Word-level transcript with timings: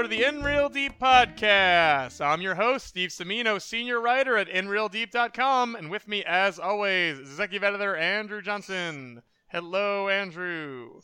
episode 0.00 0.14
of 0.14 0.18
the 0.18 0.26
In 0.26 0.42
Real 0.42 0.70
Deep 0.70 0.98
podcast. 0.98 2.24
I'm 2.24 2.40
your 2.40 2.54
host, 2.54 2.86
Steve 2.86 3.10
Semino, 3.10 3.60
senior 3.60 4.00
writer 4.00 4.38
at 4.38 4.48
InRealDeep.com, 4.48 5.74
and 5.74 5.90
with 5.90 6.08
me, 6.08 6.24
as 6.24 6.58
always, 6.58 7.18
executive 7.18 7.62
editor 7.62 7.94
Andrew 7.96 8.40
Johnson. 8.40 9.20
Hello, 9.48 10.08
Andrew. 10.08 11.00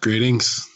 Greetings. 0.00 0.70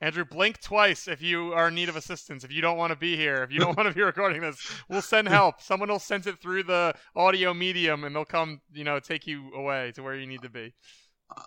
Andrew, 0.00 0.24
blink 0.24 0.60
twice 0.60 1.08
if 1.08 1.20
you 1.20 1.52
are 1.52 1.66
in 1.66 1.74
need 1.74 1.88
of 1.88 1.96
assistance. 1.96 2.44
If 2.44 2.52
you 2.52 2.62
don't 2.62 2.78
want 2.78 2.92
to 2.92 2.98
be 2.98 3.16
here, 3.16 3.42
if 3.42 3.50
you 3.50 3.58
don't 3.58 3.76
want 3.76 3.88
to 3.88 3.94
be 3.94 4.02
recording 4.04 4.42
this, 4.42 4.56
we'll 4.88 5.02
send 5.02 5.26
help. 5.26 5.60
Someone 5.60 5.88
will 5.88 5.98
send 5.98 6.28
it 6.28 6.40
through 6.40 6.62
the 6.62 6.94
audio 7.16 7.52
medium, 7.52 8.04
and 8.04 8.14
they'll 8.14 8.24
come, 8.24 8.60
you 8.72 8.84
know, 8.84 9.00
take 9.00 9.26
you 9.26 9.52
away 9.52 9.90
to 9.96 10.02
where 10.04 10.14
you 10.14 10.28
need 10.28 10.42
to 10.42 10.50
be. 10.50 10.72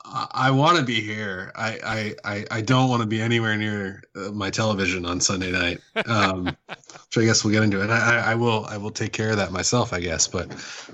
I, 0.06 0.28
I 0.34 0.52
want 0.52 0.78
to 0.78 0.84
be 0.84 1.02
here. 1.02 1.52
I, 1.56 2.16
I, 2.24 2.46
I, 2.52 2.62
don't 2.62 2.90
want 2.90 3.02
to 3.02 3.08
be 3.08 3.22
anywhere 3.22 3.58
near 3.58 4.04
uh, 4.16 4.32
my 4.32 4.50
television 4.50 5.06
on 5.06 5.20
Sunday 5.20 5.52
night. 5.52 5.82
Um, 6.06 6.56
so 7.12 7.22
I 7.22 7.26
guess 7.26 7.44
we'll 7.44 7.54
get 7.54 7.64
into 7.64 7.84
it. 7.84 7.90
I, 7.90 8.18
I, 8.18 8.32
I 8.32 8.36
will 8.36 8.66
I 8.66 8.78
will 8.78 8.92
take 8.92 9.14
care 9.14 9.32
of 9.32 9.38
that 9.38 9.52
myself, 9.52 9.94
I 9.94 10.00
guess. 10.00 10.28
But 10.28 10.50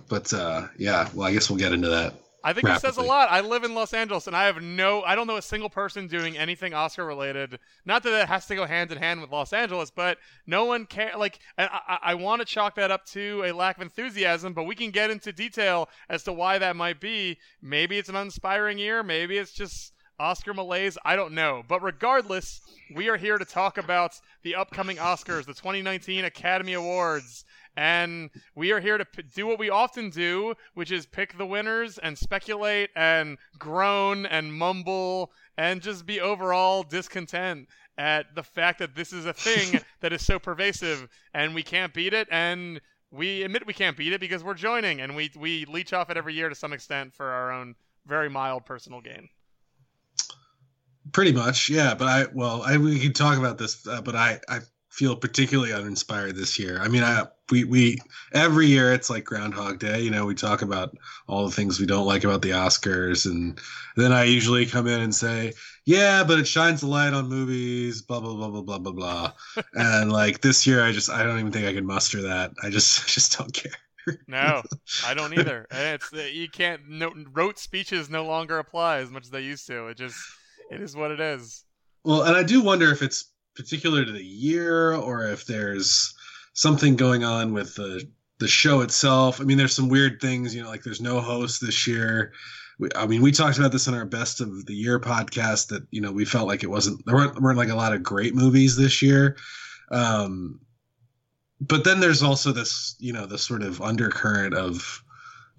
but 0.07 0.33
uh, 0.33 0.67
yeah, 0.77 1.09
well, 1.13 1.27
I 1.27 1.33
guess 1.33 1.49
we'll 1.49 1.59
get 1.59 1.73
into 1.73 1.89
that. 1.89 2.13
I 2.43 2.53
think 2.53 2.67
it 2.67 2.81
says 2.81 2.97
a 2.97 3.01
lot. 3.01 3.29
I 3.31 3.41
live 3.41 3.63
in 3.63 3.75
Los 3.75 3.93
Angeles, 3.93 4.27
and 4.27 4.35
I 4.35 4.45
have 4.45 4.61
no, 4.61 5.03
I 5.03 5.15
don't 5.15 5.27
know 5.27 5.37
a 5.37 5.41
single 5.41 5.69
person 5.69 6.07
doing 6.07 6.37
anything 6.37 6.73
Oscar 6.73 7.05
related. 7.05 7.59
Not 7.85 8.03
that 8.03 8.21
it 8.21 8.27
has 8.27 8.45
to 8.47 8.55
go 8.55 8.65
hand 8.65 8.91
in 8.91 8.97
hand 8.97 9.21
with 9.21 9.31
Los 9.31 9.53
Angeles, 9.53 9.91
but 9.91 10.17
no 10.47 10.65
one 10.65 10.85
care. 10.85 11.13
Like, 11.17 11.39
and 11.57 11.69
I, 11.71 11.99
I 12.01 12.15
want 12.15 12.41
to 12.41 12.45
chalk 12.45 12.75
that 12.75 12.91
up 12.91 13.05
to 13.07 13.43
a 13.45 13.51
lack 13.51 13.77
of 13.77 13.83
enthusiasm, 13.83 14.53
but 14.53 14.63
we 14.63 14.75
can 14.75 14.91
get 14.91 15.11
into 15.11 15.31
detail 15.31 15.89
as 16.09 16.23
to 16.23 16.33
why 16.33 16.57
that 16.57 16.75
might 16.75 16.99
be. 16.99 17.37
Maybe 17.61 17.97
it's 17.97 18.09
an 18.09 18.15
uninspiring 18.15 18.77
year. 18.77 19.03
Maybe 19.03 19.37
it's 19.37 19.53
just 19.53 19.93
Oscar 20.19 20.53
malaise. 20.53 20.97
I 21.03 21.15
don't 21.15 21.33
know. 21.33 21.63
But 21.67 21.81
regardless, 21.81 22.61
we 22.95 23.09
are 23.09 23.17
here 23.17 23.37
to 23.37 23.45
talk 23.45 23.77
about 23.77 24.19
the 24.43 24.55
upcoming 24.55 24.97
Oscars, 24.97 25.45
the 25.45 25.53
2019 25.53 26.25
Academy 26.25 26.73
Awards. 26.73 27.45
And 27.81 28.29
we 28.53 28.71
are 28.73 28.79
here 28.79 28.99
to 28.99 29.05
p- 29.05 29.23
do 29.23 29.47
what 29.47 29.57
we 29.57 29.71
often 29.71 30.11
do, 30.11 30.53
which 30.75 30.91
is 30.91 31.07
pick 31.07 31.35
the 31.35 31.47
winners 31.47 31.97
and 31.97 32.15
speculate 32.15 32.91
and 32.95 33.39
groan 33.57 34.27
and 34.27 34.53
mumble 34.53 35.31
and 35.57 35.81
just 35.81 36.05
be 36.05 36.21
overall 36.21 36.83
discontent 36.83 37.67
at 37.97 38.35
the 38.35 38.43
fact 38.43 38.77
that 38.77 38.93
this 38.93 39.11
is 39.11 39.25
a 39.25 39.33
thing 39.33 39.81
that 40.01 40.13
is 40.13 40.23
so 40.23 40.37
pervasive 40.37 41.07
and 41.33 41.55
we 41.55 41.63
can't 41.63 41.91
beat 41.91 42.13
it. 42.13 42.27
And 42.29 42.79
we 43.09 43.41
admit 43.41 43.65
we 43.65 43.73
can't 43.73 43.97
beat 43.97 44.13
it 44.13 44.21
because 44.21 44.43
we're 44.43 44.53
joining 44.53 45.01
and 45.01 45.15
we, 45.15 45.31
we 45.35 45.65
leech 45.65 45.91
off 45.91 46.11
it 46.11 46.17
every 46.17 46.35
year 46.35 46.49
to 46.49 46.55
some 46.55 46.73
extent 46.73 47.15
for 47.15 47.31
our 47.31 47.51
own 47.51 47.73
very 48.05 48.29
mild 48.29 48.63
personal 48.63 49.01
gain. 49.01 49.27
Pretty 51.13 51.31
much, 51.31 51.67
yeah. 51.67 51.95
But 51.95 52.07
I, 52.07 52.25
well, 52.31 52.61
I 52.61 52.77
we 52.77 52.99
can 52.99 53.11
talk 53.11 53.39
about 53.39 53.57
this, 53.57 53.87
uh, 53.87 54.03
but 54.03 54.15
I, 54.15 54.39
I 54.47 54.59
feel 54.91 55.15
particularly 55.15 55.71
uninspired 55.73 56.35
this 56.35 56.59
year. 56.59 56.77
I 56.79 56.89
mean, 56.89 57.01
I 57.01 57.23
we 57.49 57.63
we 57.63 57.99
every 58.33 58.67
year 58.67 58.93
it's 58.93 59.09
like 59.09 59.23
Groundhog 59.23 59.79
Day. 59.79 60.01
You 60.01 60.11
know, 60.11 60.25
we 60.25 60.35
talk 60.35 60.61
about 60.61 60.95
all 61.27 61.45
the 61.45 61.55
things 61.55 61.79
we 61.79 61.85
don't 61.85 62.05
like 62.05 62.23
about 62.25 62.41
the 62.41 62.51
Oscars, 62.51 63.25
and 63.25 63.57
then 63.95 64.11
I 64.11 64.25
usually 64.25 64.65
come 64.65 64.87
in 64.87 65.01
and 65.01 65.15
say, 65.15 65.53
"Yeah, 65.85 66.23
but 66.25 66.39
it 66.39 66.47
shines 66.47 66.83
a 66.83 66.87
light 66.87 67.13
on 67.13 67.29
movies." 67.29 68.01
Blah 68.01 68.19
blah 68.19 68.35
blah 68.35 68.49
blah 68.49 68.61
blah 68.61 68.79
blah 68.79 68.91
blah. 68.91 69.31
and 69.73 70.11
like 70.11 70.41
this 70.41 70.67
year, 70.67 70.83
I 70.83 70.91
just 70.91 71.09
I 71.09 71.23
don't 71.23 71.39
even 71.39 71.51
think 71.51 71.65
I 71.65 71.73
can 71.73 71.85
muster 71.85 72.23
that. 72.23 72.51
I 72.61 72.69
just 72.69 73.07
just 73.13 73.37
don't 73.37 73.53
care. 73.53 74.17
no, 74.27 74.61
I 75.05 75.13
don't 75.13 75.37
either. 75.37 75.67
It's 75.71 76.11
uh, 76.13 76.27
you 76.31 76.49
can't. 76.49 76.81
No, 76.89 77.13
rote 77.31 77.59
speeches 77.59 78.09
no 78.09 78.25
longer 78.25 78.59
apply 78.59 78.97
as 78.97 79.09
much 79.09 79.23
as 79.23 79.29
they 79.29 79.41
used 79.41 79.67
to. 79.67 79.87
It 79.87 79.97
just 79.97 80.19
it 80.69 80.81
is 80.81 80.97
what 80.97 81.11
it 81.11 81.21
is. 81.21 81.63
Well, 82.03 82.23
and 82.23 82.35
I 82.35 82.43
do 82.43 82.61
wonder 82.61 82.91
if 82.91 83.01
it's 83.01 83.30
particular 83.55 84.05
to 84.05 84.11
the 84.11 84.23
year 84.23 84.93
or 84.93 85.27
if 85.27 85.45
there's 85.45 86.13
something 86.53 86.95
going 86.95 87.23
on 87.23 87.53
with 87.53 87.75
the 87.75 88.07
the 88.39 88.47
show 88.47 88.81
itself. 88.81 89.39
I 89.39 89.43
mean, 89.43 89.57
there's 89.57 89.75
some 89.75 89.87
weird 89.87 90.19
things, 90.19 90.55
you 90.55 90.63
know, 90.63 90.69
like 90.69 90.83
there's 90.83 91.01
no 91.01 91.21
host 91.21 91.61
this 91.61 91.85
year. 91.85 92.33
We, 92.79 92.89
I 92.95 93.05
mean, 93.05 93.21
we 93.21 93.31
talked 93.31 93.59
about 93.59 93.71
this 93.71 93.87
in 93.87 93.93
our 93.93 94.05
best 94.05 94.41
of 94.41 94.65
the 94.65 94.73
year 94.73 94.99
podcast 94.99 95.67
that 95.67 95.83
you 95.91 96.01
know 96.01 96.11
we 96.11 96.25
felt 96.25 96.47
like 96.47 96.63
it 96.63 96.69
wasn't 96.69 97.05
there 97.05 97.15
weren't, 97.15 97.39
weren't 97.39 97.57
like 97.57 97.69
a 97.69 97.75
lot 97.75 97.93
of 97.93 98.01
great 98.03 98.35
movies 98.35 98.75
this 98.75 99.01
year. 99.01 99.37
Um, 99.91 100.59
but 101.61 101.83
then 101.83 101.99
there's 101.99 102.23
also 102.23 102.51
this, 102.51 102.95
you 102.99 103.13
know, 103.13 103.27
the 103.27 103.37
sort 103.37 103.61
of 103.61 103.81
undercurrent 103.81 104.55
of, 104.55 105.03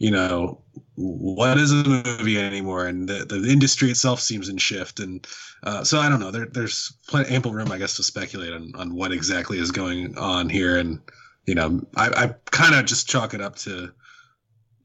you 0.03 0.11
know, 0.11 0.61
what 0.97 1.59
is 1.59 1.71
a 1.71 1.85
movie 1.85 2.37
anymore, 2.37 2.89
and 2.89 3.09
the, 3.09 3.25
the 3.25 3.49
industry 3.49 3.89
itself 3.89 4.21
seems 4.21 4.49
in 4.49 4.57
shift, 4.57 4.99
and 4.99 5.25
uh, 5.63 5.85
so 5.85 6.01
I 6.01 6.09
don't 6.09 6.19
know. 6.19 6.33
There, 6.33 6.47
there's 6.47 6.93
plenty 7.07 7.33
ample 7.33 7.53
room, 7.53 7.71
I 7.71 7.79
guess, 7.79 7.95
to 7.97 8.03
speculate 8.03 8.53
on 8.53 8.73
on 8.75 8.97
what 8.97 9.13
exactly 9.13 9.59
is 9.59 9.71
going 9.71 10.19
on 10.19 10.49
here, 10.49 10.77
and 10.77 10.99
you 11.47 11.55
know, 11.55 11.87
I, 11.95 12.09
I 12.09 12.35
kind 12.51 12.75
of 12.75 12.85
just 12.85 13.09
chalk 13.09 13.33
it 13.33 13.41
up 13.41 13.55
to 13.59 13.93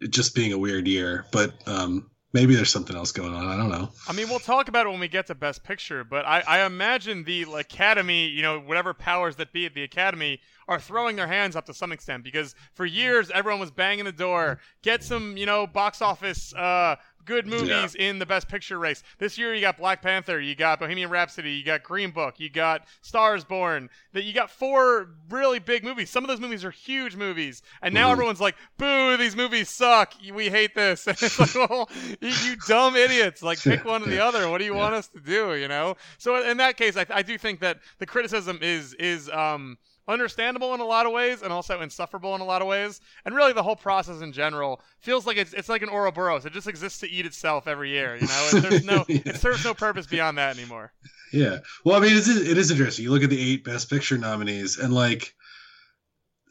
it 0.02 0.12
just 0.12 0.36
being 0.36 0.54
a 0.54 0.58
weird 0.58 0.88
year, 0.88 1.26
but 1.32 1.52
um, 1.68 2.12
maybe 2.38 2.54
there's 2.54 2.70
something 2.70 2.96
else 2.96 3.12
going 3.12 3.34
on. 3.34 3.48
I 3.48 3.58
don't 3.58 3.70
know. 3.70 3.90
I 4.08 4.14
mean, 4.14 4.30
we'll 4.30 4.38
talk 4.38 4.68
about 4.68 4.86
it 4.86 4.90
when 4.90 5.00
we 5.00 5.08
get 5.08 5.26
to 5.28 5.36
Best 5.36 5.64
Picture, 5.64 6.04
but 6.04 6.24
I, 6.24 6.44
I 6.48 6.66
imagine 6.68 7.24
the 7.24 7.48
Academy, 7.56 8.28
you 8.28 8.44
know, 8.44 8.60
whatever 8.60 8.94
powers 8.94 9.38
that 9.38 9.52
be 9.52 9.66
at 9.66 9.74
the 9.74 9.82
Academy, 9.82 10.40
are 10.68 10.80
throwing 10.80 11.16
their 11.16 11.26
hands 11.26 11.56
up 11.56 11.66
to 11.66 11.74
some 11.74 11.92
extent 11.92 12.24
because 12.24 12.54
for 12.76 12.86
years 12.86 13.32
everyone 13.34 13.60
was 13.60 13.72
banging 13.72 14.06
the 14.06 14.12
door, 14.12 14.60
get 14.84 15.04
some, 15.04 15.36
you 15.36 15.48
know, 15.48 15.66
box 15.66 16.00
office 16.00 16.54
uh, 16.54 16.96
good 17.28 17.46
movies 17.46 17.96
yeah. 18.00 18.10
in 18.10 18.18
the 18.18 18.26
Best 18.26 18.48
Picture 18.48 18.80
race. 18.80 19.04
This 19.20 19.38
year 19.38 19.54
you 19.54 19.62
got 19.62 19.78
Black 19.78 20.02
Panther, 20.02 20.40
you 20.40 20.56
got 20.56 20.80
Bohemian 20.80 21.10
Rhapsody, 21.10 21.52
you 21.52 21.64
got 21.64 21.84
Green 21.84 22.10
Book, 22.10 22.40
you 22.40 22.50
got 22.50 22.88
Stars 23.02 23.44
Born. 23.44 23.90
That 24.14 24.24
you 24.24 24.34
got 24.34 24.50
four 24.50 25.10
really 25.30 25.60
big 25.60 25.84
movies. 25.84 26.10
Some 26.10 26.24
of 26.24 26.30
those 26.30 26.40
movies 26.40 26.66
are 26.66 26.72
huge 26.72 27.16
movies, 27.16 27.62
and 27.82 27.94
now 27.94 28.08
mm. 28.08 28.14
everyone's 28.14 28.42
like, 28.42 28.56
"Boo! 28.78 29.18
These 29.18 29.36
movies 29.36 29.70
suck. 29.70 30.14
We 30.34 30.50
hate 30.50 30.74
this." 30.74 31.06
And 31.18 31.18
it's 31.22 31.40
like, 31.40 31.70
well, 31.70 31.90
you, 32.22 32.30
you, 32.30 32.56
dumb 32.68 32.96
idiots! 32.96 33.42
Like, 33.42 33.60
pick 33.60 33.86
one 33.86 34.04
or 34.04 34.08
the 34.08 34.20
other. 34.24 34.50
What 34.50 34.60
do 34.60 34.66
you 34.66 34.74
yeah. 34.74 34.80
want 34.80 34.96
us 34.96 35.08
to 35.10 35.20
do? 35.20 35.56
You 35.56 35.68
know. 35.68 35.96
So 36.18 36.50
in 36.50 36.58
that 36.58 36.78
case, 36.78 36.96
I, 36.96 37.06
I 37.10 37.22
do 37.22 37.38
think 37.38 37.60
that 37.60 37.80
the 38.00 38.06
criticism 38.06 38.60
is 38.62 38.94
is 38.96 39.30
um 39.30 39.78
understandable 40.08 40.74
in 40.74 40.80
a 40.80 40.86
lot 40.86 41.06
of 41.06 41.12
ways 41.12 41.42
and 41.42 41.52
also 41.52 41.82
insufferable 41.82 42.36
in 42.36 42.42
a 42.42 42.46
lot 42.46 42.62
of 42.62 42.68
ways. 42.68 43.02
And 43.26 43.36
really, 43.36 43.54
the 43.54 43.64
whole 43.64 43.76
process 43.76 44.22
in 44.22 44.32
general 44.32 44.82
feels 45.00 45.26
like 45.26 45.38
it's, 45.38 45.54
it's 45.54 45.70
like 45.70 45.82
an 45.82 45.90
Ouroboros. 45.90 46.46
It 46.46 46.54
just 46.54 46.68
exists 46.68 47.00
to 47.00 47.10
eat 47.10 47.26
itself 47.26 47.68
every 47.68 47.90
year. 47.90 48.16
You 48.16 48.28
know, 48.28 48.50
there's 48.60 48.86
no 48.86 49.06
yeah. 49.08 49.20
it 49.26 49.36
serves 49.38 49.64
no 49.64 49.74
purpose 49.74 50.08
beyond 50.08 50.38
that 50.38 50.58
anymore. 50.58 50.94
Yeah. 51.32 51.60
Well, 51.84 51.98
I 51.98 52.00
mean, 52.00 52.12
it 52.12 52.18
is, 52.18 52.50
it 52.50 52.58
is 52.58 52.72
interesting. 52.72 53.04
You 53.04 53.12
look 53.12 53.24
at 53.24 53.30
the 53.30 53.54
eight 53.54 53.64
Best 53.64 53.90
Picture 53.90 54.18
nominees, 54.18 54.78
and 54.78 54.94
like, 54.94 55.34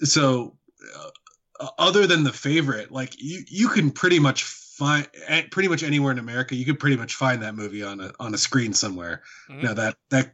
so 0.01 0.57
uh, 0.95 1.69
other 1.79 2.07
than 2.07 2.25
the 2.25 2.33
favorite, 2.33 2.93
like 2.93 3.15
you 3.19 3.43
you 3.49 3.69
can 3.69 3.91
pretty 3.91 4.19
much 4.19 4.45
find 4.45 5.09
pretty 5.51 5.69
much 5.69 5.83
anywhere 5.83 6.13
in 6.13 6.19
America, 6.19 6.55
you 6.55 6.65
could 6.65 6.79
pretty 6.79 6.97
much 6.97 7.15
find 7.15 7.43
that 7.43 7.55
movie 7.55 7.83
on 7.83 8.01
a 8.01 8.13
on 8.21 8.35
a 8.35 8.39
screen 8.39 8.73
somewhere. 8.73 9.23
Mm-hmm. 9.49 9.63
Now 9.63 9.75
that 9.75 9.97
that 10.11 10.33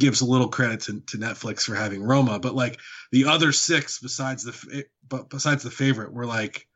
gives 0.00 0.20
a 0.20 0.26
little 0.26 0.48
credit 0.48 0.80
to, 0.80 1.00
to 1.06 1.18
Netflix 1.18 1.62
for 1.62 1.74
having 1.74 2.02
Roma, 2.02 2.40
but 2.40 2.54
like 2.54 2.80
the 3.12 3.26
other 3.26 3.52
six 3.52 4.00
besides 4.00 4.42
the 4.42 4.84
but 5.08 5.30
besides 5.30 5.62
the 5.62 5.70
favorite 5.70 6.12
were 6.12 6.26
like 6.26 6.66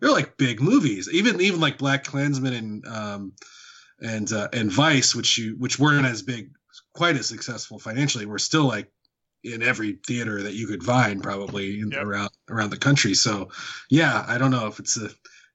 they're 0.00 0.10
like 0.10 0.36
big 0.36 0.60
movies. 0.60 1.08
Even 1.12 1.40
even 1.40 1.60
like 1.60 1.78
BlacKkKlansman 1.78 2.56
and 2.56 2.86
um 2.88 3.32
and 4.00 4.32
uh, 4.32 4.48
and 4.52 4.70
Vice, 4.70 5.14
which 5.14 5.38
you 5.38 5.54
which 5.58 5.78
weren't 5.78 6.06
as 6.06 6.22
big, 6.22 6.50
quite 6.92 7.16
as 7.16 7.26
successful 7.26 7.78
financially, 7.78 8.26
were 8.26 8.38
still 8.38 8.64
like 8.64 8.90
in 9.44 9.62
every 9.62 9.98
theater 10.06 10.42
that 10.42 10.54
you 10.54 10.66
could 10.66 10.82
find 10.82 11.22
probably 11.22 11.82
yep. 11.90 12.02
around 12.02 12.30
around 12.48 12.70
the 12.70 12.76
country. 12.76 13.14
So 13.14 13.50
yeah, 13.90 14.24
I 14.26 14.38
don't 14.38 14.50
know 14.50 14.66
if 14.66 14.78
it's 14.80 15.00
a 15.00 15.10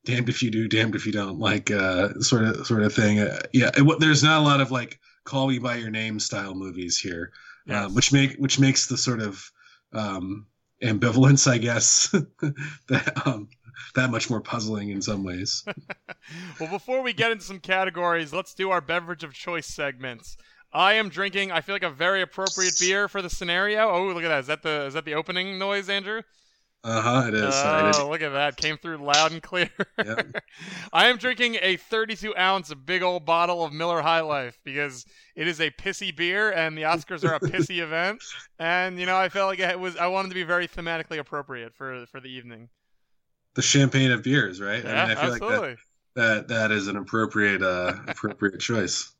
damned 0.05 0.29
if 0.29 0.41
you 0.41 0.49
do, 0.49 0.69
damned 0.69 0.95
if 0.95 1.05
you 1.05 1.11
don't 1.11 1.39
like 1.39 1.69
uh 1.71 2.13
sort 2.19 2.43
of 2.43 2.65
sort 2.65 2.83
of 2.83 2.93
thing. 2.93 3.19
Uh, 3.19 3.39
yeah, 3.53 3.71
it, 3.75 3.99
there's 3.99 4.23
not 4.23 4.39
a 4.39 4.45
lot 4.45 4.61
of 4.61 4.71
like 4.71 4.99
call 5.27 5.47
me 5.47 5.59
by 5.59 5.75
your 5.75 5.91
name 5.91 6.19
style 6.19 6.55
movies 6.55 6.97
here, 6.97 7.31
uh, 7.69 7.73
yes. 7.73 7.85
uh, 7.85 7.89
which 7.89 8.13
make 8.13 8.37
which 8.37 8.59
makes 8.59 8.87
the 8.87 8.97
sort 8.97 9.21
of 9.21 9.51
um, 9.93 10.47
ambivalence, 10.81 11.51
I 11.51 11.57
guess, 11.57 12.07
that 12.87 13.21
um, 13.25 13.49
that 13.93 14.09
much 14.09 14.29
more 14.29 14.41
puzzling 14.41 14.89
in 14.89 15.01
some 15.01 15.23
ways. 15.23 15.63
well, 16.59 16.69
before 16.69 17.01
we 17.01 17.13
get 17.13 17.31
into 17.31 17.43
some 17.43 17.59
categories, 17.59 18.33
let's 18.33 18.53
do 18.53 18.71
our 18.71 18.81
beverage 18.81 19.23
of 19.23 19.33
choice 19.33 19.67
segments. 19.67 20.37
I 20.73 20.93
am 20.93 21.09
drinking. 21.09 21.51
I 21.51 21.61
feel 21.61 21.75
like 21.75 21.83
a 21.83 21.89
very 21.89 22.21
appropriate 22.21 22.75
beer 22.79 23.07
for 23.07 23.21
the 23.21 23.29
scenario. 23.29 23.89
Oh, 23.89 24.07
look 24.07 24.23
at 24.23 24.29
that! 24.29 24.39
Is 24.39 24.47
that 24.47 24.63
the 24.63 24.85
is 24.85 24.93
that 24.93 25.05
the 25.05 25.15
opening 25.15 25.59
noise, 25.59 25.89
Andrew? 25.89 26.21
Uh 26.83 27.01
huh. 27.01 27.27
It 27.27 27.33
is. 27.33 27.53
Oh, 27.53 28.07
look 28.09 28.21
at 28.21 28.31
that! 28.33 28.55
Came 28.55 28.77
through 28.77 28.97
loud 28.97 29.31
and 29.31 29.41
clear. 29.41 29.69
Yep. 29.97 30.43
I 30.93 31.07
am 31.07 31.17
drinking 31.17 31.57
a 31.61 31.75
32 31.75 32.37
ounce 32.37 32.73
big 32.73 33.01
old 33.01 33.25
bottle 33.25 33.65
of 33.65 33.73
Miller 33.73 34.01
High 34.01 34.21
Life 34.21 34.59
because 34.63 35.05
it 35.35 35.47
is 35.47 35.59
a 35.59 35.71
pissy 35.71 36.15
beer, 36.15 36.51
and 36.51 36.77
the 36.77 36.83
Oscars 36.83 37.27
are 37.27 37.33
a 37.33 37.39
pissy 37.39 37.79
event. 37.83 38.23
And 38.59 38.99
you 38.99 39.05
know, 39.05 39.17
I 39.17 39.29
felt 39.29 39.49
like 39.49 39.59
it 39.59 39.79
was. 39.79 39.97
I 39.97 40.07
wanted 40.07 40.29
to 40.29 40.35
be 40.35 40.43
very 40.43 40.67
thematically 40.67 41.17
appropriate 41.17 41.73
for 41.75 42.05
for 42.05 42.21
the 42.21 42.29
evening. 42.29 42.69
The 43.55 43.63
champagne 43.63 44.11
of 44.11 44.23
beers, 44.23 44.61
right? 44.61 44.83
Yeah, 44.83 45.03
I 45.03 45.07
mean, 45.07 45.17
I 45.17 45.21
feel 45.21 45.33
absolutely. 45.33 45.69
like 45.69 45.77
that, 46.15 46.47
that 46.47 46.47
that 46.47 46.71
is 46.71 46.87
an 46.87 46.95
appropriate 46.95 47.63
uh 47.63 47.95
appropriate 48.07 48.59
choice. 48.59 49.11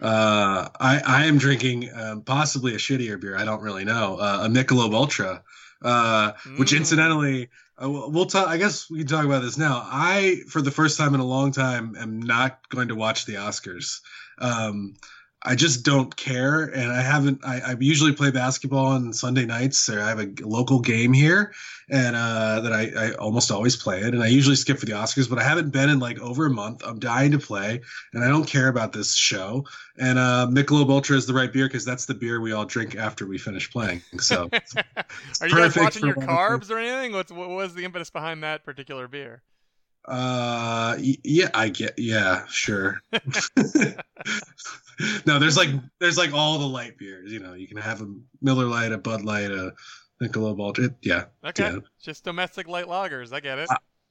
Uh, 0.00 0.68
I 0.80 1.02
I 1.04 1.24
am 1.26 1.36
drinking 1.36 1.90
um, 1.94 2.22
possibly 2.22 2.74
a 2.74 2.78
shittier 2.78 3.20
beer. 3.20 3.36
I 3.36 3.44
don't 3.44 3.60
really 3.60 3.84
know. 3.84 4.16
Uh, 4.16 4.42
a 4.44 4.48
Michelob 4.48 4.94
Ultra, 4.94 5.42
uh, 5.82 6.32
which 6.56 6.72
Mm. 6.72 6.78
incidentally, 6.78 7.48
uh, 7.82 7.88
we'll 7.88 8.10
we'll 8.10 8.26
talk. 8.26 8.48
I 8.48 8.56
guess 8.58 8.90
we 8.90 8.98
can 8.98 9.06
talk 9.06 9.24
about 9.24 9.42
this 9.42 9.56
now. 9.56 9.82
I, 9.84 10.42
for 10.48 10.60
the 10.62 10.70
first 10.70 10.98
time 10.98 11.14
in 11.14 11.20
a 11.20 11.24
long 11.26 11.52
time, 11.52 11.96
am 11.98 12.20
not 12.20 12.68
going 12.68 12.88
to 12.88 12.94
watch 12.94 13.26
the 13.26 13.34
Oscars. 13.34 14.00
Um, 14.38 14.94
I 15.42 15.54
just 15.54 15.84
don't 15.86 16.14
care, 16.16 16.64
and 16.64 16.92
I 16.92 17.00
haven't. 17.00 17.42
I, 17.42 17.60
I 17.60 17.76
usually 17.80 18.12
play 18.12 18.30
basketball 18.30 18.88
on 18.88 19.10
Sunday 19.14 19.46
nights, 19.46 19.88
or 19.88 20.00
I 20.00 20.08
have 20.08 20.20
a 20.20 20.30
local 20.42 20.80
game 20.80 21.14
here, 21.14 21.54
and 21.88 22.14
uh, 22.14 22.60
that 22.60 22.72
I, 22.74 22.90
I 22.94 23.12
almost 23.12 23.50
always 23.50 23.74
play 23.74 24.02
it, 24.02 24.12
and 24.12 24.22
I 24.22 24.26
usually 24.26 24.56
skip 24.56 24.78
for 24.78 24.84
the 24.84 24.92
Oscars, 24.92 25.30
but 25.30 25.38
I 25.38 25.42
haven't 25.42 25.70
been 25.70 25.88
in 25.88 25.98
like 25.98 26.18
over 26.20 26.44
a 26.44 26.50
month. 26.50 26.82
I'm 26.84 26.98
dying 26.98 27.30
to 27.30 27.38
play, 27.38 27.80
and 28.12 28.22
I 28.22 28.28
don't 28.28 28.46
care 28.46 28.68
about 28.68 28.92
this 28.92 29.14
show. 29.14 29.64
And 29.98 30.18
uh, 30.18 30.46
Michelob 30.50 30.90
Ultra 30.90 31.16
is 31.16 31.26
the 31.26 31.34
right 31.34 31.50
beer 31.50 31.68
because 31.68 31.86
that's 31.86 32.04
the 32.04 32.14
beer 32.14 32.42
we 32.42 32.52
all 32.52 32.66
drink 32.66 32.94
after 32.94 33.26
we 33.26 33.38
finish 33.38 33.70
playing. 33.70 34.02
So 34.18 34.50
Are 35.40 35.48
you 35.48 35.54
guys 35.54 35.74
watching 35.74 36.04
your 36.04 36.16
carbs 36.16 36.70
or 36.70 36.78
anything? 36.78 37.12
What's 37.12 37.32
what 37.32 37.48
was 37.48 37.74
the 37.74 37.84
impetus 37.84 38.10
behind 38.10 38.42
that 38.42 38.62
particular 38.62 39.08
beer? 39.08 39.42
Uh, 40.10 40.96
yeah, 40.98 41.50
I 41.54 41.68
get. 41.68 41.94
Yeah, 41.98 42.44
sure. 42.48 43.00
no, 45.26 45.38
there's 45.38 45.56
like 45.56 45.70
there's 45.98 46.18
like 46.18 46.32
all 46.32 46.58
the 46.58 46.68
light 46.68 46.98
beers. 46.98 47.32
You 47.32 47.40
know, 47.40 47.54
you 47.54 47.66
can 47.68 47.76
have 47.76 48.02
a 48.02 48.12
Miller 48.42 48.66
Lite, 48.66 48.92
a 48.92 48.98
Bud 48.98 49.22
Light, 49.22 49.50
a 49.50 49.72
Michelob 50.22 50.60
Ultra. 50.60 50.90
Yeah, 51.02 51.24
Okay, 51.44 51.64
Yeah. 51.70 51.78
just 52.02 52.24
domestic 52.24 52.68
light 52.68 52.86
lagers. 52.86 53.32
I 53.32 53.40
get 53.40 53.58
it. 53.58 53.68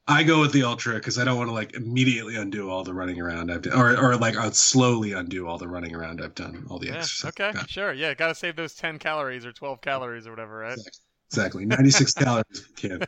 I 0.08 0.24
go 0.24 0.42
with 0.42 0.54
the 0.54 0.64
Ultra 0.64 0.96
because 0.96 1.20
I 1.20 1.24
don't 1.24 1.38
want 1.38 1.50
to 1.50 1.54
like 1.54 1.76
immediately 1.76 2.36
undo 2.36 2.72
all 2.72 2.84
the 2.84 2.96
running 2.96 3.22
around 3.22 3.52
I've 3.52 3.62
done, 3.62 3.80
or 3.80 3.96
or 3.96 4.18
like 4.18 4.36
I'll 4.38 4.52
slowly 4.52 5.12
undo 5.12 5.48
all 5.48 5.60
the 5.60 5.68
running 5.68 5.94
around 5.94 6.24
I've 6.24 6.34
done, 6.34 6.66
all 6.70 6.80
the 6.80 6.88
yeah. 6.88 6.98
exercise. 6.98 7.30
Okay. 7.30 7.52
Yeah, 7.54 7.64
Sure. 7.68 7.94
Yeah. 7.94 8.16
Got 8.16 8.30
to 8.30 8.36
save 8.36 8.56
those 8.56 8.74
ten 8.74 8.98
calories 8.98 9.46
or 9.46 9.52
twelve 9.52 9.82
calories 9.82 10.26
or 10.26 10.32
whatever, 10.32 10.58
right? 10.58 10.80
exactly. 11.30 11.64
96 11.64 12.14
calories 12.16 12.60
per 12.62 12.74
can. 12.76 13.02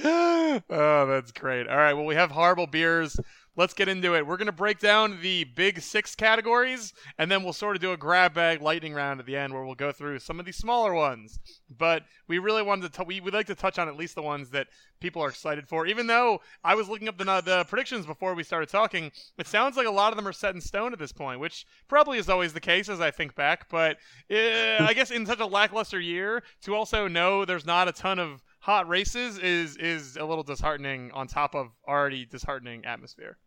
oh, 0.04 1.06
that's 1.08 1.32
great. 1.32 1.66
All 1.66 1.76
right. 1.76 1.92
Well, 1.92 2.04
we 2.04 2.14
have 2.14 2.30
horrible 2.30 2.68
beers. 2.68 3.18
Let's 3.56 3.74
get 3.74 3.88
into 3.88 4.14
it. 4.14 4.24
We're 4.24 4.36
going 4.36 4.46
to 4.46 4.52
break 4.52 4.78
down 4.78 5.18
the 5.20 5.42
big 5.42 5.80
six 5.80 6.14
categories, 6.14 6.92
and 7.18 7.28
then 7.28 7.42
we'll 7.42 7.52
sort 7.52 7.74
of 7.74 7.82
do 7.82 7.90
a 7.90 7.96
grab 7.96 8.32
bag 8.32 8.62
lightning 8.62 8.94
round 8.94 9.18
at 9.18 9.26
the 9.26 9.36
end 9.36 9.52
where 9.52 9.64
we'll 9.64 9.74
go 9.74 9.90
through 9.90 10.20
some 10.20 10.38
of 10.38 10.46
these 10.46 10.56
smaller 10.56 10.94
ones. 10.94 11.40
But 11.76 12.04
we 12.28 12.38
really 12.38 12.62
wanted 12.62 12.92
to, 12.92 12.98
t- 12.98 13.04
we 13.04 13.20
would 13.20 13.34
like 13.34 13.46
to 13.48 13.56
touch 13.56 13.76
on 13.80 13.88
at 13.88 13.96
least 13.96 14.14
the 14.14 14.22
ones 14.22 14.50
that 14.50 14.68
people 15.00 15.20
are 15.20 15.28
excited 15.28 15.66
for. 15.66 15.88
Even 15.88 16.06
though 16.06 16.40
I 16.62 16.76
was 16.76 16.88
looking 16.88 17.08
up 17.08 17.18
the, 17.18 17.24
the 17.24 17.64
predictions 17.64 18.06
before 18.06 18.34
we 18.36 18.44
started 18.44 18.68
talking, 18.68 19.10
it 19.38 19.48
sounds 19.48 19.76
like 19.76 19.88
a 19.88 19.90
lot 19.90 20.12
of 20.12 20.16
them 20.16 20.28
are 20.28 20.32
set 20.32 20.54
in 20.54 20.60
stone 20.60 20.92
at 20.92 21.00
this 21.00 21.12
point, 21.12 21.40
which 21.40 21.66
probably 21.88 22.18
is 22.18 22.28
always 22.28 22.52
the 22.52 22.60
case 22.60 22.88
as 22.88 23.00
I 23.00 23.10
think 23.10 23.34
back. 23.34 23.68
But 23.68 23.96
uh, 24.30 24.84
I 24.84 24.92
guess 24.94 25.10
in 25.10 25.26
such 25.26 25.40
a 25.40 25.46
lackluster 25.46 25.98
year, 25.98 26.44
to 26.62 26.76
also 26.76 27.08
know 27.08 27.44
there's 27.44 27.66
not 27.66 27.88
a 27.88 27.92
ton 27.92 28.20
of 28.20 28.40
hot 28.60 28.88
races 28.88 29.38
is 29.38 29.76
is 29.76 30.16
a 30.16 30.24
little 30.24 30.44
disheartening 30.44 31.10
on 31.12 31.26
top 31.26 31.54
of 31.54 31.68
already 31.86 32.26
disheartening 32.26 32.84
atmosphere. 32.84 33.38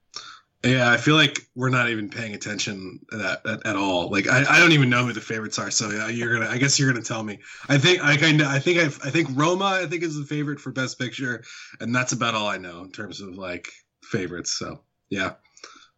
Yeah, 0.63 0.91
I 0.91 0.97
feel 0.97 1.15
like 1.15 1.39
we're 1.55 1.69
not 1.69 1.89
even 1.89 2.07
paying 2.07 2.35
attention 2.35 2.99
to 3.09 3.17
that 3.17 3.45
at, 3.47 3.65
at 3.65 3.75
all. 3.75 4.11
Like 4.11 4.27
I, 4.27 4.45
I 4.47 4.59
don't 4.59 4.73
even 4.73 4.91
know 4.91 5.05
who 5.05 5.13
the 5.13 5.21
favorites 5.21 5.57
are. 5.57 5.71
So 5.71 5.89
yeah, 5.89 6.07
you're 6.07 6.33
gonna. 6.37 6.49
I 6.49 6.59
guess 6.59 6.77
you're 6.77 6.91
gonna 6.91 7.03
tell 7.03 7.23
me. 7.23 7.39
I 7.67 7.79
think 7.79 8.03
I 8.03 8.15
kind 8.15 8.41
of. 8.41 8.47
I 8.47 8.59
think 8.59 8.77
I. 8.77 8.85
I 8.85 9.09
think 9.09 9.29
Roma. 9.33 9.65
I 9.65 9.87
think 9.87 10.03
is 10.03 10.17
the 10.17 10.25
favorite 10.25 10.59
for 10.59 10.71
Best 10.71 10.99
Picture, 10.99 11.43
and 11.79 11.95
that's 11.95 12.11
about 12.11 12.35
all 12.35 12.47
I 12.47 12.57
know 12.57 12.83
in 12.83 12.91
terms 12.91 13.21
of 13.21 13.37
like 13.37 13.69
favorites. 14.03 14.51
So 14.57 14.81
yeah. 15.09 15.33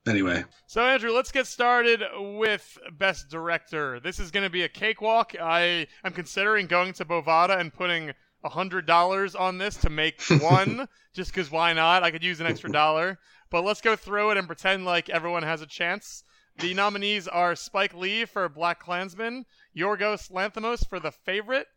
Anyway, 0.05 0.43
So 0.67 0.83
Andrew, 0.83 1.11
let's 1.11 1.31
get 1.31 1.47
started 1.47 2.01
with 2.13 2.77
best 2.91 3.29
director. 3.29 4.01
This 4.01 4.19
is 4.19 4.31
to 4.31 4.49
be 4.49 4.63
a 4.63 4.69
cakewalk. 4.69 5.33
I 5.39 5.87
I 6.03 6.07
am 6.07 6.11
considering 6.11 6.67
going 6.67 6.91
to 6.93 7.05
Bovada 7.05 7.57
and 7.57 7.73
putting 7.73 8.11
a 8.43 8.49
hundred 8.49 8.85
dollars 8.85 9.35
on 9.35 9.57
this 9.57 9.77
to 9.77 9.89
make 9.89 10.21
one, 10.39 10.87
just 11.13 11.31
because 11.31 11.49
why 11.51 11.73
not? 11.73 12.03
I 12.03 12.11
could 12.11 12.23
use 12.23 12.39
an 12.39 12.47
extra 12.47 12.71
dollar. 12.71 13.19
But 13.49 13.63
let's 13.63 13.81
go 13.81 13.95
through 13.95 14.31
it 14.31 14.37
and 14.37 14.47
pretend 14.47 14.85
like 14.85 15.09
everyone 15.09 15.43
has 15.43 15.61
a 15.61 15.67
chance. 15.67 16.23
The 16.57 16.73
nominees 16.73 17.27
are 17.27 17.55
Spike 17.55 17.93
Lee 17.93 18.25
for 18.25 18.47
BlacKkKlansman, 18.49 19.45
Yorgos 19.75 20.31
Lanthimos 20.31 20.87
for 20.87 20.99
The 20.99 21.11
Favorite, 21.11 21.67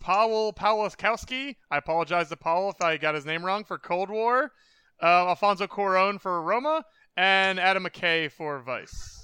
Powell 0.00 0.52
Pawlikowski. 0.52 1.56
I 1.70 1.78
apologize 1.78 2.28
to 2.28 2.36
Powell 2.36 2.70
if 2.70 2.80
I 2.82 2.96
got 2.96 3.14
his 3.14 3.24
name 3.24 3.44
wrong 3.44 3.64
for 3.64 3.78
Cold 3.78 4.10
War. 4.10 4.52
Uh, 5.02 5.28
Alfonso 5.28 5.66
Cuarón 5.66 6.20
for 6.20 6.40
Roma, 6.42 6.84
and 7.16 7.58
Adam 7.58 7.84
McKay 7.84 8.30
for 8.30 8.60
Vice. 8.60 9.21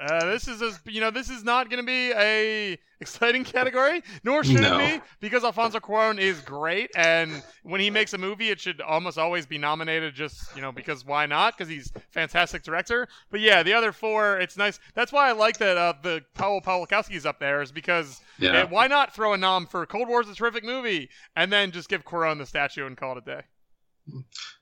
Uh, 0.00 0.24
this 0.30 0.48
is 0.48 0.62
a, 0.62 0.72
you 0.86 1.00
know 1.00 1.10
this 1.10 1.28
is 1.28 1.44
not 1.44 1.68
going 1.68 1.82
to 1.82 1.86
be 1.86 2.10
a 2.12 2.78
exciting 3.00 3.44
category, 3.56 4.02
nor 4.24 4.42
should 4.42 4.60
No. 4.60 4.78
it 4.78 5.00
be 5.00 5.06
because 5.20 5.44
Alfonso 5.44 5.78
Cuarón 5.78 6.18
is 6.18 6.40
great, 6.40 6.90
and 6.96 7.42
when 7.64 7.80
he 7.80 7.90
makes 7.90 8.14
a 8.14 8.18
movie, 8.18 8.48
it 8.48 8.60
should 8.60 8.80
almost 8.80 9.18
always 9.18 9.44
be 9.46 9.58
nominated. 9.58 10.14
Just 10.14 10.54
you 10.56 10.62
know 10.62 10.72
because 10.72 11.04
why 11.04 11.26
not? 11.26 11.56
Because 11.58 11.68
he's 11.68 11.92
fantastic 12.12 12.62
director. 12.62 13.08
But 13.30 13.40
yeah, 13.40 13.62
the 13.62 13.74
other 13.74 13.92
four, 13.92 14.38
it's 14.38 14.56
nice. 14.56 14.80
That's 14.94 15.12
why 15.12 15.28
I 15.28 15.32
like 15.32 15.58
that 15.58 15.76
uh, 15.76 15.92
the 16.02 16.22
Powell 16.34 16.62
Pawlikowski's 16.62 17.26
up 17.26 17.38
there 17.38 17.60
is 17.60 17.72
because 17.72 18.20
yeah. 18.38 18.52
eh, 18.60 18.64
why 18.64 18.86
not 18.86 19.14
throw 19.14 19.32
a 19.34 19.36
nom 19.36 19.66
for 19.66 19.84
Cold 19.86 20.08
War 20.08 20.20
War's 20.20 20.28
a 20.28 20.34
terrific 20.34 20.64
movie, 20.64 21.08
and 21.36 21.52
then 21.52 21.70
just 21.70 21.88
give 21.88 22.04
Cuarón 22.04 22.36
the 22.38 22.44
statue 22.46 22.84
and 22.86 22.96
call 22.96 23.12
it 23.12 23.18
a 23.18 23.36
day. 23.36 23.42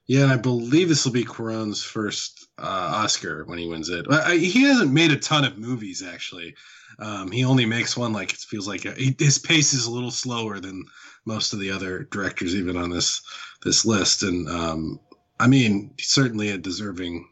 Yeah, 0.06 0.22
and 0.22 0.32
I 0.32 0.36
believe 0.36 0.88
this 0.88 1.04
will 1.04 1.12
be 1.12 1.24
Cuarón's 1.24 1.82
first 1.82 2.48
uh, 2.58 2.62
Oscar 3.04 3.44
when 3.44 3.58
he 3.58 3.68
wins 3.68 3.88
it. 3.90 4.06
I, 4.10 4.32
I- 4.32 4.38
he 4.38 4.62
hasn't 4.62 4.92
made 4.92 5.10
a 5.10 5.16
ton 5.16 5.44
of 5.44 5.58
movies 5.58 6.02
actually. 6.02 6.54
Um, 6.98 7.30
he 7.30 7.44
only 7.44 7.64
makes 7.66 7.96
one 7.96 8.12
like 8.12 8.32
it 8.32 8.38
feels 8.40 8.66
like 8.66 8.80
he, 8.96 9.14
his 9.18 9.38
pace 9.38 9.72
is 9.72 9.86
a 9.86 9.90
little 9.90 10.10
slower 10.10 10.58
than 10.58 10.84
most 11.26 11.52
of 11.52 11.60
the 11.60 11.70
other 11.70 12.04
directors 12.10 12.54
even 12.54 12.76
on 12.76 12.90
this 12.90 13.22
this 13.62 13.84
list. 13.84 14.22
And 14.22 14.48
um, 14.48 14.98
I 15.38 15.46
mean, 15.46 15.94
certainly 16.00 16.48
a 16.50 16.58
deserving. 16.58 17.28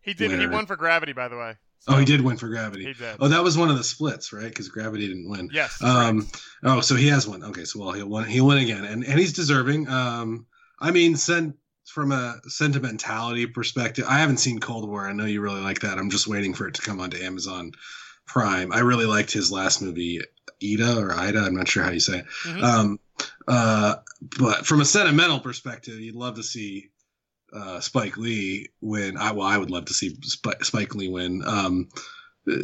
He 0.00 0.14
did. 0.14 0.30
He 0.38 0.46
won 0.46 0.66
for 0.66 0.76
Gravity, 0.76 1.12
by 1.12 1.28
the 1.28 1.36
way. 1.36 1.54
Oh, 1.86 1.98
he 1.98 2.06
did 2.06 2.22
win 2.22 2.38
for 2.38 2.48
Gravity. 2.48 2.84
He 2.86 2.92
did. 2.94 3.16
Oh, 3.20 3.28
that 3.28 3.42
was 3.42 3.58
one 3.58 3.70
of 3.70 3.76
the 3.76 3.84
splits, 3.84 4.32
right? 4.32 4.48
Because 4.48 4.68
Gravity 4.68 5.06
didn't 5.08 5.28
win. 5.28 5.50
Yes. 5.52 5.82
Um, 5.82 6.20
correct. 6.22 6.42
oh, 6.62 6.80
so 6.80 6.94
he 6.94 7.08
has 7.08 7.26
one. 7.28 7.42
Okay, 7.44 7.64
so 7.64 7.80
well 7.80 7.92
he'll 7.92 8.08
win. 8.08 8.24
He'll 8.24 8.46
win 8.46 8.58
again, 8.58 8.84
and 8.84 9.04
and 9.04 9.18
he's 9.18 9.34
deserving. 9.34 9.88
Um, 9.88 10.46
I 10.84 10.90
mean, 10.90 11.16
sen- 11.16 11.54
from 11.86 12.12
a 12.12 12.40
sentimentality 12.46 13.46
perspective, 13.46 14.04
I 14.08 14.18
haven't 14.18 14.38
seen 14.38 14.58
Cold 14.58 14.88
War. 14.88 15.08
I 15.08 15.12
know 15.12 15.24
you 15.24 15.40
really 15.40 15.60
like 15.60 15.80
that. 15.80 15.98
I'm 15.98 16.10
just 16.10 16.26
waiting 16.26 16.54
for 16.54 16.66
it 16.68 16.74
to 16.74 16.82
come 16.82 17.00
onto 17.00 17.22
Amazon 17.22 17.72
Prime. 18.26 18.72
I 18.72 18.80
really 18.80 19.06
liked 19.06 19.32
his 19.32 19.50
last 19.52 19.80
movie, 19.82 20.20
Ida 20.62 20.98
or 20.98 21.12
Ida. 21.12 21.38
I'm 21.40 21.54
not 21.56 21.68
sure 21.68 21.82
how 21.84 21.90
you 21.90 22.00
say 22.00 22.18
it. 22.20 22.26
Mhm. 22.44 22.62
Um, 22.62 23.00
uh, 23.48 23.96
but 24.38 24.66
from 24.66 24.80
a 24.80 24.84
sentimental 24.84 25.40
perspective, 25.40 26.00
you'd 26.00 26.14
love 26.14 26.36
to 26.36 26.42
see 26.42 26.90
uh, 27.52 27.80
Spike 27.80 28.16
Lee 28.16 28.68
win. 28.80 29.16
I 29.16 29.32
well, 29.32 29.46
I 29.46 29.56
would 29.58 29.70
love 29.70 29.84
to 29.86 29.94
see 29.94 30.16
Sp- 30.24 30.62
Spike 30.62 30.94
Lee 30.94 31.08
win. 31.08 31.42
Um, 31.46 31.88
uh, 32.50 32.56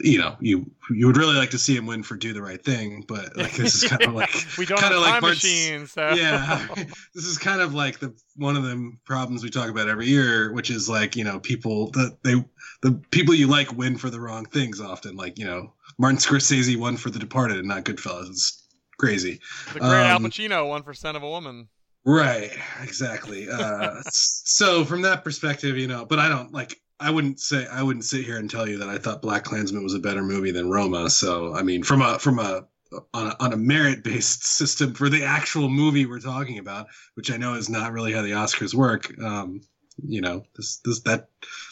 you 0.00 0.18
know, 0.18 0.36
you 0.40 0.70
you 0.90 1.06
would 1.06 1.16
really 1.16 1.36
like 1.36 1.50
to 1.50 1.58
see 1.58 1.76
him 1.76 1.86
win 1.86 2.02
for 2.02 2.16
Do 2.16 2.32
the 2.32 2.42
Right 2.42 2.62
Thing, 2.62 3.04
but 3.06 3.36
like 3.36 3.52
this 3.52 3.74
is 3.74 3.88
kind 3.88 4.02
of 4.02 4.14
like 4.14 4.34
we 4.56 4.64
don't 4.64 4.80
have 4.80 4.92
like 4.92 5.12
time 5.12 5.20
Bart's- 5.20 5.44
machines. 5.44 5.92
So. 5.92 6.10
yeah, 6.10 6.66
this 7.14 7.24
is 7.24 7.38
kind 7.38 7.60
of 7.60 7.74
like 7.74 7.98
the 7.98 8.14
one 8.36 8.56
of 8.56 8.62
the 8.62 8.92
problems 9.04 9.44
we 9.44 9.50
talk 9.50 9.68
about 9.68 9.88
every 9.88 10.06
year, 10.06 10.52
which 10.52 10.70
is 10.70 10.88
like 10.88 11.14
you 11.14 11.24
know 11.24 11.40
people 11.40 11.90
that 11.90 12.18
they 12.24 12.34
the 12.80 13.00
people 13.10 13.34
you 13.34 13.46
like 13.46 13.72
win 13.76 13.98
for 13.98 14.08
the 14.08 14.20
wrong 14.20 14.46
things 14.46 14.80
often. 14.80 15.16
Like 15.16 15.38
you 15.38 15.44
know 15.44 15.72
Martin 15.98 16.18
Scorsese 16.18 16.76
won 16.76 16.96
for 16.96 17.10
The 17.10 17.18
Departed 17.18 17.58
and 17.58 17.68
not 17.68 17.84
Goodfellas. 17.84 18.30
It's 18.30 18.66
crazy. 18.98 19.40
the 19.74 19.80
great 19.80 19.92
Al 19.92 20.16
um, 20.16 20.24
Pacino, 20.24 20.68
won 20.68 20.82
for 20.82 20.94
Scent 20.94 21.16
of 21.16 21.22
a 21.22 21.28
Woman. 21.28 21.68
Right, 22.04 22.50
exactly. 22.82 23.48
Uh, 23.48 24.00
so 24.10 24.84
from 24.84 25.02
that 25.02 25.22
perspective, 25.22 25.76
you 25.76 25.86
know, 25.86 26.04
but 26.04 26.18
I 26.18 26.28
don't 26.28 26.52
like. 26.52 26.80
I 27.02 27.10
wouldn't 27.10 27.40
say 27.40 27.66
I 27.66 27.82
wouldn't 27.82 28.04
sit 28.04 28.24
here 28.24 28.38
and 28.38 28.50
tell 28.50 28.68
you 28.68 28.78
that 28.78 28.88
I 28.88 28.98
thought 28.98 29.22
BlacKkKlansman 29.22 29.82
was 29.82 29.94
a 29.94 29.98
better 29.98 30.22
movie 30.22 30.52
than 30.52 30.70
Roma. 30.70 31.10
So 31.10 31.54
I 31.54 31.62
mean, 31.62 31.82
from 31.82 32.02
a 32.02 32.18
from 32.18 32.38
a 32.38 32.66
on 33.14 33.28
a, 33.28 33.36
on 33.40 33.52
a 33.52 33.56
merit 33.56 34.04
based 34.04 34.44
system 34.44 34.94
for 34.94 35.08
the 35.08 35.24
actual 35.24 35.68
movie 35.68 36.06
we're 36.06 36.20
talking 36.20 36.58
about, 36.58 36.86
which 37.14 37.30
I 37.30 37.36
know 37.36 37.54
is 37.54 37.68
not 37.68 37.92
really 37.92 38.12
how 38.12 38.22
the 38.22 38.32
Oscars 38.32 38.74
work. 38.74 39.12
Um, 39.18 39.62
you 40.06 40.20
know, 40.20 40.44
this 40.56 40.78
this 40.84 41.00
that 41.00 41.28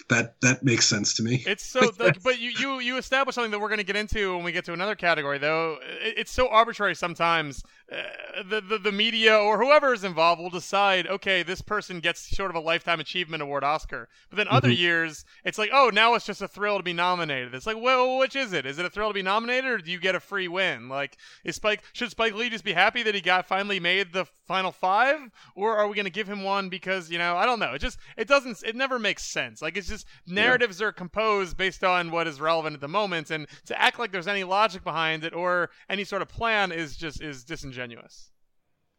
that 0.08 0.40
that 0.40 0.62
makes 0.62 0.86
sense 0.86 1.14
to 1.14 1.22
me. 1.22 1.42
It's 1.46 1.64
so, 1.64 1.90
like, 1.98 2.22
but 2.22 2.38
you 2.40 2.50
you 2.50 2.80
you 2.80 2.96
establish 2.98 3.34
something 3.34 3.50
that 3.52 3.60
we're 3.60 3.68
going 3.68 3.78
to 3.78 3.84
get 3.84 3.96
into 3.96 4.34
when 4.34 4.44
we 4.44 4.52
get 4.52 4.64
to 4.66 4.72
another 4.72 4.94
category, 4.94 5.38
though. 5.38 5.78
It, 6.02 6.14
it's 6.18 6.32
so 6.32 6.48
arbitrary 6.48 6.94
sometimes. 6.94 7.62
Uh, 7.90 8.42
the, 8.48 8.60
the 8.60 8.78
the 8.78 8.92
media 8.92 9.36
or 9.36 9.58
whoever 9.62 9.92
is 9.92 10.04
involved 10.04 10.40
will 10.40 10.50
decide, 10.50 11.06
okay, 11.06 11.42
this 11.42 11.60
person 11.60 12.00
gets 12.00 12.36
sort 12.36 12.50
of 12.50 12.56
a 12.56 12.60
lifetime 12.60 13.00
achievement 13.00 13.42
award 13.42 13.64
Oscar. 13.64 14.08
But 14.28 14.36
then 14.36 14.48
other 14.48 14.68
Mhm. 14.68 14.78
years, 14.78 15.24
it's 15.44 15.58
like, 15.58 15.70
oh, 15.72 15.90
now 15.92 16.14
it's 16.14 16.26
just 16.26 16.40
a 16.42 16.46
thrill 16.48 16.76
to 16.76 16.82
be 16.84 16.92
nominated. 16.92 17.54
It's 17.54 17.66
like, 17.66 17.80
well, 17.80 18.18
which 18.18 18.36
is 18.36 18.52
it? 18.52 18.64
Is 18.66 18.78
it 18.78 18.84
a 18.86 18.90
thrill 18.90 19.08
to 19.08 19.14
be 19.14 19.22
nominated, 19.22 19.64
or 19.70 19.78
do 19.78 19.90
you 19.90 19.98
get 19.98 20.14
a 20.14 20.20
free 20.20 20.46
win? 20.46 20.88
Like, 20.88 21.16
is 21.44 21.56
Spike 21.56 21.82
should 21.92 22.10
Spike 22.10 22.34
Lee 22.34 22.48
just 22.50 22.64
be 22.64 22.72
happy 22.72 23.02
that 23.02 23.14
he 23.14 23.20
got 23.20 23.46
finally 23.46 23.80
made 23.80 24.12
the 24.12 24.26
final 24.50 24.72
five, 24.72 25.30
or 25.54 25.76
are 25.76 25.86
we 25.86 25.94
going 25.94 26.06
to 26.06 26.10
give 26.10 26.28
him 26.28 26.42
one 26.42 26.68
because 26.68 27.08
you 27.08 27.18
know 27.18 27.36
I 27.36 27.46
don't 27.46 27.60
know. 27.60 27.72
It 27.74 27.78
just 27.78 28.00
it 28.16 28.26
doesn't 28.26 28.60
it 28.66 28.74
never 28.74 28.98
makes 28.98 29.22
sense. 29.22 29.62
Like 29.62 29.76
it's 29.76 29.86
just 29.86 30.08
narratives 30.26 30.80
yeah. 30.80 30.88
are 30.88 30.92
composed 30.92 31.56
based 31.56 31.84
on 31.84 32.10
what 32.10 32.26
is 32.26 32.40
relevant 32.40 32.74
at 32.74 32.80
the 32.80 32.88
moment, 32.88 33.30
and 33.30 33.46
to 33.66 33.80
act 33.80 34.00
like 34.00 34.10
there's 34.10 34.26
any 34.26 34.42
logic 34.42 34.82
behind 34.82 35.22
it 35.22 35.34
or 35.34 35.70
any 35.88 36.02
sort 36.02 36.20
of 36.20 36.28
plan 36.28 36.72
is 36.72 36.96
just 36.96 37.22
is 37.22 37.44
disingenuous. 37.44 38.32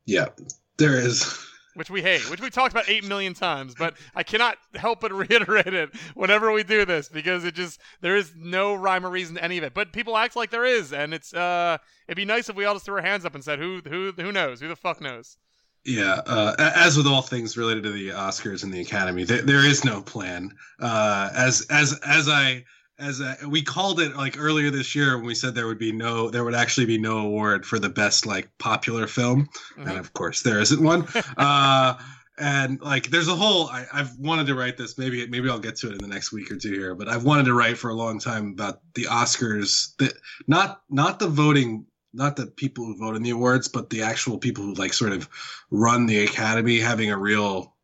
Yeah, 0.06 0.30
there 0.78 0.98
is 0.98 1.38
which 1.74 1.90
we 1.90 2.02
hate, 2.02 2.30
which 2.30 2.42
we 2.42 2.50
talked 2.50 2.74
about 2.74 2.90
eight 2.90 3.04
million 3.04 3.34
times, 3.34 3.76
but 3.78 3.96
I 4.16 4.24
cannot 4.24 4.58
help 4.76 5.02
but 5.02 5.12
reiterate 5.30 5.74
it 5.74 5.90
whenever 6.14 6.52
we 6.52 6.64
do 6.64 6.86
this 6.86 7.10
because 7.10 7.46
it 7.46 7.54
just 7.54 7.80
there 8.02 8.16
is 8.16 8.34
no 8.36 8.74
rhyme 8.74 9.06
or 9.06 9.10
reason 9.10 9.36
to 9.36 9.44
any 9.44 9.58
of 9.58 9.64
it. 9.64 9.74
But 9.74 9.94
people 9.94 10.18
act 10.18 10.36
like 10.36 10.50
there 10.50 10.66
is, 10.66 10.94
and 10.94 11.14
it's 11.14 11.34
uh, 11.34 11.78
it'd 12.08 12.18
be 12.18 12.26
nice 12.26 12.50
if 12.50 12.56
we 12.56 12.66
all 12.66 12.76
just 12.76 12.86
threw 12.86 12.96
our 12.96 13.02
hands 13.02 13.26
up 13.26 13.36
and 13.36 13.44
said, 13.44 13.60
"Who 13.60 13.82
who 13.88 14.12
who 14.16 14.32
knows? 14.32 14.60
Who 14.60 14.68
the 14.68 14.76
fuck 14.76 15.02
knows?" 15.02 15.38
Yeah, 15.84 16.22
uh, 16.28 16.56
as 16.76 16.96
with 16.96 17.08
all 17.08 17.24
things 17.24 17.58
related 17.58 17.84
to 17.84 17.92
the 17.92 18.10
Oscars 18.10 18.64
and 18.64 18.72
the 18.72 18.82
Academy, 18.82 19.24
there, 19.24 19.42
there 19.42 19.66
is 19.66 19.84
no 19.84 20.02
plan. 20.02 20.52
Uh, 20.80 21.30
as 21.36 21.66
as 21.72 22.00
as 22.06 22.30
I 22.30 22.66
as 23.00 23.20
a, 23.20 23.38
we 23.48 23.62
called 23.62 24.00
it 24.00 24.16
like 24.16 24.38
earlier 24.38 24.70
this 24.70 24.96
year 24.96 25.18
when 25.18 25.26
we 25.26 25.36
said 25.36 25.56
there 25.56 25.68
would 25.68 25.80
be 25.80 25.92
no 25.92 26.30
there 26.30 26.44
would 26.44 26.56
actually 26.56 26.86
be 26.86 26.98
no 26.98 27.20
award 27.20 27.66
for 27.66 27.80
the 27.80 27.90
best 27.90 28.26
like 28.26 28.50
popular 28.60 29.08
film. 29.08 29.50
Mm-hmm. 29.78 29.90
and 29.90 29.98
of 29.98 30.14
course 30.14 30.44
there 30.44 30.60
isn't 30.60 30.82
one. 30.82 31.08
Uh 31.38 31.98
and 32.38 32.82
like 32.82 33.08
there's 33.08 33.28
a 33.28 33.36
whole 33.36 33.68
I, 33.68 33.86
have 33.94 34.18
wanted 34.18 34.48
to 34.48 34.56
write 34.56 34.78
this. 34.78 34.98
Maybe 34.98 35.26
maybe 35.28 35.50
i'll 35.50 35.60
get 35.60 35.76
to 35.78 35.90
it 35.90 35.94
in 35.94 35.98
the 36.00 36.08
next 36.08 36.32
week 36.32 36.52
or 36.52 36.56
two 36.56 36.72
here 36.72 36.96
but 36.96 37.08
i've 37.08 37.24
wanted 37.24 37.46
to 37.46 37.54
write 37.54 37.78
for 37.78 37.90
a 37.90 37.96
long 37.96 38.20
time 38.20 38.52
about 38.52 38.80
the 38.96 39.04
oscars 39.04 39.96
that 39.98 40.14
not 40.48 40.82
not 40.90 41.20
the 41.20 41.28
voting 41.28 41.86
not 42.14 42.36
the 42.36 42.48
people 42.48 42.86
who 42.86 42.98
vote 42.98 43.16
in 43.16 43.24
the 43.24 43.30
awards 43.30 43.68
but 43.68 43.90
the 43.90 44.04
actual 44.04 44.38
people 44.38 44.64
who 44.64 44.74
like 44.74 44.94
sort 44.94 45.12
of 45.14 45.30
run 45.70 46.06
the 46.06 46.24
academy 46.24 46.80
having 46.80 47.12
a 47.12 47.18
real 47.18 47.76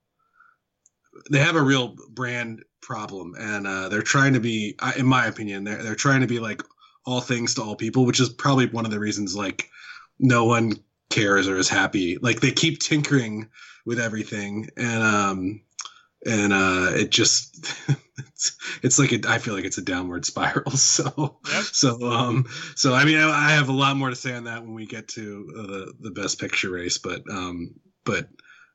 they 1.31 1.39
have 1.39 1.55
a 1.55 1.61
real 1.61 1.95
brand 2.09 2.63
problem, 2.81 3.35
and 3.39 3.67
uh, 3.67 3.89
they're 3.89 4.01
trying 4.01 4.33
to 4.33 4.39
be, 4.39 4.75
in 4.97 5.05
my 5.05 5.25
opinion, 5.25 5.63
they're 5.63 5.83
they're 5.83 5.95
trying 5.95 6.21
to 6.21 6.27
be 6.27 6.39
like 6.39 6.61
all 7.05 7.21
things 7.21 7.55
to 7.55 7.61
all 7.63 7.75
people, 7.75 8.05
which 8.05 8.19
is 8.19 8.29
probably 8.29 8.67
one 8.67 8.85
of 8.85 8.91
the 8.91 8.99
reasons 8.99 9.35
like 9.35 9.69
no 10.19 10.45
one 10.45 10.73
cares 11.09 11.47
or 11.47 11.57
is 11.57 11.69
happy. 11.69 12.17
Like 12.21 12.39
they 12.39 12.51
keep 12.51 12.79
tinkering 12.79 13.49
with 13.85 13.99
everything, 13.99 14.69
and 14.77 15.03
um, 15.03 15.61
and 16.25 16.53
uh, 16.53 16.91
it 16.93 17.09
just 17.09 17.57
it's, 18.17 18.57
it's 18.83 18.99
like 18.99 19.11
a, 19.11 19.21
I 19.27 19.37
feel 19.37 19.53
like 19.53 19.65
it's 19.65 19.77
a 19.77 19.83
downward 19.83 20.25
spiral. 20.25 20.71
So 20.77 21.39
yep. 21.51 21.63
so 21.63 22.11
um 22.11 22.45
so 22.75 22.93
I 22.93 23.05
mean 23.05 23.17
I, 23.17 23.29
I, 23.29 23.51
have 23.51 23.69
a 23.69 23.73
lot 23.73 23.97
more 23.97 24.09
to 24.09 24.15
say 24.15 24.33
on 24.33 24.45
that 24.45 24.61
when 24.61 24.73
we 24.73 24.85
get 24.85 25.07
to 25.09 25.45
the 25.53 25.93
the 25.99 26.11
best 26.11 26.39
picture 26.39 26.69
race, 26.69 26.97
but 26.97 27.21
um 27.29 27.75
but 28.03 28.27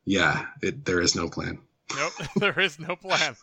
yeah, 0.05 0.47
it 0.63 0.85
there 0.85 1.01
is 1.01 1.15
no 1.15 1.29
plan. 1.29 1.59
Nope, 1.97 2.13
there 2.37 2.61
is 2.61 2.79
no 2.79 2.97
plan. 2.97 3.37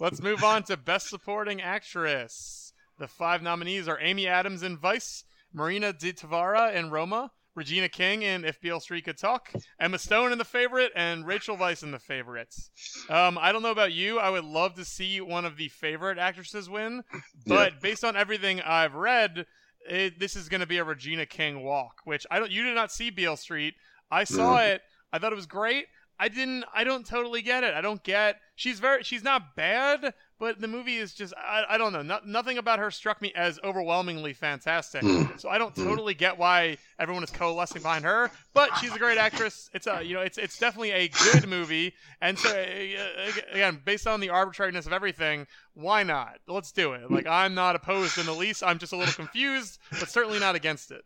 Let's 0.00 0.22
move 0.22 0.44
on 0.44 0.62
to 0.64 0.76
Best 0.76 1.08
Supporting 1.08 1.60
Actress. 1.60 2.72
The 2.98 3.08
five 3.08 3.42
nominees 3.42 3.88
are 3.88 3.98
Amy 4.00 4.26
Adams 4.26 4.62
in 4.62 4.76
Vice, 4.76 5.24
Marina 5.52 5.92
de 5.92 6.12
Tavira 6.12 6.74
in 6.74 6.90
Roma, 6.90 7.30
Regina 7.54 7.88
King 7.88 8.22
in 8.22 8.44
If 8.44 8.60
Beale 8.60 8.80
Street 8.80 9.04
Could 9.04 9.18
Talk, 9.18 9.50
Emma 9.78 9.98
Stone 9.98 10.32
in 10.32 10.38
The 10.38 10.44
Favorite, 10.44 10.92
and 10.94 11.26
Rachel 11.26 11.56
Weisz 11.56 11.82
in 11.82 11.90
The 11.90 11.98
Favorites. 11.98 12.70
Um, 13.08 13.38
I 13.40 13.52
don't 13.52 13.62
know 13.62 13.70
about 13.70 13.92
you. 13.92 14.18
I 14.18 14.30
would 14.30 14.44
love 14.44 14.74
to 14.74 14.84
see 14.84 15.20
one 15.20 15.44
of 15.44 15.56
the 15.56 15.68
favorite 15.68 16.18
actresses 16.18 16.68
win, 16.68 17.02
but 17.46 17.72
yeah. 17.72 17.78
based 17.80 18.04
on 18.04 18.16
everything 18.16 18.60
I've 18.60 18.94
read, 18.94 19.46
it, 19.88 20.18
this 20.20 20.36
is 20.36 20.48
going 20.48 20.60
to 20.60 20.66
be 20.66 20.78
a 20.78 20.84
Regina 20.84 21.26
King 21.26 21.62
walk. 21.62 22.00
Which 22.04 22.26
I 22.30 22.38
don't. 22.38 22.50
You 22.50 22.62
did 22.62 22.74
not 22.74 22.92
see 22.92 23.10
Beale 23.10 23.36
Street. 23.36 23.74
I 24.10 24.24
saw 24.24 24.58
mm. 24.58 24.74
it. 24.74 24.82
I 25.12 25.18
thought 25.18 25.32
it 25.32 25.36
was 25.36 25.46
great. 25.46 25.86
I 26.20 26.28
didn't. 26.28 26.66
I 26.74 26.84
don't 26.84 27.06
totally 27.06 27.40
get 27.40 27.64
it. 27.64 27.72
I 27.72 27.80
don't 27.80 28.02
get. 28.04 28.40
She's 28.54 28.78
very. 28.78 29.02
She's 29.02 29.24
not 29.24 29.56
bad, 29.56 30.12
but 30.38 30.60
the 30.60 30.68
movie 30.68 30.98
is 30.98 31.14
just. 31.14 31.32
I, 31.34 31.64
I 31.70 31.78
don't 31.78 31.94
know. 31.94 32.02
No, 32.02 32.20
nothing 32.26 32.58
about 32.58 32.78
her 32.78 32.90
struck 32.90 33.22
me 33.22 33.32
as 33.34 33.58
overwhelmingly 33.64 34.34
fantastic. 34.34 35.00
Mm. 35.00 35.40
So 35.40 35.48
I 35.48 35.56
don't 35.56 35.74
mm. 35.74 35.82
totally 35.82 36.12
get 36.12 36.36
why 36.36 36.76
everyone 36.98 37.24
is 37.24 37.30
coalescing 37.30 37.80
behind 37.80 38.04
her. 38.04 38.30
But 38.52 38.76
she's 38.76 38.94
a 38.94 38.98
great 38.98 39.16
actress. 39.16 39.70
It's 39.72 39.86
a. 39.86 40.02
You 40.02 40.16
know. 40.16 40.20
It's 40.20 40.36
it's 40.36 40.58
definitely 40.58 40.90
a 40.90 41.08
good 41.08 41.48
movie. 41.48 41.94
And 42.20 42.38
so 42.38 42.50
uh, 42.50 43.30
again, 43.54 43.80
based 43.82 44.06
on 44.06 44.20
the 44.20 44.28
arbitrariness 44.28 44.84
of 44.84 44.92
everything, 44.92 45.46
why 45.72 46.02
not? 46.02 46.38
Let's 46.46 46.70
do 46.70 46.92
it. 46.92 47.10
Like 47.10 47.26
I'm 47.26 47.54
not 47.54 47.76
opposed 47.76 48.18
in 48.18 48.26
the 48.26 48.34
least. 48.34 48.62
I'm 48.62 48.78
just 48.78 48.92
a 48.92 48.96
little 48.96 49.14
confused, 49.14 49.78
but 49.98 50.10
certainly 50.10 50.38
not 50.38 50.54
against 50.54 50.90
it. 50.90 51.02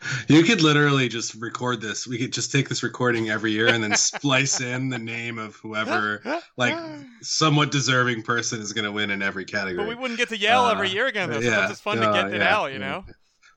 You 0.28 0.42
could 0.42 0.62
literally 0.62 1.08
just 1.08 1.34
record 1.34 1.80
this. 1.80 2.06
We 2.06 2.18
could 2.18 2.32
just 2.32 2.52
take 2.52 2.68
this 2.68 2.82
recording 2.82 3.30
every 3.30 3.52
year 3.52 3.68
and 3.68 3.82
then 3.82 3.96
splice 3.96 4.60
in 4.74 4.88
the 4.88 4.98
name 4.98 5.38
of 5.38 5.56
whoever, 5.56 6.22
like, 6.56 6.76
somewhat 7.20 7.70
deserving 7.70 8.22
person 8.22 8.60
is 8.60 8.72
going 8.72 8.84
to 8.84 8.92
win 8.92 9.10
in 9.10 9.22
every 9.22 9.44
category. 9.44 9.86
But 9.86 9.88
we 9.88 10.00
wouldn't 10.00 10.18
get 10.18 10.28
to 10.28 10.36
yell 10.36 10.66
uh, 10.66 10.72
every 10.72 10.90
year 10.90 11.06
again, 11.06 11.30
though. 11.30 11.40
So 11.40 11.48
yeah, 11.48 11.70
it's 11.70 11.80
fun 11.80 11.98
uh, 11.98 12.06
to 12.06 12.22
get 12.22 12.34
it 12.34 12.42
out, 12.42 12.72
you 12.72 12.78
know? 12.78 13.04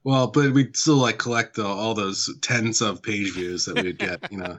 Well, 0.03 0.27
but 0.27 0.51
we'd 0.51 0.75
still 0.75 0.95
like 0.95 1.19
collect 1.19 1.55
the, 1.55 1.65
all 1.65 1.93
those 1.93 2.29
tens 2.41 2.81
of 2.81 3.03
page 3.03 3.33
views 3.33 3.65
that 3.65 3.81
we'd 3.81 3.99
get, 3.99 4.31
you 4.31 4.37
know. 4.39 4.57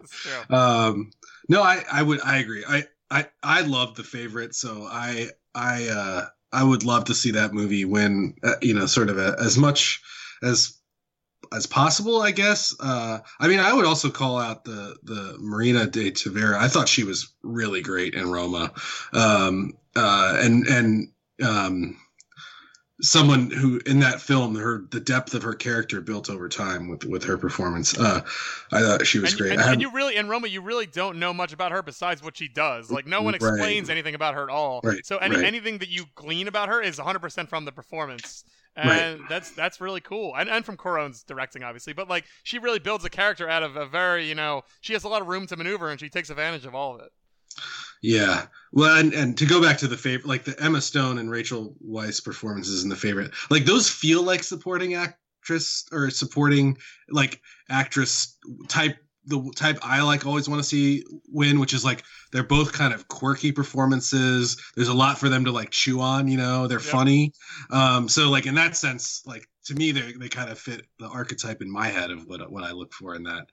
um, 0.51 1.11
no, 1.49 1.63
I, 1.63 1.83
I 1.91 2.03
would, 2.03 2.21
I 2.23 2.39
agree. 2.39 2.65
I, 2.67 2.85
I, 3.11 3.27
I 3.43 3.63
love 3.63 3.97
the 3.97 4.05
favorite, 4.05 4.55
so 4.55 4.87
I, 4.89 5.31
I, 5.55 5.89
uh, 5.89 6.27
I 6.53 6.63
would 6.63 6.85
love 6.85 7.07
to 7.07 7.15
see 7.15 7.33
that 7.33 7.55
movie 7.55 7.85
win, 7.85 8.35
uh, 8.45 8.55
you 8.63 8.75
know, 8.75 8.87
sort 8.87 9.09
of 9.09 9.19
a, 9.19 9.37
as 9.41 9.59
much 9.59 10.01
as 10.43 10.79
as 11.53 11.67
possible, 11.67 12.23
I 12.23 12.31
guess. 12.31 12.75
Uh, 12.79 13.19
I 13.41 13.49
mean, 13.49 13.59
I 13.59 13.73
would 13.73 13.85
also 13.85 14.11
call 14.11 14.39
out 14.39 14.65
the 14.65 14.97
the 15.03 15.37
Marina 15.39 15.87
de 15.87 16.11
Tavira. 16.11 16.57
I 16.57 16.69
thought 16.69 16.89
she 16.89 17.05
was 17.05 17.33
really 17.43 17.83
great 17.83 18.15
in 18.15 18.31
Roma, 18.31 18.73
um, 19.13 19.77
uh, 19.97 20.39
and 20.41 20.67
and 20.67 21.09
um, 21.45 21.97
someone 23.03 23.51
who 23.51 23.81
in 23.85 23.99
that 24.01 24.21
film, 24.21 24.55
her 24.55 24.85
the 24.91 25.01
depth 25.01 25.35
of 25.35 25.43
her 25.43 25.55
character 25.55 26.01
built 26.01 26.31
over 26.31 26.49
time 26.49 26.89
with 26.89 27.05
with 27.05 27.25
her 27.25 27.37
performance. 27.37 27.99
Uh, 27.99 28.23
I 28.71 28.81
thought 28.81 29.07
she 29.07 29.19
was 29.19 29.33
and, 29.33 29.41
great. 29.41 29.53
And, 29.53 29.61
and, 29.61 29.81
you 29.81 29.93
really 29.93 30.17
in 30.17 30.29
Roma, 30.29 30.49
you 30.49 30.61
really 30.61 30.87
don't 30.87 31.19
know 31.19 31.35
much 31.35 31.53
about 31.53 31.73
her 31.73 31.83
besides 31.83 32.23
what 32.23 32.37
she 32.37 32.49
does. 32.49 32.91
Like 32.91 33.07
no 33.07 33.23
one 33.23 33.35
explains 33.35 33.89
right. 33.89 33.95
anything 33.95 34.15
about 34.15 34.35
her 34.35 34.45
at 34.45 34.51
all. 34.51 34.81
Right. 34.83 35.05
So 35.05 35.19
any, 35.19 35.37
right. 35.37 35.45
anything 35.45 35.79
that 35.79 35.89
you 35.89 36.05
glean 36.15 36.49
about 36.49 36.69
her 36.69 36.81
is 36.81 36.99
100 36.99 37.19
percent 37.19 37.49
from 37.49 37.65
the 37.65 37.73
performance 37.73 38.45
and 38.77 39.21
right. 39.21 39.29
that's 39.29 39.51
that's 39.51 39.81
really 39.81 40.01
cool. 40.01 40.35
And 40.37 40.49
and 40.49 40.65
from 40.65 40.77
Cuarón's 40.77 41.23
directing, 41.23 41.63
obviously, 41.63 41.93
but 41.93 42.09
like 42.09 42.25
she 42.43 42.59
really 42.59 42.79
builds 42.79 43.05
a 43.05 43.11
character 43.11 43.49
out 43.49 43.63
of 43.63 43.77
a 43.77 43.87
very 43.87 44.29
you 44.29 44.35
know 44.35 44.63
she 44.81 44.93
has 44.95 45.05
a 45.05 45.09
lot 45.09 45.23
of 45.23 45.29
room 45.29 45.47
to 45.49 45.57
maneuver 45.57 45.91
and 45.91 46.01
she 46.01 46.09
takes 46.09 46.31
advantage 46.31 46.65
of 46.65 46.75
all 46.75 46.95
of 46.95 47.01
it. 47.01 47.13
Yeah, 48.03 48.47
well, 48.73 48.99
and, 48.99 49.13
and 49.13 49.39
to 49.39 49.47
go 49.47 49.63
back 49.63 49.79
to 49.79 49.87
the 49.87 49.97
favorite, 49.97 50.27
like 50.27 50.45
the 50.45 50.61
Emma 50.61 50.81
Stone 50.81 51.19
and 51.19 51.31
Rachel 51.31 51.77
Weisz 51.87 52.25
performances 52.25 52.83
in 52.83 52.89
the 52.89 52.97
favorite, 52.97 53.31
like 53.49 53.65
those 53.65 53.89
feel 53.89 54.25
like 54.25 54.43
supporting 54.43 54.95
actress 54.95 55.87
or 55.93 56.11
supporting 56.11 56.77
like 57.11 57.41
actress 57.69 58.37
type 58.69 58.97
the 59.27 59.53
type 59.55 59.79
I 59.83 60.03
like 60.03 60.27
always 60.27 60.49
want 60.49 60.61
to 60.61 60.69
see 60.69 61.05
win, 61.29 61.61
which 61.61 61.75
is 61.75 61.85
like 61.85 62.03
they're 62.33 62.43
both 62.43 62.73
kind 62.73 62.93
of 62.93 63.09
quirky 63.09 63.53
performances. 63.53 64.61
There's 64.75 64.89
a 64.89 64.95
lot 64.95 65.19
for 65.19 65.29
them 65.29 65.45
to 65.45 65.53
like 65.53 65.71
chew 65.71 66.01
on, 66.01 66.29
you 66.29 66.37
know. 66.37 66.67
They're 66.67 66.81
yep. 66.81 66.89
funny, 66.89 67.33
um, 67.71 68.09
so 68.09 68.31
like 68.31 68.47
in 68.47 68.55
that 68.57 68.77
sense, 68.77 69.23
like 69.27 69.49
to 69.67 69.75
me, 69.75 69.93
they 69.93 70.13
they 70.13 70.29
kind 70.29 70.51
of 70.51 70.59
fit 70.59 70.87
the 70.99 71.07
archetype 71.07 71.63
in 71.63 71.71
my 71.71 71.89
head 71.89 72.11
of 72.11 72.27
what 72.27 72.51
what 72.51 72.65
I 72.65 72.73
look 72.73 72.93
for 72.93 73.15
in 73.15 73.23
that 73.25 73.47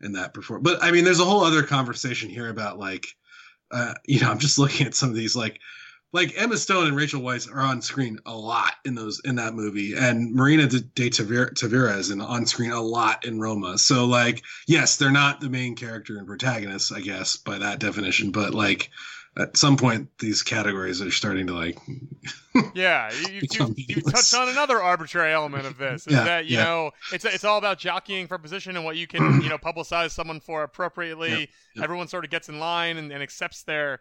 in 0.00 0.12
that 0.12 0.34
perform. 0.34 0.62
But 0.62 0.82
I 0.82 0.90
mean, 0.90 1.04
there's 1.04 1.20
a 1.20 1.24
whole 1.24 1.44
other 1.44 1.62
conversation 1.62 2.28
here 2.28 2.48
about 2.48 2.78
like, 2.78 3.06
uh, 3.70 3.94
you 4.06 4.20
know, 4.20 4.30
I'm 4.30 4.38
just 4.38 4.58
looking 4.58 4.86
at 4.86 4.94
some 4.94 5.08
of 5.08 5.16
these 5.16 5.34
like 5.36 5.58
like 6.14 6.40
Emma 6.40 6.56
Stone 6.56 6.86
and 6.86 6.96
Rachel 6.96 7.20
Weisz 7.20 7.52
are 7.52 7.60
on 7.60 7.82
screen 7.82 8.20
a 8.24 8.34
lot 8.34 8.74
in 8.84 8.94
those 8.94 9.20
in 9.24 9.34
that 9.34 9.52
movie, 9.52 9.94
and 9.94 10.32
Marina 10.32 10.68
de, 10.68 10.80
de 10.80 11.10
Tavira, 11.10 11.98
is 11.98 12.12
on 12.12 12.46
screen 12.46 12.70
a 12.70 12.80
lot 12.80 13.26
in 13.26 13.40
Roma. 13.40 13.76
So 13.76 14.06
like, 14.06 14.44
yes, 14.68 14.96
they're 14.96 15.10
not 15.10 15.40
the 15.40 15.50
main 15.50 15.74
character 15.74 16.16
and 16.16 16.26
protagonist, 16.26 16.92
I 16.92 17.00
guess 17.00 17.36
by 17.36 17.58
that 17.58 17.80
definition, 17.80 18.30
but 18.30 18.54
like 18.54 18.90
at 19.36 19.56
some 19.56 19.76
point 19.76 20.08
these 20.20 20.42
categories 20.42 21.02
are 21.02 21.10
starting 21.10 21.48
to 21.48 21.52
like 21.52 21.78
yeah 22.74 23.10
you, 23.12 23.40
you, 23.50 23.74
you, 23.76 24.02
touched 24.02 24.34
on 24.34 24.48
another 24.48 24.80
arbitrary 24.80 25.32
element 25.32 25.66
of 25.66 25.76
this 25.76 26.06
is 26.06 26.12
yeah, 26.12 26.24
that 26.24 26.46
you 26.46 26.56
yeah. 26.56 26.64
know 26.64 26.90
it's 27.12 27.24
it's 27.24 27.44
all 27.44 27.58
about 27.58 27.78
jockeying 27.78 28.26
for 28.26 28.38
position 28.38 28.76
and 28.76 28.84
what 28.84 28.96
you 28.96 29.06
can 29.06 29.42
you 29.42 29.48
know 29.48 29.58
publicize 29.58 30.12
someone 30.12 30.38
for 30.38 30.62
appropriately 30.62 31.48
everyone 31.82 32.06
sort 32.06 32.24
of 32.24 32.30
gets 32.30 32.48
in 32.48 32.60
line 32.60 32.96
and, 32.96 33.10
and, 33.10 33.22
accepts 33.22 33.62
their 33.64 33.98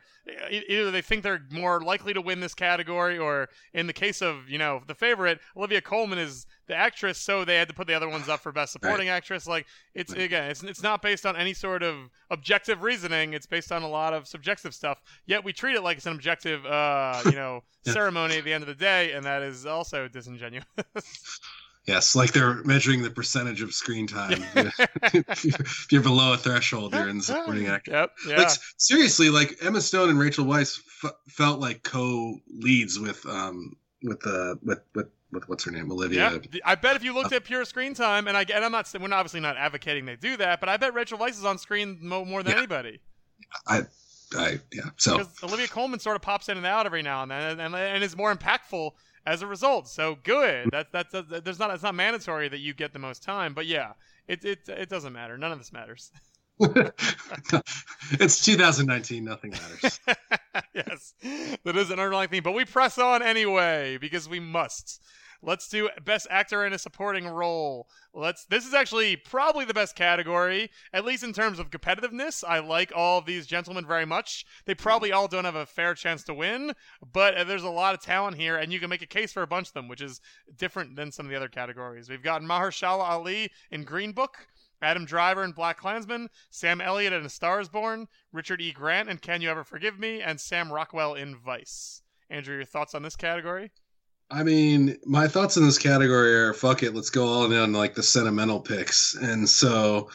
either 0.52 0.92
they 0.92 1.02
think 1.02 1.24
they're 1.24 1.42
more 1.50 1.82
likely 1.82 2.14
to 2.14 2.22
win 2.22 2.40
this 2.40 2.54
category 2.54 3.18
or 3.18 3.50
in 3.74 3.88
the 3.88 3.94
case 3.94 4.22
of 4.22 4.48
you 4.48 4.58
know 4.58 4.82
the 4.86 4.96
favorite 4.96 5.40
olivia 5.56 5.82
colman 5.82 6.20
is 6.20 6.46
the 6.68 6.76
actress, 6.76 7.18
so 7.18 7.44
they 7.44 7.56
had 7.56 7.68
to 7.68 7.74
put 7.74 7.88
the 7.88 7.94
other 7.94 8.08
ones 8.08 8.30
up 8.30 8.40
for 8.40 8.52
best 8.52 8.72
supporting 8.72 9.08
right. 9.08 9.16
actress. 9.16 9.48
Like 9.48 9.66
it's 9.94 10.14
again, 10.14 10.50
it's 10.50 10.64
it's 10.64 10.82
not 10.82 11.02
based 11.02 11.26
on 11.26 11.36
any 11.36 11.54
sort 11.54 11.84
of 11.84 12.10
objective 12.30 12.84
reasoning. 12.84 13.34
It's 13.34 13.46
based 13.46 13.72
on 13.72 13.84
a 13.84 13.88
lot 13.88 14.14
of 14.14 14.28
subjective 14.28 14.74
stuff. 14.74 15.02
Yet 15.26 15.44
we 15.44 15.52
treat 15.52 15.76
it 15.76 15.84
like 15.84 15.98
it's 15.98 16.06
an 16.06 16.14
objective, 16.14 16.66
uh, 16.66 17.22
you 17.26 17.34
know, 17.34 17.64
yeah. 17.86 17.94
ceremony 17.94 18.40
at 18.44 18.46
the 18.46 18.54
end 18.54 18.64
of 18.64 18.68
the 18.68 18.76
day, 18.76 19.14
and 19.14 19.26
that 19.26 19.42
is 19.42 19.66
also 19.66 20.08
disingenuous. 20.08 20.66
Yes, 21.86 22.16
like 22.16 22.32
they're 22.32 22.64
measuring 22.64 23.02
the 23.02 23.10
percentage 23.10 23.62
of 23.62 23.74
screen 23.74 24.08
time. 24.08 24.42
if 25.14 25.88
you're 25.92 26.02
below 26.02 26.32
a 26.32 26.38
threshold, 26.38 26.94
you're 26.94 27.10
in 27.10 27.20
supporting 27.20 27.68
actor. 27.68 27.92
Yep. 27.92 28.12
Yeah. 28.26 28.38
Like 28.38 28.48
seriously, 28.78 29.30
like 29.30 29.58
Emma 29.62 29.82
Stone 29.82 30.08
and 30.10 30.18
Rachel 30.18 30.46
Weisz 30.46 30.80
f- 31.04 31.12
felt 31.28 31.60
like 31.60 31.84
co-leads 31.84 32.98
with 33.02 33.26
um 33.26 33.76
with 34.02 34.22
the 34.22 34.52
uh, 34.52 34.56
with 34.64 34.80
with 34.96 35.08
with 35.34 35.50
what's 35.50 35.66
her 35.66 35.72
name, 35.72 35.92
Olivia. 35.92 36.32
Yeah, 36.32 36.60
I 36.64 36.76
bet 36.76 36.96
if 36.96 37.04
you 37.04 37.14
looked 37.14 37.34
at 37.34 37.44
pure 37.44 37.66
screen 37.66 37.94
time, 37.94 38.30
and 38.30 38.38
I 38.38 38.44
and 38.44 38.64
I'm 38.64 38.72
not, 38.72 38.90
we're 38.98 39.14
obviously 39.14 39.42
not 39.42 39.58
advocating 39.58 40.06
they 40.06 40.16
do 40.16 40.38
that, 40.38 40.62
but 40.62 40.70
I 40.70 40.78
bet 40.78 40.94
Rachel 40.94 41.18
Weisz 41.18 41.32
is 41.32 41.44
on 41.44 41.58
screen 41.58 42.00
more, 42.02 42.26
more 42.26 42.44
than 42.44 42.54
Yeah. 42.54 42.60
anybody. 42.60 43.02
I, 43.68 43.82
I, 44.36 44.60
yeah. 44.72 44.90
So 44.98 45.22
Olivia 45.44 45.68
Colman 45.68 46.00
sort 46.00 46.16
of 46.16 46.22
pops 46.22 46.50
in 46.50 46.58
and 46.58 46.66
out 46.66 46.86
every 46.86 47.02
now 47.02 47.24
and 47.24 47.32
then, 47.32 47.60
and, 47.60 47.76
and, 47.76 48.04
is 48.04 48.16
more 48.16 48.34
impactful 48.34 48.92
as 49.26 49.42
a 49.42 49.48
result. 49.48 49.88
So 49.88 50.18
good. 50.24 50.70
That 50.72 50.92
that 50.92 51.12
that 51.12 51.46
there's 51.46 51.60
not 51.60 51.72
it's 51.72 51.84
not 51.84 51.96
mandatory 51.96 52.50
that 52.50 52.60
you 52.60 52.74
get 52.74 52.94
the 52.94 53.00
most 53.00 53.24
time, 53.24 53.54
but 53.54 53.66
yeah, 53.66 53.94
it 54.28 54.44
it 54.44 54.68
it 54.68 54.90
doesn't 54.90 55.14
matter. 55.14 55.38
None 55.38 55.52
of 55.52 55.58
this 55.58 55.72
matters. 55.74 56.12
it's 58.20 58.46
2019. 58.46 59.24
Nothing 59.24 59.52
matters. 59.52 60.00
yes, 60.74 61.14
that 61.64 61.76
is 61.76 61.90
an 61.90 62.00
underlying 62.00 62.30
theme, 62.30 62.44
but 62.44 62.54
we 62.54 62.66
press 62.66 62.98
on 62.98 63.24
anyway 63.24 63.98
because 64.00 64.30
we 64.30 64.40
must. 64.40 65.02
Let's 65.46 65.68
do 65.68 65.90
best 66.06 66.26
actor 66.30 66.66
in 66.66 66.72
a 66.72 66.80
supporting 66.80 67.28
role. 67.28 67.90
Let's. 68.14 68.46
This 68.46 68.66
is 68.66 68.74
actually 68.74 69.18
probably 69.18 69.66
the 69.66 69.74
best 69.74 69.94
category, 69.94 70.72
at 70.94 71.04
least 71.04 71.22
in 71.22 71.34
terms 71.34 71.60
of 71.60 71.70
competitiveness. 71.70 72.46
I 72.48 72.60
like 72.60 72.94
all 72.96 73.20
these 73.20 73.46
gentlemen 73.46 73.86
very 73.86 74.06
much. 74.06 74.46
They 74.64 74.74
probably 74.74 75.12
all 75.12 75.28
don't 75.28 75.44
have 75.44 75.56
a 75.56 75.66
fair 75.66 75.96
chance 75.96 76.24
to 76.24 76.34
win, 76.34 76.72
but 77.12 77.36
uh, 77.36 77.44
there's 77.44 77.64
a 77.64 77.70
lot 77.70 77.94
of 77.94 78.02
talent 78.02 78.38
here, 78.38 78.56
and 78.56 78.72
you 78.72 78.80
can 78.80 78.90
make 78.90 79.02
a 79.02 79.06
case 79.06 79.34
for 79.34 79.44
a 79.44 79.48
bunch 79.48 79.68
of 79.68 79.74
them, 79.74 79.90
which 79.90 80.02
is 80.02 80.22
different 80.56 80.96
than 80.96 81.12
some 81.12 81.26
of 81.26 81.30
the 81.30 81.36
other 81.36 81.50
categories. 81.50 82.10
We've 82.10 82.24
got 82.24 82.42
Mahershala 82.42 83.04
Ali 83.04 83.52
in 83.70 83.84
Green 83.84 84.14
Book. 84.14 84.48
Adam 84.82 85.06
Driver 85.06 85.46
in 85.46 85.54
BlacKkKlansman, 85.54 86.28
Sam 86.50 86.82
Elliott 86.82 87.14
in 87.14 87.26
A 87.26 87.30
Star 87.30 87.62
Is 87.62 87.70
Born, 87.70 88.08
Richard 88.34 88.60
E. 88.60 88.74
Grant 88.74 89.08
in 89.08 89.18
Can 89.18 89.42
You 89.42 89.50
Ever 89.50 89.64
Forgive 89.64 89.98
Me, 89.98 90.22
and 90.22 90.42
Sam 90.42 90.74
Rockwell 90.74 91.14
in 91.14 91.38
Vice. 91.38 92.02
Andrew, 92.30 92.56
your 92.56 92.66
thoughts 92.66 92.94
on 92.94 93.02
this 93.02 93.16
category? 93.16 93.72
I 94.32 94.44
mean, 94.44 94.98
my 95.06 95.28
thoughts 95.28 95.58
in 95.58 95.66
this 95.66 95.78
category 95.78 96.34
are 96.34 96.54
fuck 96.54 96.84
it, 96.84 96.96
let's 96.96 97.10
go 97.10 97.26
all 97.26 97.46
in 97.46 97.54
on 97.54 97.74
like 97.74 97.94
the 97.94 98.04
sentimental 98.04 98.60
picks. 98.60 99.16
And 99.16 99.48
so, 99.48 100.10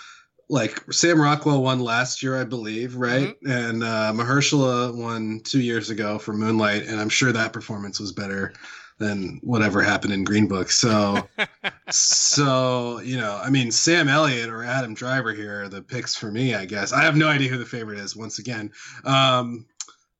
like 0.49 0.83
Sam 0.93 1.21
Rockwell 1.21 1.63
won 1.63 1.81
last 1.81 2.23
year, 2.23 2.41
I 2.41 2.45
believe, 2.45 2.97
right? 2.97 3.37
And 3.47 3.83
uh, 3.83 4.13
Mahershala 4.15 4.97
won 4.97 5.41
two 5.45 5.61
years 5.61 5.91
ago 5.91 6.19
for 6.19 6.33
Moonlight, 6.33 6.87
and 6.87 6.99
I'm 6.99 7.11
sure 7.11 7.33
that 7.33 7.53
performance 7.53 8.01
was 8.01 8.13
better 8.13 8.55
than 8.99 9.41
whatever 9.43 9.81
happened 9.81 10.13
in 10.13 10.25
Green 10.25 10.49
Book. 10.49 10.71
So, 10.71 11.29
so 11.91 13.01
you 13.01 13.17
know, 13.17 13.41
I 13.43 13.51
mean, 13.51 13.71
Sam 13.71 14.09
Elliott 14.09 14.49
or 14.49 14.65
Adam 14.65 14.95
Driver 14.95 15.33
here 15.33 15.63
are 15.63 15.69
the 15.69 15.83
picks 15.83 16.17
for 16.17 16.31
me. 16.31 16.55
I 16.55 16.65
guess 16.65 16.93
I 16.93 17.03
have 17.03 17.17
no 17.17 17.29
idea 17.29 17.49
who 17.49 17.59
the 17.59 17.67
favorite 17.67 17.99
is. 17.99 18.17
Once 18.17 18.39
again, 18.39 18.73
um, 19.05 19.67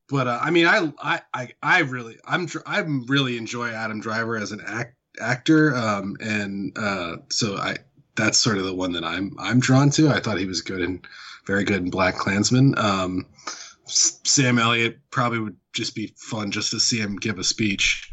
but 0.09 0.27
uh, 0.27 0.39
I 0.41 0.51
mean, 0.51 0.67
I, 0.67 0.93
I, 1.01 1.21
I, 1.35 1.49
I 1.63 1.81
really, 1.81 2.17
I'm, 2.25 2.49
I'm 2.67 3.05
really 3.07 3.37
enjoy 3.37 3.71
Adam 3.71 4.01
Driver 4.01 4.37
as 4.37 4.53
an 4.53 4.63
act, 4.67 4.97
actor, 5.21 5.75
um, 5.77 6.17
and 6.21 6.77
uh, 6.79 7.17
so 7.31 7.57
I, 7.57 7.77
that's 8.17 8.39
sort 8.39 8.59
of 8.59 8.65
the 8.65 8.75
one 8.75 8.93
that 8.93 9.05
I'm, 9.05 9.37
I'm 9.39 9.61
drawn 9.61 9.91
to. 9.91 10.09
I 10.09 10.21
thought 10.21 10.39
he 10.39 10.47
was 10.47 10.63
good 10.63 10.81
and 10.81 11.07
very 11.47 11.65
good 11.65 11.83
in 11.83 11.91
BlacKkKlansman. 11.91 12.79
Um, 12.79 13.27
Sam 13.87 14.59
Elliott 14.59 14.99
probably 15.11 15.39
would 15.39 15.57
just 15.73 15.95
be 15.95 16.13
fun 16.17 16.51
just 16.51 16.71
to 16.73 16.81
see 16.81 16.99
him 16.99 17.17
give 17.17 17.39
a 17.39 17.45
speech. 17.45 18.11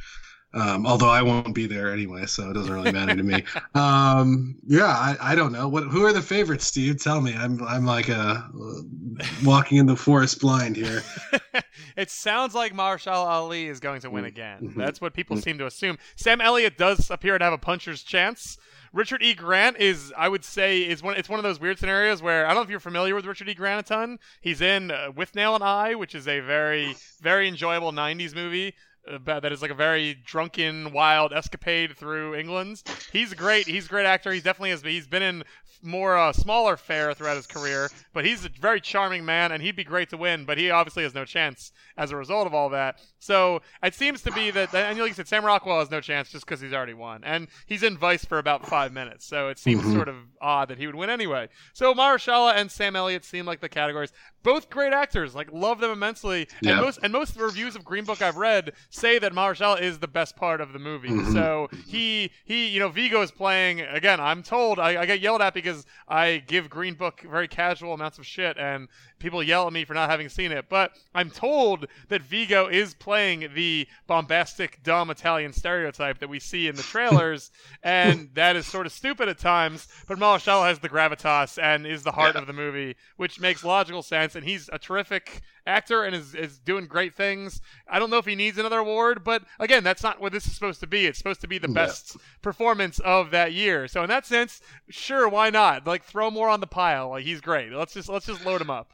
Um, 0.55 0.87
although 0.87 1.09
I 1.09 1.21
won't 1.21 1.53
be 1.53 1.67
there 1.67 1.91
anyway, 1.91 2.25
so 2.25 2.49
it 2.49 2.53
doesn't 2.53 2.71
really 2.73 2.91
matter 2.91 3.15
to 3.15 3.23
me. 3.23 3.43
Um, 3.75 4.55
yeah, 4.65 4.85
I, 4.85 5.17
I 5.19 5.35
don't 5.35 5.51
know. 5.51 5.67
What 5.67 5.83
who 5.83 6.05
are 6.05 6.13
the 6.13 6.21
favorites, 6.21 6.65
Steve? 6.65 7.01
Tell 7.03 7.19
me. 7.19 7.35
I'm 7.35 7.61
I'm 7.63 7.85
like 7.85 8.07
a 8.07 8.49
walking 9.43 9.77
in 9.77 9.85
the 9.85 9.95
forest 9.97 10.39
blind 10.39 10.75
here. 10.77 11.03
it 11.97 12.09
sounds 12.09 12.55
like 12.55 12.73
Marshall 12.73 13.13
Ali 13.13 13.67
is 13.67 13.79
going 13.81 14.01
to 14.01 14.09
win 14.09 14.25
again. 14.25 14.69
Mhm. 14.69 14.75
That's 14.75 15.01
what 15.01 15.13
people 15.13 15.35
Mhm. 15.35 15.43
seem 15.43 15.57
to 15.57 15.65
assume. 15.65 15.97
Sam 16.15 16.39
Elliott 16.41 16.77
does 16.77 17.09
appear 17.11 17.37
to 17.37 17.43
have 17.43 17.53
a 17.53 17.57
puncher's 17.57 18.01
chance. 18.03 18.57
Richard 18.93 19.21
E. 19.21 19.33
Grant 19.33 19.77
is, 19.77 20.13
I 20.17 20.29
would 20.29 20.45
say, 20.45 20.79
is 20.79 21.03
one. 21.03 21.17
It's 21.17 21.27
one 21.27 21.37
of 21.39 21.43
those 21.43 21.59
weird 21.59 21.77
scenarios 21.77 22.21
where 22.21 22.45
I 22.45 22.49
don't 22.49 22.55
know 22.57 22.61
if 22.63 22.69
you're 22.69 22.79
familiar 22.79 23.13
with 23.13 23.25
Richard 23.25 23.49
E. 23.49 23.53
Grant 23.53 23.85
a 23.85 23.89
ton. 23.89 24.19
He's 24.39 24.61
in 24.61 24.89
uh, 24.89 25.11
Withnail 25.15 25.55
and 25.55 25.63
I, 25.63 25.95
which 25.95 26.15
is 26.15 26.27
a 26.29 26.39
very, 26.39 26.95
very 27.21 27.47
enjoyable 27.49 27.91
'90s 27.91 28.33
movie. 28.33 28.73
Uh, 29.11 29.17
ba- 29.17 29.39
That 29.41 29.51
is 29.51 29.61
like 29.61 29.71
a 29.71 29.75
very 29.75 30.13
drunken, 30.13 30.91
wild 30.91 31.33
escapade 31.33 31.97
through 31.97 32.35
England. 32.35 32.83
He's 33.11 33.33
great. 33.33 33.67
He's 33.67 33.85
a 33.85 33.89
great 33.89 34.05
actor. 34.05 34.31
He's 34.31 34.43
definitely 34.43 34.71
has. 34.71 34.81
He's 34.81 35.07
been 35.07 35.23
in 35.23 35.43
more 35.83 36.17
uh, 36.17 36.31
smaller 36.33 36.77
fare 36.77 37.13
throughout 37.13 37.35
his 37.38 37.47
career, 37.47 37.89
but 38.13 38.25
he's 38.25 38.45
a 38.45 38.49
very 38.49 38.79
charming 38.81 39.25
man, 39.25 39.51
and 39.51 39.61
he'd 39.61 39.75
be 39.75 39.83
great 39.83 40.09
to 40.09 40.17
win. 40.17 40.45
But 40.45 40.57
he 40.57 40.71
obviously 40.71 41.03
has 41.03 41.13
no 41.13 41.25
chance 41.25 41.71
as 41.97 42.11
a 42.11 42.15
result 42.15 42.47
of 42.47 42.53
all 42.53 42.69
that. 42.69 42.99
So 43.19 43.61
it 43.83 43.93
seems 43.95 44.21
to 44.23 44.31
be 44.31 44.51
that, 44.51 44.73
and 44.73 44.97
like 44.99 45.07
you 45.09 45.13
said, 45.13 45.27
Sam 45.27 45.45
Rockwell 45.45 45.79
has 45.79 45.89
no 45.89 46.01
chance 46.01 46.29
just 46.29 46.45
because 46.45 46.61
he's 46.61 46.73
already 46.73 46.93
won, 46.93 47.23
and 47.23 47.47
he's 47.65 47.83
in 47.83 47.97
Vice 47.97 48.25
for 48.25 48.38
about 48.38 48.67
five 48.67 48.91
minutes. 48.93 49.25
So 49.25 49.49
it 49.49 49.57
seems 49.59 49.83
Mhm. 49.83 49.93
sort 49.93 50.09
of 50.09 50.15
odd 50.41 50.67
that 50.69 50.77
he 50.77 50.85
would 50.85 50.95
win 50.95 51.09
anyway. 51.09 51.49
So 51.73 51.93
Mahershala 51.93 52.55
and 52.55 52.71
Sam 52.71 52.95
Elliott 52.95 53.25
seem 53.25 53.45
like 53.45 53.61
the 53.61 53.69
categories. 53.69 54.11
Both 54.43 54.69
great 54.69 54.93
actors, 54.93 55.33
like 55.33 55.51
love 55.51 55.79
them 55.79 55.89
immensely. 55.89 56.47
Yeah. 56.61 56.73
And 56.73 56.81
most 56.81 56.99
and 57.01 57.11
most 57.11 57.35
reviews 57.35 57.75
of 57.75 57.83
Green 57.83 58.03
Book 58.03 58.21
I've 58.21 58.38
read 58.38 58.73
say 58.91 59.17
that 59.17 59.33
Mahershala 59.33 59.81
is 59.81 59.97
the 59.97 60.07
best 60.07 60.35
part 60.35 60.61
of 60.61 60.71
the 60.71 60.77
movie. 60.77 61.09
Mhm. 61.09 61.33
So 61.33 61.67
he 61.88 62.29
he 62.43 62.67
you 62.67 62.79
know 62.79 62.89
Viggo 62.89 63.23
is 63.23 63.31
playing 63.31 63.81
again. 63.81 64.19
I'm 64.19 64.43
told 64.43 64.77
I, 64.77 65.01
I 65.01 65.05
get 65.07 65.19
yelled 65.19 65.41
at 65.41 65.55
because 65.55 65.64
I 66.08 66.43
give 66.45 66.69
Green 66.69 66.95
Book 66.95 67.21
very 67.21 67.47
casual 67.47 67.93
amounts 67.93 68.17
of 68.17 68.25
shit 68.25 68.58
and 68.58 68.88
people 69.19 69.41
yell 69.41 69.67
at 69.67 69.73
me 69.73 69.86
for 69.86 69.93
not 69.93 70.10
having 70.10 70.30
seen 70.30 70.51
it. 70.51 70.65
But 70.69 70.91
I'm 71.13 71.30
told 71.30 71.88
that 72.10 72.21
Viggo 72.21 72.67
is 72.67 72.93
playing 72.93 73.49
the 73.56 73.88
bombastic, 74.08 74.84
dumb 74.84 75.10
Italian 75.10 75.54
stereotype 75.54 76.19
that 76.19 76.30
we 76.30 76.39
see 76.39 76.67
in 76.67 76.75
the 76.75 76.84
trailers, 76.84 77.51
and 77.84 78.30
that 78.34 78.56
is 78.56 78.65
sort 78.67 78.86
of 78.86 78.91
stupid 78.91 79.30
at 79.30 79.38
times. 79.39 79.88
But 80.08 80.17
Mahershala 80.19 80.67
has 80.67 80.80
the 80.80 80.89
gravitas 80.89 81.62
and 81.62 81.86
is 81.88 82.04
the 82.04 82.12
heart 82.12 82.36
Yeah. 82.36 82.41
of 82.41 82.47
the 82.47 82.54
movie, 82.54 82.95
which 83.17 83.39
makes 83.39 83.63
logical 83.63 84.04
sense. 84.04 84.36
And 84.36 84.45
he's 84.45 84.69
a 84.71 84.80
terrific 84.80 85.41
actor 85.67 86.04
and 86.04 86.15
is, 86.15 86.36
is 86.36 86.60
doing 86.60 86.86
great 86.86 87.15
things. 87.15 87.60
I 87.88 87.97
don't 87.97 88.10
know 88.12 88.17
if 88.19 88.25
he 88.25 88.36
needs 88.36 88.58
another 88.60 88.78
award, 88.80 89.23
but 89.23 89.43
again, 89.60 89.84
that's 89.84 90.04
not 90.04 90.21
what 90.21 90.32
this 90.32 90.45
is 90.45 90.54
supposed 90.54 90.80
to 90.82 90.88
be. 90.88 91.08
It's 91.08 91.17
supposed 91.17 91.41
to 91.41 91.47
be 91.47 91.58
the 91.58 91.67
Yeah. 91.67 91.73
best 91.73 92.17
performance 92.43 92.99
of 92.99 93.32
that 93.32 93.54
year. 93.54 93.88
So 93.88 94.04
in 94.04 94.10
that 94.10 94.25
sense, 94.28 94.62
sure, 94.89 95.28
why 95.28 95.49
not? 95.49 95.88
Like 95.88 96.04
throw 96.04 96.30
more 96.30 96.49
on 96.49 96.60
the 96.60 96.67
pile. 96.67 97.10
Like 97.10 97.23
he's 97.23 97.41
great. 97.41 97.71
Let's 97.71 97.93
just 97.93 98.10
let's 98.10 98.28
just 98.28 98.45
load 98.45 98.62
him 98.62 98.69
up. 98.69 98.91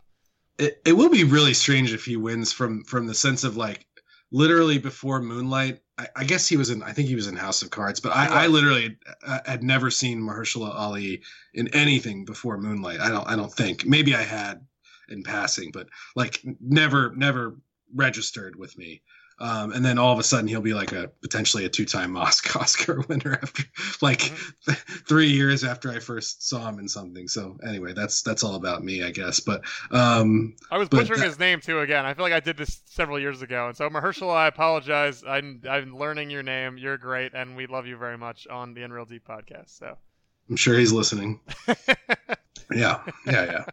It, 0.58 0.82
it 0.86 0.94
will 0.94 1.10
be 1.10 1.24
really 1.24 1.54
strange 1.54 1.94
if 1.94 2.06
he 2.06 2.18
wins 2.18 2.52
from 2.52 2.84
from 2.84 3.08
the 3.08 3.16
sense 3.16 3.44
of 3.44 3.58
like 3.58 3.86
literally 4.32 4.78
before 4.78 5.22
Moonlight. 5.22 5.80
I, 5.98 6.08
I 6.16 6.24
guess 6.24 6.48
he 6.48 6.58
was 6.58 6.70
in. 6.70 6.84
I 6.84 6.94
think 6.94 7.08
he 7.08 7.16
was 7.16 7.28
in 7.28 7.36
House 7.36 7.62
of 7.62 7.70
Cards, 7.70 8.00
but 8.00 8.16
I, 8.16 8.44
I 8.44 8.48
literally 8.48 8.98
uh, 9.26 9.40
had 9.46 9.64
never 9.64 9.92
seen 9.92 10.22
Mahershala 10.22 10.74
Ali 10.74 11.22
in 11.54 11.68
anything 11.70 12.26
before 12.26 12.58
Moonlight. 12.58 13.00
I 13.00 13.10
don't. 13.10 13.28
I 13.28 13.36
don't 13.36 13.54
think. 13.54 13.86
Maybe 13.86 14.16
I 14.16 14.22
had 14.22 14.66
in 15.10 15.24
passing, 15.24 15.72
but 15.72 15.88
like 16.16 16.42
never, 16.60 17.14
never 17.16 17.58
registered 17.94 18.56
with 18.56 18.78
me. 18.78 19.02
Um, 19.42 19.72
and 19.74 19.84
then 19.84 19.98
all 19.98 20.14
of 20.14 20.20
a 20.20 20.24
sudden 20.24 20.48
he'll 20.48 20.62
be 20.62 20.74
like 20.74 20.92
a 20.92 21.10
potentially 21.22 21.66
a 21.66 21.70
two-time 21.70 22.16
Oscar 22.26 22.60
Oscar 22.60 23.02
winner 23.10 23.40
after 23.42 23.64
like 24.02 24.22
three 25.08 25.30
years 25.30 25.64
after 25.64 25.92
I 25.92 26.00
first 26.00 26.48
saw 26.48 26.70
him 26.70 26.80
in 26.80 26.88
something. 26.88 27.28
So 27.28 27.58
anyway, 27.68 27.94
that's 27.94 28.22
that's 28.22 28.44
all 28.44 28.56
about 28.56 28.84
me, 28.84 29.04
I 29.04 29.12
guess. 29.12 29.40
But 29.40 29.64
um, 29.92 30.56
I 30.70 30.78
was 30.78 30.88
But 30.90 30.98
butchering 31.02 31.20
that- 31.22 31.28
his 31.28 31.40
name 31.40 31.60
too 31.60 31.80
again. 31.80 32.06
I 32.06 32.14
feel 32.14 32.24
like 32.24 32.34
I 32.34 32.40
did 32.40 32.56
this 32.58 32.82
several 32.86 33.20
years 33.20 33.42
ago. 33.42 33.68
And 33.68 33.76
so 33.76 33.90
Mahershala, 33.90 34.36
I 34.36 34.48
apologize. 34.48 35.24
I'm 35.28 35.62
I'm 35.70 35.98
learning 35.98 36.30
your 36.30 36.44
name. 36.44 36.78
You're 36.78 36.98
great, 36.98 37.34
and 37.34 37.56
we 37.56 37.66
love 37.68 37.88
you 37.88 37.98
very 37.98 38.18
much 38.18 38.48
on 38.48 38.74
the 38.76 38.84
Unreal 38.84 39.06
Deep 39.06 39.28
podcast. 39.28 39.78
So. 39.78 39.98
I'm 40.50 40.56
sure 40.56 40.78
he's 40.78 40.92
listening. 40.92 41.40
Yeah, 42.74 43.02
yeah, 43.26 43.64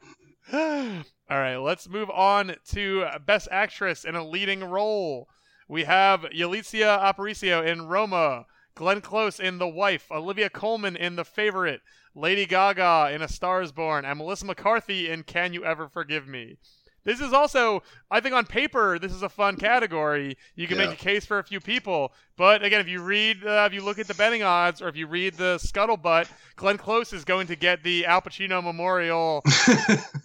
yeah. 0.53 1.03
All 1.31 1.39
right, 1.39 1.57
let's 1.57 1.89
move 1.89 2.11
on 2.11 2.57
to 2.71 3.05
Best 3.27 3.47
Actress 3.51 4.05
in 4.05 4.17
a 4.17 4.27
Leading 4.27 4.65
Role. 4.65 5.29
We 5.69 5.85
have 5.85 6.23
Yalitza 6.23 6.99
Aparicio 6.99 7.65
in 7.67 7.87
Roma, 7.87 8.47
Glenn 8.75 9.01
Close 9.03 9.39
in 9.39 9.59
The 9.59 9.69
Wife, 9.69 10.11
Olivia 10.11 10.49
Colman 10.49 10.97
in 10.97 11.17
The 11.17 11.25
Favorite, 11.25 11.83
Lady 12.15 12.47
Gaga 12.47 13.11
in 13.13 13.21
A 13.23 13.29
Star 13.29 13.61
Is 13.61 13.71
Born, 13.71 14.05
and 14.07 14.19
Melissa 14.19 14.47
McCarthy 14.47 15.11
in 15.11 15.25
Can 15.25 15.53
You 15.53 15.65
Ever 15.65 15.89
Forgive 15.89 16.27
Me. 16.27 16.57
This 17.05 17.21
is 17.21 17.33
also, 17.33 17.83
I 18.11 18.21
think, 18.21 18.35
on 18.35 18.45
paper, 18.47 18.99
this 18.99 19.13
is 19.13 19.23
a 19.23 19.29
fun 19.29 19.57
category. 19.57 20.37
You 20.57 20.67
can 20.67 20.79
Yeah. 20.79 20.87
make 20.87 20.95
a 21.01 21.03
case 21.03 21.25
for 21.27 21.39
a 21.39 21.45
few 21.45 21.61
people, 21.61 22.13
But 22.39 22.63
again, 22.63 22.81
if 22.81 22.87
you 22.87 23.03
read, 23.03 23.45
uh, 23.45 23.67
if 23.67 23.75
you 23.75 23.83
look 23.83 23.99
at 23.99 24.07
the 24.07 24.15
betting 24.15 24.45
odds, 24.45 24.81
or 24.81 24.89
if 24.89 24.95
you 24.95 25.09
read 25.09 25.35
the 25.35 25.57
scuttlebutt, 25.57 26.29
Glenn 26.55 26.79
Close 26.79 27.13
is 27.13 27.25
going 27.25 27.49
to 27.49 27.57
get 27.57 27.83
the 27.83 28.07
Al 28.07 28.23
Pacino 28.23 28.63
Memorial. 28.63 29.43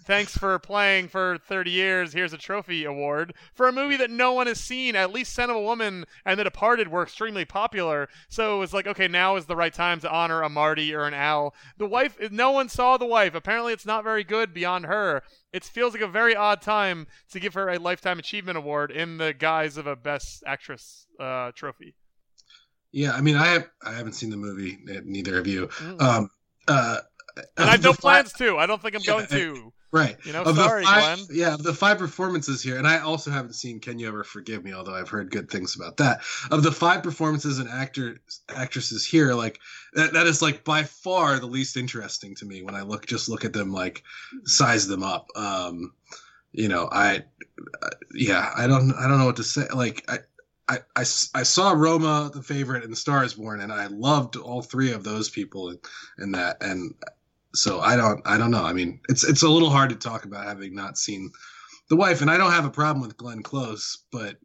Thanks 0.04 0.36
for 0.36 0.60
playing 0.60 1.08
for 1.08 1.38
30 1.48 1.72
years. 1.72 2.12
Here's 2.12 2.32
a 2.32 2.38
trophy 2.38 2.84
award 2.84 3.34
for 3.52 3.66
a 3.66 3.72
movie 3.72 3.96
that 3.96 4.12
no 4.12 4.32
one 4.32 4.46
has 4.46 4.60
seen. 4.60 4.94
At 4.94 5.12
least 5.12 5.32
Scent 5.32 5.50
of 5.50 5.56
a 5.56 5.60
Woman 5.60 6.04
and 6.24 6.38
The 6.38 6.44
Departed 6.44 6.86
were 6.86 7.02
extremely 7.02 7.44
popular. 7.44 8.08
So 8.28 8.54
it 8.54 8.58
was 8.60 8.72
like, 8.72 8.86
okay, 8.86 9.08
now 9.08 9.34
is 9.34 9.46
the 9.46 9.56
right 9.56 9.74
time 9.74 9.98
to 10.00 10.10
honor 10.10 10.42
a 10.42 10.48
Marty 10.48 10.94
or 10.94 11.06
an 11.06 11.14
Al. 11.14 11.52
The 11.78 11.86
wife, 11.86 12.16
no 12.30 12.52
one 12.52 12.68
saw 12.68 12.96
the 12.96 13.06
wife. 13.06 13.34
Apparently, 13.34 13.72
it's 13.72 13.86
not 13.86 14.04
very 14.04 14.22
good 14.22 14.54
beyond 14.54 14.86
her. 14.86 15.24
It 15.52 15.64
feels 15.64 15.94
like 15.94 16.02
a 16.02 16.06
very 16.06 16.36
odd 16.36 16.62
time 16.62 17.08
to 17.32 17.40
give 17.40 17.54
her 17.54 17.70
a 17.70 17.78
Lifetime 17.80 18.20
Achievement 18.20 18.56
Award 18.56 18.92
in 18.92 19.18
the 19.18 19.34
guise 19.34 19.76
of 19.76 19.88
a 19.88 19.96
Best 19.96 20.44
Actress 20.46 21.08
uh, 21.18 21.50
trophy. 21.56 21.96
Yeah, 22.94 23.10
I 23.10 23.22
mean, 23.22 23.34
I 23.34 23.46
have 23.48 23.68
I 23.84 23.92
haven't 23.92 24.12
seen 24.12 24.30
the 24.30 24.36
movie. 24.36 24.78
Neither 24.84 25.36
of 25.36 25.48
you. 25.48 25.66
Mm. 25.66 26.00
Um, 26.00 26.30
uh, 26.68 26.98
and 27.56 27.68
I 27.68 27.72
have 27.72 27.82
no 27.82 27.92
plans 27.92 28.32
to. 28.34 28.56
I 28.56 28.66
don't 28.66 28.80
think 28.80 28.94
I'm 28.94 29.00
yeah, 29.00 29.14
going 29.14 29.26
to. 29.26 29.72
Right. 29.90 30.16
You 30.24 30.32
know, 30.32 30.44
of 30.44 30.54
sorry, 30.54 30.84
five, 30.84 31.16
Glenn. 31.18 31.26
Yeah, 31.32 31.56
the 31.58 31.74
five 31.74 31.98
performances 31.98 32.62
here, 32.62 32.78
and 32.78 32.86
I 32.86 32.98
also 32.98 33.32
haven't 33.32 33.54
seen 33.54 33.80
Can 33.80 33.98
You 33.98 34.06
Ever 34.06 34.22
Forgive 34.22 34.62
Me, 34.62 34.72
although 34.72 34.94
I've 34.94 35.08
heard 35.08 35.32
good 35.32 35.50
things 35.50 35.74
about 35.74 35.96
that. 35.96 36.20
Of 36.52 36.62
the 36.62 36.70
five 36.70 37.02
performances 37.02 37.58
and 37.58 37.68
actors 37.68 38.18
actresses 38.48 39.04
here, 39.04 39.34
like 39.34 39.58
that, 39.94 40.12
that 40.12 40.28
is 40.28 40.40
like 40.40 40.62
by 40.62 40.84
far 40.84 41.40
the 41.40 41.46
least 41.46 41.76
interesting 41.76 42.36
to 42.36 42.44
me 42.44 42.62
when 42.62 42.76
I 42.76 42.82
look 42.82 43.06
just 43.06 43.28
look 43.28 43.44
at 43.44 43.52
them 43.52 43.72
like 43.72 44.04
size 44.44 44.86
them 44.86 45.02
up. 45.02 45.26
Um, 45.34 45.94
you 46.52 46.68
know, 46.68 46.88
I 46.92 47.24
uh, 47.82 47.90
yeah, 48.14 48.52
I 48.56 48.68
don't 48.68 48.92
I 48.94 49.08
don't 49.08 49.18
know 49.18 49.26
what 49.26 49.36
to 49.36 49.44
say. 49.44 49.66
Like 49.74 50.04
I 50.08 50.18
I, 50.68 50.78
I, 50.96 51.00
I 51.00 51.42
saw 51.42 51.72
Roma, 51.72 52.30
the 52.32 52.42
favorite, 52.42 52.84
and 52.84 52.96
Star 52.96 53.22
is 53.24 53.34
Born, 53.34 53.60
and 53.60 53.72
I 53.72 53.86
loved 53.86 54.36
all 54.36 54.62
three 54.62 54.92
of 54.92 55.04
those 55.04 55.28
people 55.28 55.70
in, 55.70 55.78
in 56.18 56.32
that. 56.32 56.62
And 56.62 56.94
so 57.54 57.80
I 57.80 57.96
don't 57.96 58.20
I 58.24 58.38
don't 58.38 58.50
know. 58.50 58.64
I 58.64 58.72
mean, 58.72 59.00
it's 59.08 59.24
it's 59.24 59.42
a 59.42 59.48
little 59.48 59.70
hard 59.70 59.90
to 59.90 59.96
talk 59.96 60.24
about 60.24 60.46
having 60.46 60.74
not 60.74 60.98
seen 60.98 61.30
the 61.88 61.96
wife, 61.96 62.20
and 62.20 62.30
I 62.30 62.38
don't 62.38 62.52
have 62.52 62.64
a 62.64 62.70
problem 62.70 63.02
with 63.02 63.16
Glenn 63.16 63.42
Close, 63.42 64.04
but 64.10 64.36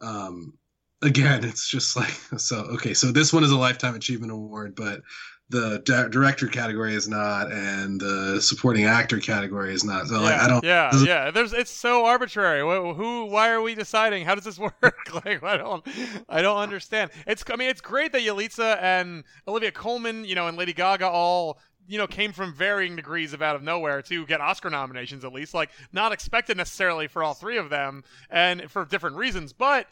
um, 0.00 0.54
again, 1.02 1.44
it's 1.44 1.68
just 1.68 1.96
like 1.96 2.10
so. 2.36 2.56
Okay, 2.74 2.94
so 2.94 3.12
this 3.12 3.32
one 3.32 3.44
is 3.44 3.50
a 3.50 3.58
lifetime 3.58 3.94
achievement 3.94 4.32
award, 4.32 4.74
but 4.74 5.02
the 5.50 5.82
di- 5.84 6.08
director 6.08 6.46
category 6.46 6.94
is 6.94 7.06
not, 7.06 7.52
and 7.52 8.00
the 8.00 8.40
supporting 8.40 8.86
actor 8.86 9.18
category 9.18 9.74
is 9.74 9.84
not. 9.84 10.06
So 10.06 10.14
yeah, 10.14 10.20
like, 10.20 10.40
I 10.40 10.48
don't. 10.48 10.64
Yeah, 10.64 10.90
yeah. 11.04 11.30
There's 11.30 11.52
it's 11.52 11.70
so 11.70 12.06
arbitrary. 12.06 12.60
Who? 12.60 13.26
Why 13.26 13.50
are 13.50 13.60
we 13.60 13.74
deciding? 13.74 14.24
How 14.24 14.34
does 14.34 14.44
this 14.44 14.58
work? 14.58 14.74
like 15.24 15.42
I 15.42 15.56
don't, 15.56 15.86
I 16.28 16.42
don't 16.42 16.58
understand. 16.58 17.10
It's. 17.26 17.44
I 17.50 17.56
mean, 17.56 17.68
it's 17.68 17.82
great 17.82 18.12
that 18.12 18.22
Yalitza 18.22 18.78
and 18.80 19.24
Olivia 19.46 19.70
Colman, 19.70 20.24
you 20.24 20.34
know, 20.34 20.48
and 20.48 20.56
Lady 20.56 20.72
Gaga 20.72 21.08
all 21.08 21.58
you 21.86 21.98
know, 21.98 22.06
came 22.06 22.32
from 22.32 22.54
varying 22.54 22.96
degrees 22.96 23.32
of 23.32 23.42
out 23.42 23.56
of 23.56 23.62
nowhere 23.62 24.02
to 24.02 24.26
get 24.26 24.40
Oscar 24.40 24.70
nominations 24.70 25.24
at 25.24 25.32
least. 25.32 25.54
Like, 25.54 25.70
not 25.92 26.12
expected 26.12 26.56
necessarily 26.56 27.06
for 27.06 27.22
all 27.22 27.34
three 27.34 27.58
of 27.58 27.70
them, 27.70 28.04
and 28.30 28.70
for 28.70 28.84
different 28.84 29.16
reasons. 29.16 29.52
But 29.52 29.86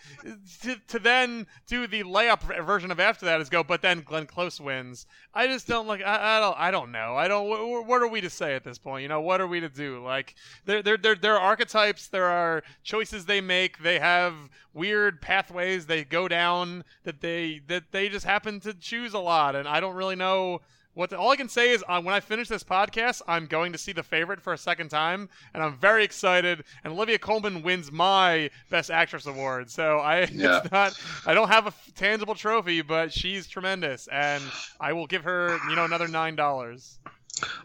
to, 0.62 0.76
to 0.88 0.98
then 0.98 1.46
do 1.66 1.87
the 1.87 2.02
layup 2.02 2.64
version 2.64 2.90
of 2.90 3.00
after 3.00 3.26
that 3.26 3.40
is 3.40 3.48
go, 3.48 3.62
but 3.62 3.83
then 3.83 4.02
Glenn 4.02 4.26
Close 4.26 4.61
wins. 4.61 5.07
I 5.35 5.46
just 5.46 5.66
don't 5.66 5.87
like. 5.87 6.02
I, 6.02 6.38
I 6.38 6.40
don't. 6.40 6.59
I 6.59 6.70
don't 6.70 6.92
know. 6.92 7.16
I 7.16 7.28
don't. 7.28 7.48
What, 7.48 7.87
what, 7.87 8.02
are 8.02 8.09
we 8.09 8.20
to 8.20 8.31
say 8.31 8.55
at 8.55 8.64
this 8.64 8.78
point? 8.78 9.02
You 9.02 9.09
know, 9.09 9.20
what 9.20 9.40
are 9.40 9.46
we 9.46 9.61
to 9.61 9.68
do? 9.68 10.02
Like, 10.02 10.35
there, 10.64 10.83
there, 10.83 10.96
there, 10.96 11.14
there 11.14 11.35
are 11.35 11.40
archetypes. 11.40 12.09
There 12.09 12.26
are 12.26 12.62
choices 12.83 13.26
they 13.26 13.40
make. 13.40 13.78
They 13.78 13.98
have 13.98 14.35
weird 14.74 15.20
pathways 15.20 15.87
they 15.87 16.05
go 16.05 16.28
down 16.28 16.85
that 17.05 17.20
they 17.20 17.61
that 17.66 17.92
they 17.92 18.09
just 18.09 18.24
happen 18.24 18.61
to 18.61 18.74
choose 18.74 19.14
a 19.14 19.18
lot, 19.18 19.55
and 19.55 19.68
I 19.68 19.81
don't 19.81 19.94
really 19.94 20.16
know 20.16 20.61
what 20.94 21.11
the, 21.11 21.18
all 21.18 21.31
I 21.31 21.37
can 21.37 21.48
say 21.48 21.70
is 21.70 21.83
uh, 21.88 22.00
when 22.02 22.14
I 22.14 22.20
finish 22.20 22.48
this 22.48 22.62
podcast, 22.62 23.22
I'm 23.26 23.46
going 23.46 23.72
to 23.72 23.78
see 23.78 23.92
the 23.92 24.02
favorite 24.02 24.40
for 24.40 24.52
a 24.52 24.59
second 24.59 24.90
time, 24.90 25.28
and 25.55 25.62
I'm 25.62 25.76
very 25.76 26.05
excited. 26.05 26.64
And 26.85 26.92
Olivia 26.92 27.18
Colman 27.18 27.62
wins 27.62 27.90
my 27.90 28.50
Best 28.70 28.90
Actress 28.90 29.26
award, 29.26 29.70
so 29.70 29.98
I 29.98 30.20
yeah. 30.33 30.59
it's 30.59 30.70
not 30.70 30.98
I 31.26 31.35
don't 31.35 31.48
have 31.48 31.64
a 31.64 31.68
f- 31.68 31.92
tangible 31.94 32.35
trophy, 32.35 32.83
but 32.83 33.12
she's 33.12 33.46
tremendous, 33.46 34.07
and 34.09 34.42
I 34.81 34.92
will 34.92 35.07
give 35.07 35.24
her 35.24 35.59
you 35.68 35.76
know 35.76 35.85
another 35.85 36.09
nine 36.09 36.37
dollars. 36.37 36.98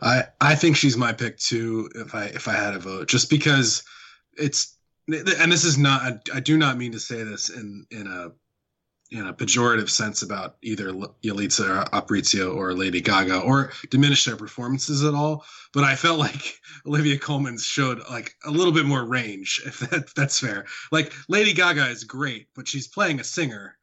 I 0.02 0.24
I 0.40 0.56
think 0.56 0.78
she's 0.78 0.96
my 0.98 1.12
pick 1.12 1.38
too 1.38 1.90
if 1.96 2.16
I 2.16 2.26
if 2.26 2.48
I 2.48 2.54
had 2.54 2.76
a 2.76 2.80
vote, 2.80 3.08
just 3.08 3.30
because 3.30 3.84
it's 4.38 4.76
and 5.08 5.52
this 5.52 5.64
is 5.64 5.78
not 5.78 6.02
I, 6.02 6.38
I 6.38 6.40
do 6.40 6.58
not 6.58 6.78
mean 6.78 6.94
to 6.94 7.00
say 7.00 7.24
this 7.24 7.50
in 7.50 7.86
in 7.92 8.08
a 8.08 8.32
in 9.12 9.26
a 9.26 9.34
pejorative 9.34 9.90
sense 9.90 10.22
about 10.22 10.58
either 10.62 10.92
Yalitza 11.24 11.70
or 11.70 11.86
Aparicio 11.92 12.56
or 12.56 12.74
Lady 12.74 13.02
Gaga 13.02 13.40
or 13.40 13.72
diminish 13.90 14.26
their 14.26 14.36
performances 14.36 15.04
at 15.04 15.14
all. 15.14 15.46
But 15.74 15.84
I 15.84 15.96
felt 15.96 16.20
like 16.20 16.60
Olivia 16.86 17.18
Colman 17.18 17.58
showed 17.58 18.02
like 18.10 18.36
a 18.46 18.52
little 18.52 18.74
bit 18.74 18.86
more 18.86 19.06
range, 19.06 19.62
if, 19.66 19.80
that, 19.80 20.14
that's 20.16 20.40
fair. 20.40 20.66
Like 20.92 21.14
Lady 21.30 21.54
Gaga 21.54 21.88
is 21.90 22.04
great, 22.04 22.48
but 22.56 22.68
she's 22.68 22.88
playing 22.88 23.20
a 23.20 23.24
singer. 23.24 23.78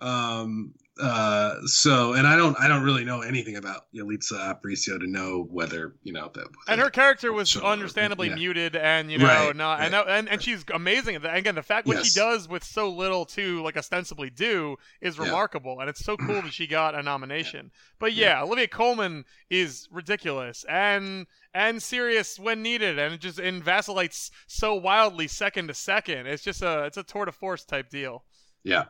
Um, 0.00 0.72
uh, 0.98 1.54
so, 1.66 2.14
and 2.14 2.26
I 2.26 2.36
don't, 2.36 2.58
I 2.58 2.68
don't 2.68 2.82
really 2.82 3.04
know 3.04 3.22
anything 3.22 3.56
about 3.56 3.86
Yalitza 3.94 4.32
Aparicio 4.32 4.98
to 4.98 5.06
know 5.06 5.46
whether 5.48 5.94
you 6.02 6.12
know 6.12 6.30
that. 6.34 6.48
And 6.68 6.80
her 6.80 6.90
character 6.90 7.32
was 7.32 7.56
understandably 7.56 8.28
yeah. 8.28 8.34
muted, 8.34 8.76
and 8.76 9.10
you 9.10 9.18
know, 9.18 9.26
right, 9.26 9.56
not, 9.56 9.78
right. 9.78 9.86
and, 9.86 10.08
and 10.08 10.28
and 10.28 10.42
she's 10.42 10.64
amazing. 10.72 11.16
Again, 11.16 11.54
the 11.54 11.62
fact 11.62 11.86
what 11.86 11.98
yes. 11.98 12.06
she 12.06 12.18
does 12.18 12.48
with 12.48 12.64
so 12.64 12.90
little 12.90 13.24
to 13.26 13.62
like 13.62 13.76
ostensibly 13.76 14.30
do 14.30 14.76
is 15.00 15.18
remarkable, 15.18 15.76
yeah. 15.76 15.82
and 15.82 15.90
it's 15.90 16.04
so 16.04 16.16
cool 16.26 16.42
that 16.42 16.52
she 16.52 16.66
got 16.66 16.94
a 16.94 17.02
nomination. 17.02 17.70
But 17.98 18.12
yeah, 18.12 18.42
Olivia 18.42 18.68
Colman 18.68 19.24
is 19.48 19.88
ridiculous 19.90 20.64
and 20.68 21.26
and 21.54 21.82
serious 21.82 22.38
when 22.38 22.62
needed, 22.62 22.98
and 22.98 23.14
it 23.14 23.20
just 23.20 23.38
and 23.38 23.62
vacillates 23.62 24.30
so 24.48 24.74
wildly 24.74 25.28
second 25.28 25.68
to 25.68 25.74
second. 25.74 26.26
It's 26.26 26.42
just 26.42 26.62
a 26.62 26.84
it's 26.84 26.96
a 26.96 27.02
tour 27.02 27.24
de 27.24 27.32
force 27.32 27.64
type 27.64 27.88
deal. 27.88 28.24
Yeah, 28.64 28.84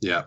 yeah. 0.00 0.24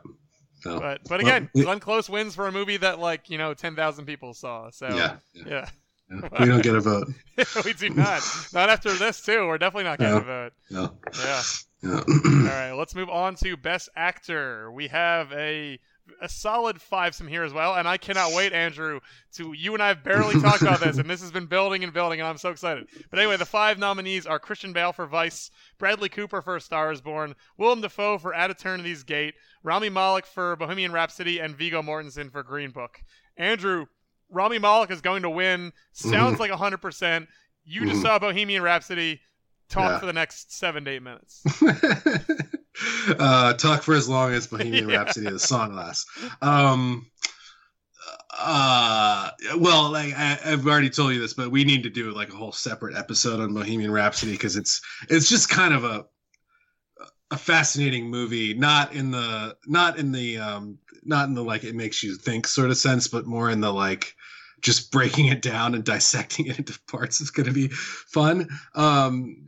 No. 0.66 0.80
But 0.80 1.02
but 1.08 1.20
again, 1.20 1.50
well, 1.54 1.66
Glenn 1.66 1.80
Close 1.80 2.10
wins 2.10 2.36
for 2.36 2.48
a 2.48 2.52
movie 2.52 2.78
that 2.78 3.00
like 3.00 3.30
you 3.30 3.38
know 3.38 3.54
ten 3.54 3.76
thousand 3.76 4.06
people 4.06 4.34
saw. 4.34 4.70
So 4.70 4.88
yeah, 4.90 5.18
yeah. 5.34 5.70
yeah. 6.10 6.30
we 6.40 6.46
don't 6.46 6.64
get 6.64 6.76
a 6.76 6.82
vote. 6.82 7.08
we 7.66 7.74
do 7.74 7.90
not. 7.90 8.22
Not 8.54 8.70
after 8.70 8.94
this 8.94 9.22
too. 9.22 9.48
We're 9.48 9.58
definitely 9.58 9.86
not 9.86 10.00
getting 10.00 10.16
no. 10.16 10.22
a 10.22 10.24
vote. 10.24 10.54
No. 10.70 10.98
Yeah. 11.24 11.42
yeah. 11.82 12.04
All 12.08 12.44
right. 12.44 12.72
Let's 12.72 12.96
move 12.96 13.10
on 13.10 13.36
to 13.36 13.58
Best 13.58 13.90
Actor. 13.96 14.72
We 14.72 14.88
have 14.88 15.32
a 15.34 15.80
a 16.22 16.30
solid 16.30 16.82
five 16.82 17.16
some 17.16 17.28
here 17.28 17.44
as 17.44 17.54
well. 17.54 17.76
And 17.76 17.88
I 17.88 17.98
cannot 17.98 18.34
wait, 18.34 18.54
Andrew, 18.54 19.00
to 19.34 19.54
you 19.54 19.74
and 19.74 19.82
I 19.82 19.88
have 19.88 20.04
barely 20.04 20.40
talked 20.42 20.62
about 20.62 20.80
this, 20.80 20.98
and 20.98 21.10
this 21.10 21.22
has 21.22 21.32
been 21.32 21.46
building 21.46 21.84
and 21.84 21.94
building, 21.94 22.20
and 22.20 22.28
I'm 22.28 22.38
so 22.38 22.50
excited. 22.50 22.88
But 23.10 23.20
anyway, 23.20 23.38
the 23.38 23.46
five 23.46 23.80
nominees 23.80 24.26
are 24.26 24.40
Christian 24.40 24.74
Bale 24.74 24.94
for 24.94 25.06
Vice, 25.08 25.52
Bradley 25.78 26.10
Cooper 26.10 26.42
for 26.42 26.60
Star 26.60 26.92
is 26.92 27.02
Born, 27.02 27.36
Willem 27.58 27.82
Dafoe 27.82 28.18
for 28.18 28.34
At 28.34 28.50
Eternity's 28.50 29.04
Gate, 29.04 29.36
Rami 29.64 29.90
Malek 29.90 30.26
for 30.26 30.56
Bohemian 30.56 30.92
Rhapsody, 30.92 31.40
and 31.40 31.56
Viggo 31.56 31.82
Mortensen 31.82 32.32
for 32.32 32.44
Green 32.44 32.72
Book. 32.72 33.02
Andrew, 33.38 33.86
Rami 34.30 34.60
Malek 34.60 34.92
is 34.92 35.02
going 35.02 35.24
to 35.24 35.30
win. 35.30 35.72
Sounds 35.92 36.38
mm-hmm. 36.38 36.52
like 36.52 36.74
100%. 36.74 37.28
You 37.66 37.82
just 37.82 37.94
mm-hmm. 37.94 38.02
saw 38.02 38.20
Bohemian 38.20 38.62
Rhapsody. 38.62 39.22
Talk 39.70 39.92
yeah. 39.92 40.00
for 40.00 40.06
the 40.06 40.14
next 40.14 40.54
seven 40.54 40.86
to 40.86 40.92
eight 40.92 41.02
minutes. 41.02 41.42
uh, 43.20 43.54
talk 43.54 43.84
for 43.84 43.94
as 43.94 44.08
long 44.08 44.34
as 44.34 44.48
Bohemian 44.48 44.90
yeah. 44.90 44.98
Rhapsody 44.98 45.30
the 45.30 45.40
song 45.40 45.76
lasts. 45.76 46.06
Um, 46.42 47.08
uh, 48.38 49.30
well, 49.58 49.92
like 49.92 50.14
I, 50.14 50.38
have 50.44 50.68
already 50.68 50.90
told 50.90 51.14
you 51.14 51.20
this, 51.20 51.34
but 51.34 51.52
we 51.52 51.64
need 51.64 51.84
to 51.84 51.90
do 51.90 52.12
like 52.12 52.30
a 52.30 52.36
whole 52.36 52.52
separate 52.52 52.96
episode 52.96 53.40
on 53.40 53.54
Bohemian 53.54 53.92
Rhapsody 53.92 54.32
because 54.32 54.56
it's 54.56 54.82
it's 55.10 55.30
just 55.30 55.50
kind 55.50 55.74
of 55.74 55.84
a 55.84 56.06
a 57.32 57.38
fascinating 57.38 58.10
movie. 58.10 58.54
Not 58.54 58.94
in 58.94 59.12
the 59.12 59.56
not 59.68 59.98
in 60.00 60.12
the 60.12 60.38
um 60.38 60.80
not 61.04 61.28
in 61.28 61.36
the 61.36 61.44
like 61.44 61.64
it 61.64 61.76
makes 61.76 62.04
you 62.04 62.16
think 62.16 62.48
sort 62.48 62.70
of 62.70 62.78
sense, 62.78 63.08
but 63.08 63.26
more 63.26 63.50
in 63.50 63.62
the 63.62 63.72
like 63.72 64.16
just 64.62 64.92
breaking 64.92 65.28
it 65.28 65.42
down 65.42 65.76
and 65.76 65.84
dissecting 65.84 66.48
it 66.48 66.58
into 66.58 66.80
parts 66.88 67.22
is 67.22 67.32
going 67.32 67.46
to 67.46 67.54
be 67.54 67.68
fun. 67.68 68.48
Um, 68.74 69.46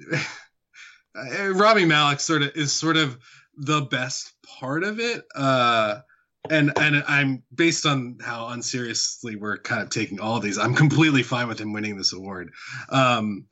Rami 1.54 1.86
Malek 1.86 2.20
sort 2.20 2.44
of 2.44 2.52
is 2.56 2.74
sort 2.74 2.98
of 2.98 3.18
the 3.58 3.82
best 3.82 4.34
part 4.60 4.84
of 4.84 5.00
it. 5.00 5.26
Uh, 5.36 6.00
and 6.50 6.72
and 6.78 7.04
I'm 7.08 7.44
based 7.54 7.86
on 7.86 8.18
how 8.22 8.50
unseriously 8.50 9.36
we're 9.36 9.58
kind 9.58 9.82
of 9.82 9.90
taking 9.90 10.20
all 10.20 10.38
of 10.38 10.44
these. 10.44 10.58
I'm 10.58 10.76
completely 10.76 11.24
fine 11.24 11.48
with 11.48 11.60
him 11.60 11.74
winning 11.74 11.98
this 11.98 12.14
award. 12.14 12.52
Um, 12.90 13.46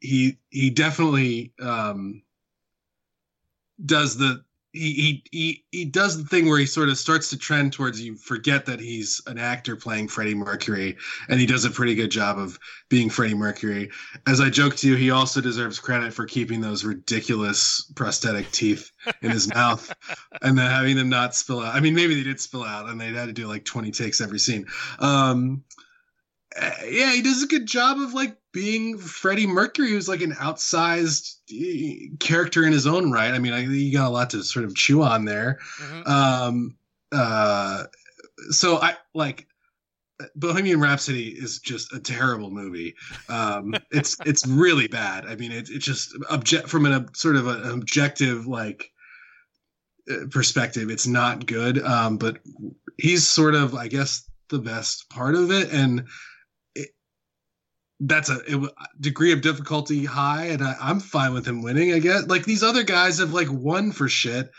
he 0.00 0.38
he 0.50 0.70
definitely 0.70 1.52
um, 1.60 2.22
does 3.84 4.16
the 4.16 4.42
he, 4.72 5.24
he 5.32 5.64
he 5.72 5.84
does 5.84 6.16
the 6.16 6.28
thing 6.28 6.48
where 6.48 6.58
he 6.58 6.66
sort 6.66 6.88
of 6.88 6.98
starts 6.98 7.30
to 7.30 7.38
trend 7.38 7.72
towards 7.72 8.00
you 8.00 8.16
forget 8.16 8.66
that 8.66 8.78
he's 8.78 9.20
an 9.26 9.38
actor 9.38 9.74
playing 9.74 10.08
Freddie 10.08 10.34
Mercury, 10.34 10.96
and 11.28 11.40
he 11.40 11.46
does 11.46 11.64
a 11.64 11.70
pretty 11.70 11.94
good 11.94 12.10
job 12.10 12.38
of 12.38 12.58
being 12.88 13.10
Freddie 13.10 13.34
Mercury. 13.34 13.90
As 14.28 14.40
I 14.40 14.48
joked 14.48 14.78
to 14.78 14.88
you, 14.88 14.94
he 14.94 15.10
also 15.10 15.40
deserves 15.40 15.80
credit 15.80 16.14
for 16.14 16.24
keeping 16.24 16.60
those 16.60 16.84
ridiculous 16.84 17.90
prosthetic 17.96 18.50
teeth 18.52 18.92
in 19.22 19.30
his 19.30 19.48
mouth 19.54 19.92
and 20.42 20.56
then 20.56 20.70
having 20.70 20.96
them 20.96 21.08
not 21.08 21.34
spill 21.34 21.60
out. 21.60 21.74
I 21.74 21.80
mean, 21.80 21.94
maybe 21.94 22.14
they 22.14 22.22
did 22.22 22.40
spill 22.40 22.64
out, 22.64 22.88
and 22.88 23.00
they 23.00 23.12
had 23.12 23.26
to 23.26 23.32
do 23.32 23.48
like 23.48 23.64
twenty 23.64 23.90
takes 23.90 24.20
every 24.20 24.38
scene. 24.38 24.66
Um, 25.00 25.64
eh, 26.56 26.84
yeah, 26.90 27.12
he 27.12 27.22
does 27.22 27.42
a 27.42 27.48
good 27.48 27.66
job 27.66 27.98
of 27.98 28.14
like 28.14 28.36
being 28.52 28.98
Freddie 28.98 29.46
Mercury, 29.46 29.90
who's 29.90 30.08
like 30.08 30.22
an 30.22 30.32
outsized 30.32 31.36
eh, 31.52 32.08
character 32.18 32.64
in 32.64 32.72
his 32.72 32.86
own 32.86 33.10
right. 33.10 33.32
I 33.32 33.38
mean, 33.38 33.52
I, 33.52 33.60
you 33.60 33.92
got 33.92 34.08
a 34.08 34.10
lot 34.10 34.30
to 34.30 34.42
sort 34.42 34.64
of 34.64 34.74
chew 34.74 35.02
on 35.02 35.24
there. 35.24 35.58
Mm-hmm. 35.80 36.10
Um, 36.10 36.76
uh, 37.12 37.84
so 38.50 38.76
I 38.76 38.96
like 39.14 39.46
Bohemian 40.34 40.80
Rhapsody 40.80 41.28
is 41.28 41.58
just 41.58 41.92
a 41.92 42.00
terrible 42.00 42.50
movie. 42.50 42.94
Um, 43.28 43.74
it's 43.90 44.16
it's 44.26 44.46
really 44.46 44.88
bad. 44.88 45.26
I 45.26 45.36
mean, 45.36 45.52
it, 45.52 45.70
it's 45.70 45.84
just 45.84 46.16
object 46.30 46.68
from 46.68 46.86
an 46.86 47.14
sort 47.14 47.36
of 47.36 47.46
an 47.46 47.70
objective 47.70 48.46
like 48.46 48.90
uh, 50.10 50.26
perspective. 50.30 50.90
It's 50.90 51.06
not 51.06 51.46
good. 51.46 51.82
Um, 51.82 52.16
but 52.16 52.38
he's 52.98 53.26
sort 53.26 53.54
of, 53.54 53.74
I 53.74 53.88
guess, 53.88 54.28
the 54.48 54.58
best 54.58 55.08
part 55.10 55.34
of 55.34 55.50
it, 55.50 55.72
and 55.72 56.06
that's 58.00 58.30
a 58.30 58.40
it, 58.46 58.72
degree 58.98 59.32
of 59.32 59.42
difficulty 59.42 60.04
high, 60.04 60.46
and 60.46 60.62
I, 60.62 60.74
I'm 60.80 61.00
fine 61.00 61.34
with 61.34 61.46
him 61.46 61.62
winning. 61.62 61.92
I 61.92 61.98
guess 61.98 62.26
like 62.26 62.44
these 62.44 62.62
other 62.62 62.82
guys 62.82 63.18
have 63.18 63.32
like 63.32 63.48
won 63.50 63.92
for 63.92 64.08
shit. 64.08 64.50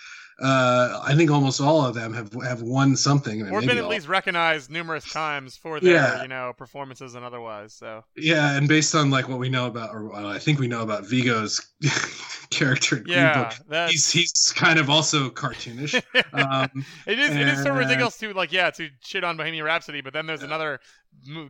Uh, 0.41 0.99
I 1.03 1.15
think 1.15 1.29
almost 1.29 1.61
all 1.61 1.85
of 1.85 1.93
them 1.93 2.13
have 2.13 2.33
have 2.43 2.61
won 2.61 2.95
something, 2.95 3.47
or 3.51 3.61
been 3.61 3.71
at 3.71 3.83
all. 3.83 3.89
least 3.89 4.07
recognized 4.07 4.71
numerous 4.71 5.11
times 5.11 5.55
for 5.55 5.79
their 5.79 5.93
yeah. 5.93 6.21
you 6.23 6.27
know 6.27 6.53
performances 6.57 7.13
and 7.13 7.23
otherwise. 7.23 7.73
So 7.73 8.03
yeah, 8.15 8.55
and 8.55 8.67
based 8.67 8.95
on 8.95 9.11
like 9.11 9.27
what 9.27 9.37
we 9.37 9.49
know 9.49 9.67
about, 9.67 9.93
or 9.93 10.13
I 10.15 10.39
think 10.39 10.59
we 10.59 10.67
know 10.67 10.81
about 10.81 11.05
Viggo's 11.05 11.61
character 12.51 12.97
in 12.97 13.05
yeah, 13.07 13.51
Book, 13.67 13.89
he's 13.89 14.11
he's 14.11 14.53
kind 14.55 14.77
of 14.77 14.89
also 14.89 15.29
cartoonish. 15.29 15.95
um, 16.33 16.85
it 17.07 17.17
is 17.17 17.29
and, 17.31 17.39
it 17.39 17.47
is 17.47 17.65
of 17.65 17.75
ridiculous 17.75 18.17
to 18.17 18.33
like 18.33 18.51
yeah 18.51 18.69
to 18.71 18.89
shit 19.03 19.23
on 19.23 19.37
Bohemian 19.37 19.63
Rhapsody, 19.63 20.01
but 20.01 20.13
then 20.13 20.27
there's 20.27 20.41
yeah. 20.41 20.47
another 20.47 20.79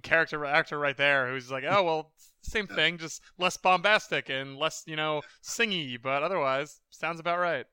character 0.03 0.45
actor 0.45 0.79
right 0.79 0.95
there 0.95 1.29
who's 1.29 1.51
like 1.51 1.65
oh 1.67 1.83
well 1.83 2.11
same 2.43 2.67
thing, 2.67 2.97
just 2.97 3.21
less 3.37 3.57
bombastic 3.57 4.29
and 4.29 4.57
less 4.57 4.83
you 4.85 4.95
know 4.95 5.21
singy, 5.43 6.01
but 6.01 6.23
otherwise 6.23 6.79
sounds 6.89 7.19
about 7.19 7.39
right. 7.39 7.65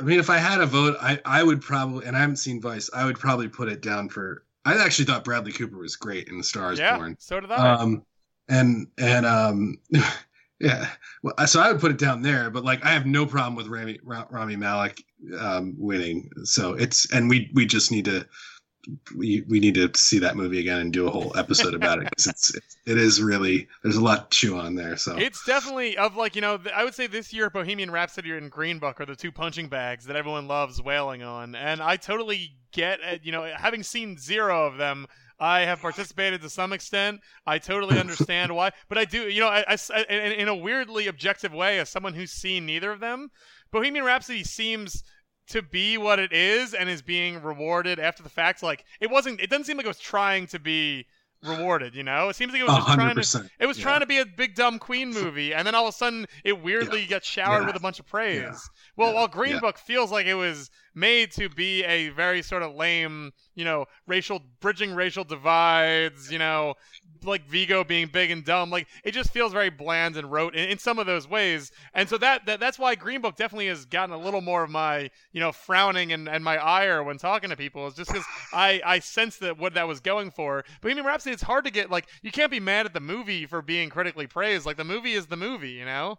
I 0.00 0.02
mean, 0.02 0.18
if 0.18 0.30
I 0.30 0.38
had 0.38 0.60
a 0.60 0.66
vote, 0.66 0.96
I, 1.00 1.20
I 1.26 1.42
would 1.42 1.60
probably, 1.60 2.06
and 2.06 2.16
I 2.16 2.20
haven't 2.20 2.36
seen 2.36 2.60
Vice, 2.60 2.88
I 2.94 3.04
would 3.04 3.18
probably 3.18 3.48
put 3.48 3.68
it 3.68 3.82
down 3.82 4.08
for. 4.08 4.44
I 4.64 4.74
actually 4.82 5.04
thought 5.06 5.24
Bradley 5.24 5.52
Cooper 5.52 5.78
was 5.78 5.96
great 5.96 6.28
in 6.28 6.38
The 6.38 6.44
Stars 6.44 6.78
yeah, 6.78 6.96
Born. 6.96 7.16
So 7.18 7.40
did 7.40 7.50
I. 7.50 7.74
Um, 7.74 8.04
and 8.48 8.88
and 8.98 9.26
um, 9.26 9.78
yeah, 10.60 10.88
well, 11.22 11.34
so 11.46 11.60
I 11.60 11.72
would 11.72 11.80
put 11.80 11.90
it 11.90 11.98
down 11.98 12.22
there. 12.22 12.50
But 12.50 12.64
like, 12.64 12.84
I 12.84 12.90
have 12.90 13.06
no 13.06 13.26
problem 13.26 13.54
with 13.54 13.66
Rami 13.66 13.98
Rami 14.04 14.56
Malek 14.56 15.02
um, 15.38 15.74
winning. 15.78 16.30
So 16.44 16.74
it's 16.74 17.10
and 17.12 17.28
we 17.28 17.50
we 17.54 17.66
just 17.66 17.90
need 17.90 18.04
to 18.04 18.26
we 19.16 19.42
we 19.48 19.60
need 19.60 19.74
to 19.74 19.90
see 19.94 20.18
that 20.18 20.36
movie 20.36 20.58
again 20.58 20.80
and 20.80 20.92
do 20.92 21.06
a 21.06 21.10
whole 21.10 21.36
episode 21.36 21.74
about 21.74 21.98
it 21.98 22.08
because 22.10 22.26
it's, 22.26 22.52
it's 22.86 23.20
really 23.20 23.68
there's 23.82 23.96
a 23.96 24.02
lot 24.02 24.30
to 24.30 24.36
chew 24.36 24.58
on 24.58 24.74
there. 24.74 24.96
So 24.96 25.16
it's 25.16 25.44
definitely 25.44 25.96
of 25.96 26.16
like 26.16 26.34
you 26.34 26.40
know 26.40 26.58
I 26.74 26.84
would 26.84 26.94
say 26.94 27.06
this 27.06 27.32
year 27.32 27.50
Bohemian 27.50 27.90
Rhapsody 27.90 28.36
and 28.36 28.50
Green 28.50 28.78
Book 28.78 29.00
are 29.00 29.06
the 29.06 29.16
two 29.16 29.32
punching 29.32 29.68
bags 29.68 30.06
that 30.06 30.16
everyone 30.16 30.48
loves 30.48 30.82
wailing 30.82 31.22
on, 31.22 31.54
and 31.54 31.82
I 31.82 31.96
totally 31.96 32.52
get 32.72 33.00
it. 33.00 33.22
You 33.24 33.32
know, 33.32 33.50
having 33.56 33.82
seen 33.82 34.18
zero 34.18 34.66
of 34.66 34.76
them. 34.76 35.06
I 35.40 35.60
have 35.60 35.80
participated 35.80 36.42
to 36.42 36.50
some 36.50 36.72
extent. 36.72 37.20
I 37.46 37.58
totally 37.58 37.98
understand 37.98 38.54
why, 38.54 38.72
but 38.88 38.98
I 38.98 39.06
do, 39.06 39.22
you 39.28 39.40
know, 39.40 39.48
I, 39.48 39.64
I, 39.68 40.02
in, 40.10 40.32
in 40.32 40.48
a 40.48 40.54
weirdly 40.54 41.06
objective 41.06 41.54
way, 41.54 41.78
as 41.78 41.88
someone 41.88 42.12
who's 42.12 42.30
seen 42.30 42.66
neither 42.66 42.92
of 42.92 43.00
them, 43.00 43.30
Bohemian 43.72 44.04
Rhapsody 44.04 44.44
seems 44.44 45.02
to 45.48 45.62
be 45.62 45.98
what 45.98 46.18
it 46.18 46.32
is 46.32 46.74
and 46.74 46.88
is 46.88 47.02
being 47.02 47.42
rewarded 47.42 47.98
after 47.98 48.22
the 48.22 48.28
fact. 48.28 48.62
Like 48.62 48.84
it 49.00 49.10
wasn't. 49.10 49.40
It 49.40 49.50
doesn't 49.50 49.64
seem 49.64 49.76
like 49.76 49.86
it 49.86 49.88
was 49.88 49.98
trying 49.98 50.46
to 50.48 50.58
be 50.58 51.06
rewarded. 51.42 51.94
You 51.94 52.02
know, 52.02 52.28
it 52.28 52.36
seems 52.36 52.52
like 52.52 52.60
it 52.60 52.66
was 52.66 52.76
just 52.76 52.94
trying 52.94 53.14
to. 53.14 53.50
It 53.58 53.66
was 53.66 53.78
yeah. 53.78 53.82
trying 53.82 54.00
to 54.00 54.06
be 54.06 54.18
a 54.18 54.26
big 54.26 54.54
dumb 54.54 54.78
Queen 54.78 55.10
movie, 55.14 55.52
and 55.54 55.66
then 55.66 55.74
all 55.74 55.86
of 55.86 55.94
a 55.94 55.96
sudden 55.96 56.26
it 56.44 56.62
weirdly 56.62 57.00
yeah. 57.02 57.06
gets 57.06 57.26
showered 57.26 57.62
yeah. 57.62 57.66
with 57.66 57.76
a 57.76 57.80
bunch 57.80 57.98
of 57.98 58.06
praise. 58.06 58.68
Well, 58.96 59.14
while 59.14 59.28
Green 59.28 59.58
Book 59.58 59.78
feels 59.78 60.12
like 60.12 60.26
it 60.26 60.34
was 60.34 60.70
made 60.94 61.30
to 61.32 61.48
be 61.48 61.84
a 61.84 62.08
very 62.10 62.42
sort 62.42 62.62
of 62.62 62.74
lame, 62.74 63.32
you 63.54 63.64
know, 63.64 63.86
racial 64.06 64.40
bridging 64.60 64.94
racial 64.94 65.24
divides, 65.24 66.30
you 66.30 66.38
know, 66.38 66.74
like 67.24 67.46
Viggo 67.46 67.84
being 67.84 68.08
big 68.08 68.30
and 68.30 68.44
dumb. 68.44 68.70
Like 68.70 68.88
it 69.04 69.12
just 69.12 69.32
feels 69.32 69.52
very 69.52 69.70
bland 69.70 70.16
and 70.16 70.30
rote 70.30 70.54
in, 70.54 70.70
in 70.70 70.78
some 70.78 70.98
of 70.98 71.06
those 71.06 71.28
ways. 71.28 71.70
And 71.94 72.08
so 72.08 72.18
that, 72.18 72.46
that 72.46 72.60
that's 72.60 72.78
why 72.78 72.94
Green 72.94 73.20
Book 73.20 73.36
definitely 73.36 73.68
has 73.68 73.84
gotten 73.84 74.14
a 74.14 74.18
little 74.18 74.40
more 74.40 74.64
of 74.64 74.70
my, 74.70 75.10
you 75.32 75.40
know, 75.40 75.52
frowning 75.52 76.12
and, 76.12 76.28
and 76.28 76.42
my 76.42 76.56
ire 76.56 77.02
when 77.02 77.18
talking 77.18 77.50
to 77.50 77.56
people 77.56 77.86
is 77.86 77.94
just 77.94 78.10
because 78.10 78.26
I, 78.52 78.80
I 78.84 78.98
sense 79.00 79.36
that 79.38 79.58
what 79.58 79.74
that 79.74 79.88
was 79.88 80.00
going 80.00 80.30
for. 80.30 80.64
But 80.80 80.90
even 80.90 81.04
Rhapsody, 81.04 81.34
it's 81.34 81.42
hard 81.42 81.64
to 81.64 81.70
get 81.70 81.90
like 81.90 82.06
you 82.22 82.30
can't 82.30 82.50
be 82.50 82.60
mad 82.60 82.86
at 82.86 82.94
the 82.94 83.00
movie 83.00 83.46
for 83.46 83.62
being 83.62 83.90
critically 83.90 84.26
praised. 84.26 84.66
Like 84.66 84.76
the 84.76 84.84
movie 84.84 85.12
is 85.12 85.26
the 85.26 85.36
movie, 85.36 85.70
you 85.70 85.84
know? 85.84 86.18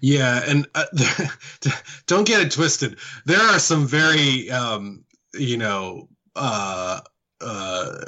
Yeah, 0.00 0.42
and 0.46 0.66
uh, 0.74 0.84
don't 2.06 2.26
get 2.26 2.40
it 2.40 2.52
twisted. 2.52 2.98
There 3.24 3.40
are 3.40 3.58
some 3.58 3.86
very, 3.86 4.50
um, 4.50 5.04
you 5.34 5.56
know, 5.56 6.08
uh, 6.36 7.00
uh, 7.40 8.04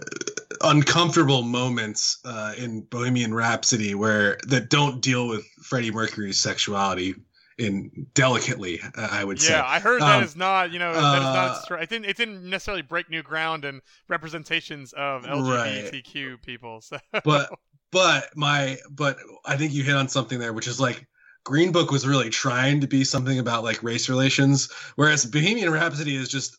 uncomfortable 0.62 1.42
moments 1.42 2.18
uh, 2.24 2.54
in 2.56 2.82
Bohemian 2.82 3.34
Rhapsody 3.34 3.94
where 3.94 4.38
that 4.48 4.70
don't 4.70 5.00
deal 5.00 5.28
with 5.28 5.44
Freddie 5.62 5.90
Mercury's 5.90 6.38
sexuality 6.38 7.14
in 7.58 8.06
delicately. 8.14 8.80
Uh, 8.82 9.08
I 9.10 9.24
would 9.24 9.40
yeah, 9.40 9.46
say. 9.46 9.54
Yeah, 9.54 9.66
I 9.66 9.78
heard 9.78 10.00
that 10.00 10.18
um, 10.18 10.24
is 10.24 10.36
not 10.36 10.72
you 10.72 10.78
know 10.78 10.92
that 10.92 11.18
is 11.18 11.22
not. 11.22 11.70
Uh, 11.70 11.74
it 11.76 11.88
didn't 11.88 12.06
it 12.06 12.16
didn't 12.16 12.48
necessarily 12.48 12.82
break 12.82 13.10
new 13.10 13.22
ground 13.22 13.64
in 13.64 13.80
representations 14.08 14.92
of 14.94 15.24
LGBTQ 15.24 16.30
right. 16.30 16.42
people. 16.42 16.80
So. 16.80 16.98
But 17.24 17.50
but 17.92 18.36
my 18.36 18.78
but 18.90 19.18
I 19.44 19.56
think 19.56 19.72
you 19.72 19.82
hit 19.82 19.94
on 19.94 20.08
something 20.08 20.38
there, 20.38 20.52
which 20.52 20.66
is 20.66 20.80
like 20.80 21.06
Green 21.50 21.72
Book 21.72 21.90
was 21.90 22.06
really 22.06 22.30
trying 22.30 22.80
to 22.80 22.86
be 22.86 23.02
something 23.02 23.40
about 23.40 23.64
like 23.64 23.82
race 23.82 24.08
relations, 24.08 24.70
whereas 24.94 25.26
Bohemian 25.26 25.68
Rhapsody 25.68 26.14
is 26.14 26.28
just 26.28 26.54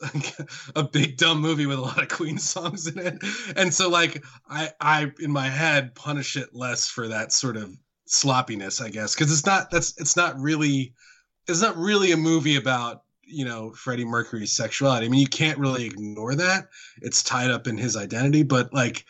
a 0.75 0.83
big 0.83 1.15
dumb 1.15 1.39
movie 1.39 1.65
with 1.65 1.79
a 1.79 1.81
lot 1.81 2.01
of 2.01 2.09
Queen 2.09 2.37
songs 2.37 2.87
in 2.87 2.99
it. 2.99 3.23
And 3.55 3.73
so 3.73 3.89
like 3.89 4.21
I 4.49 4.71
I 4.81 5.13
in 5.21 5.31
my 5.31 5.47
head 5.47 5.95
punish 5.95 6.35
it 6.35 6.53
less 6.53 6.89
for 6.89 7.07
that 7.07 7.31
sort 7.31 7.55
of 7.55 7.73
sloppiness, 8.05 8.81
I 8.81 8.89
guess, 8.89 9.15
because 9.15 9.31
it's 9.31 9.45
not 9.45 9.71
that's 9.71 9.97
it's 9.97 10.17
not 10.17 10.37
really 10.37 10.93
it's 11.47 11.61
not 11.61 11.77
really 11.77 12.11
a 12.11 12.17
movie 12.17 12.57
about 12.57 13.03
you 13.23 13.45
know 13.45 13.71
Freddie 13.71 14.03
Mercury's 14.03 14.51
sexuality. 14.51 15.05
I 15.05 15.09
mean, 15.09 15.21
you 15.21 15.27
can't 15.27 15.57
really 15.57 15.85
ignore 15.85 16.35
that. 16.35 16.67
It's 17.01 17.23
tied 17.23 17.49
up 17.49 17.65
in 17.65 17.77
his 17.77 17.95
identity, 17.95 18.43
but 18.43 18.73
like 18.73 19.05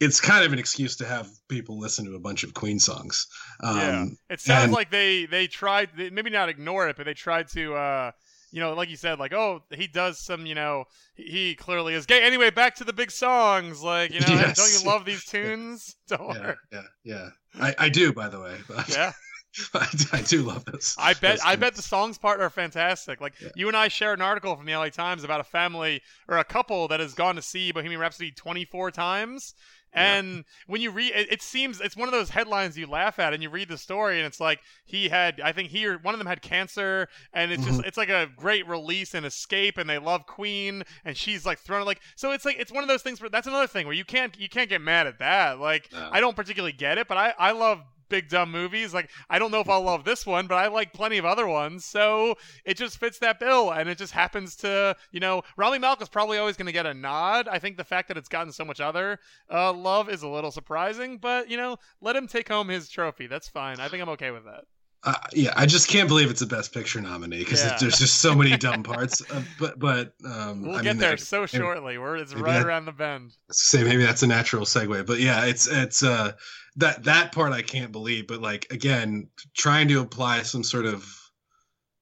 it's 0.00 0.20
kind 0.20 0.44
of 0.44 0.52
an 0.52 0.58
excuse 0.58 0.96
to 0.96 1.06
have 1.06 1.28
people 1.48 1.78
listen 1.78 2.04
to 2.04 2.14
a 2.14 2.20
bunch 2.20 2.44
of 2.44 2.54
Queen 2.54 2.78
songs. 2.78 3.26
Um, 3.62 3.76
yeah, 3.76 4.04
it 4.30 4.40
sounds 4.40 4.64
and, 4.64 4.72
like 4.72 4.90
they 4.90 5.26
they 5.26 5.46
tried 5.46 5.90
maybe 5.96 6.30
not 6.30 6.48
ignore 6.48 6.88
it, 6.88 6.96
but 6.96 7.06
they 7.06 7.14
tried 7.14 7.48
to. 7.48 7.74
Uh, 7.74 8.10
you 8.50 8.60
know, 8.60 8.72
like 8.72 8.88
you 8.88 8.96
said, 8.96 9.18
like, 9.18 9.34
oh, 9.34 9.60
he 9.70 9.86
does 9.86 10.24
some, 10.24 10.46
you 10.46 10.54
know, 10.54 10.84
he 11.14 11.54
clearly 11.54 11.92
is 11.94 12.06
gay. 12.06 12.22
Anyway, 12.22 12.48
back 12.50 12.76
to 12.76 12.84
the 12.84 12.94
big 12.94 13.10
songs. 13.10 13.82
Like, 13.82 14.10
you 14.10 14.20
know, 14.20 14.26
yes. 14.28 14.56
don't 14.56 14.72
you 14.72 14.90
love 14.90 15.04
these 15.04 15.24
tunes? 15.24 15.96
Don't 16.08 16.34
yeah, 16.34 16.54
yeah, 16.72 16.82
yeah. 17.04 17.28
I, 17.60 17.74
I 17.78 17.88
do, 17.90 18.12
by 18.14 18.28
the 18.28 18.40
way. 18.40 18.56
But... 18.66 18.88
Yeah. 18.88 19.12
I, 19.74 19.88
I, 20.12 20.22
do 20.22 20.42
love 20.42 20.64
this. 20.66 20.94
I 20.98 21.14
bet. 21.14 21.40
I 21.44 21.56
bet 21.56 21.74
the 21.74 21.82
songs 21.82 22.18
part 22.18 22.40
are 22.40 22.50
fantastic. 22.50 23.20
Like 23.20 23.34
yeah. 23.40 23.48
you 23.56 23.68
and 23.68 23.76
I 23.76 23.88
shared 23.88 24.18
an 24.18 24.24
article 24.24 24.54
from 24.54 24.66
the 24.66 24.76
LA 24.76 24.90
Times 24.90 25.24
about 25.24 25.40
a 25.40 25.44
family 25.44 26.00
or 26.28 26.38
a 26.38 26.44
couple 26.44 26.88
that 26.88 27.00
has 27.00 27.14
gone 27.14 27.36
to 27.36 27.42
see 27.42 27.72
Bohemian 27.72 28.00
Rhapsody 28.00 28.30
24 28.30 28.90
times, 28.90 29.54
and 29.92 30.36
yeah. 30.36 30.42
when 30.66 30.80
you 30.80 30.90
read, 30.90 31.12
it, 31.14 31.32
it, 31.32 31.42
seems 31.42 31.80
it's 31.80 31.96
one 31.96 32.08
of 32.08 32.12
those 32.12 32.30
headlines 32.30 32.76
you 32.76 32.86
laugh 32.86 33.18
at, 33.18 33.32
and 33.32 33.42
you 33.42 33.50
read 33.50 33.68
the 33.68 33.78
story, 33.78 34.18
and 34.18 34.26
it's 34.26 34.40
like 34.40 34.60
he 34.84 35.08
had, 35.08 35.40
I 35.40 35.52
think 35.52 35.70
he 35.70 35.86
or 35.86 35.98
one 35.98 36.14
of 36.14 36.18
them 36.18 36.26
had 36.26 36.42
cancer, 36.42 37.08
and 37.32 37.50
it's 37.50 37.64
just, 37.64 37.78
mm-hmm. 37.78 37.88
it's 37.88 37.96
like 37.96 38.08
a 38.08 38.28
great 38.36 38.66
release 38.68 39.14
and 39.14 39.24
escape, 39.24 39.78
and 39.78 39.88
they 39.88 39.98
love 39.98 40.26
Queen, 40.26 40.82
and 41.04 41.16
she's 41.16 41.46
like 41.46 41.58
thrown 41.58 41.84
like, 41.84 42.00
so 42.16 42.32
it's 42.32 42.44
like 42.44 42.56
it's 42.58 42.72
one 42.72 42.84
of 42.84 42.88
those 42.88 43.02
things. 43.02 43.20
Where, 43.20 43.30
that's 43.30 43.46
another 43.46 43.66
thing 43.66 43.86
where 43.86 43.94
you 43.94 44.04
can't 44.04 44.38
you 44.38 44.48
can't 44.48 44.68
get 44.68 44.80
mad 44.80 45.06
at 45.06 45.18
that. 45.18 45.58
Like 45.58 45.90
no. 45.92 46.08
I 46.12 46.20
don't 46.20 46.36
particularly 46.36 46.72
get 46.72 46.98
it, 46.98 47.08
but 47.08 47.16
I 47.16 47.34
I 47.38 47.52
love 47.52 47.80
big 48.08 48.28
dumb 48.28 48.50
movies. 48.50 48.94
Like 48.94 49.10
I 49.28 49.38
don't 49.38 49.50
know 49.50 49.60
if 49.60 49.68
I'll 49.68 49.82
love 49.82 50.04
this 50.04 50.26
one, 50.26 50.46
but 50.46 50.56
I 50.56 50.68
like 50.68 50.92
plenty 50.92 51.18
of 51.18 51.24
other 51.24 51.46
ones. 51.46 51.84
So 51.84 52.36
it 52.64 52.76
just 52.76 52.98
fits 52.98 53.18
that 53.20 53.40
bill, 53.40 53.70
and 53.70 53.88
it 53.88 53.98
just 53.98 54.12
happens 54.12 54.56
to 54.56 54.96
you 55.12 55.20
know 55.20 55.42
Rami 55.56 55.78
Malek 55.78 56.02
is 56.02 56.08
probably 56.08 56.38
always 56.38 56.56
going 56.56 56.66
to 56.66 56.72
get 56.72 56.86
a 56.86 56.94
nod. 56.94 57.48
I 57.48 57.58
think 57.58 57.76
the 57.76 57.84
fact 57.84 58.08
that 58.08 58.16
it's 58.16 58.28
gotten 58.28 58.52
so 58.52 58.64
much 58.64 58.80
other 58.80 59.18
uh, 59.52 59.72
love 59.72 60.08
is 60.08 60.22
a 60.22 60.28
little 60.28 60.50
surprising, 60.50 61.18
but 61.18 61.50
you 61.50 61.56
know 61.56 61.76
let 62.00 62.16
him 62.16 62.26
take 62.26 62.48
home 62.48 62.68
his 62.68 62.88
trophy. 62.88 63.26
That's 63.26 63.48
fine. 63.48 63.80
I 63.80 63.88
think 63.88 64.02
I'm 64.02 64.08
okay 64.10 64.30
with 64.30 64.44
that. 64.44 64.64
Uh, 65.04 65.14
yeah, 65.32 65.52
I 65.56 65.64
just 65.64 65.88
can't 65.88 66.08
believe 66.08 66.28
it's 66.28 66.42
a 66.42 66.46
Best 66.46 66.74
Picture 66.74 67.00
nominee 67.00 67.38
because 67.38 67.62
Yeah. 67.64 67.76
there's 67.78 67.98
just 67.98 68.16
so 68.20 68.34
many 68.34 68.56
dumb 68.56 68.82
parts. 68.94 69.22
Uh, 69.30 69.42
but 69.58 69.78
but 69.78 70.12
um, 70.24 70.62
We'll 70.62 70.76
I 70.76 70.82
get 70.82 70.96
mean, 70.96 70.98
there 70.98 71.16
so 71.16 71.40
maybe- 71.42 71.48
shortly. 71.56 71.98
We're 71.98 72.16
it's 72.16 72.34
right 72.34 72.54
that- 72.58 72.66
around 72.66 72.86
the 72.86 72.92
bend. 72.92 73.36
say 73.52 73.84
maybe 73.84 74.02
that's 74.02 74.22
a 74.24 74.26
natural 74.26 74.64
segue 74.64 75.06
but 75.06 75.20
yeah 75.20 75.44
it's 75.44 75.66
it's 75.68 76.02
uh 76.02 76.32
that 76.76 77.04
that 77.04 77.32
part 77.32 77.52
i 77.52 77.62
can't 77.62 77.92
believe 77.92 78.26
but 78.26 78.40
like 78.40 78.66
again 78.70 79.28
trying 79.56 79.88
to 79.88 80.00
apply 80.00 80.42
some 80.42 80.62
sort 80.62 80.84
of 80.86 81.04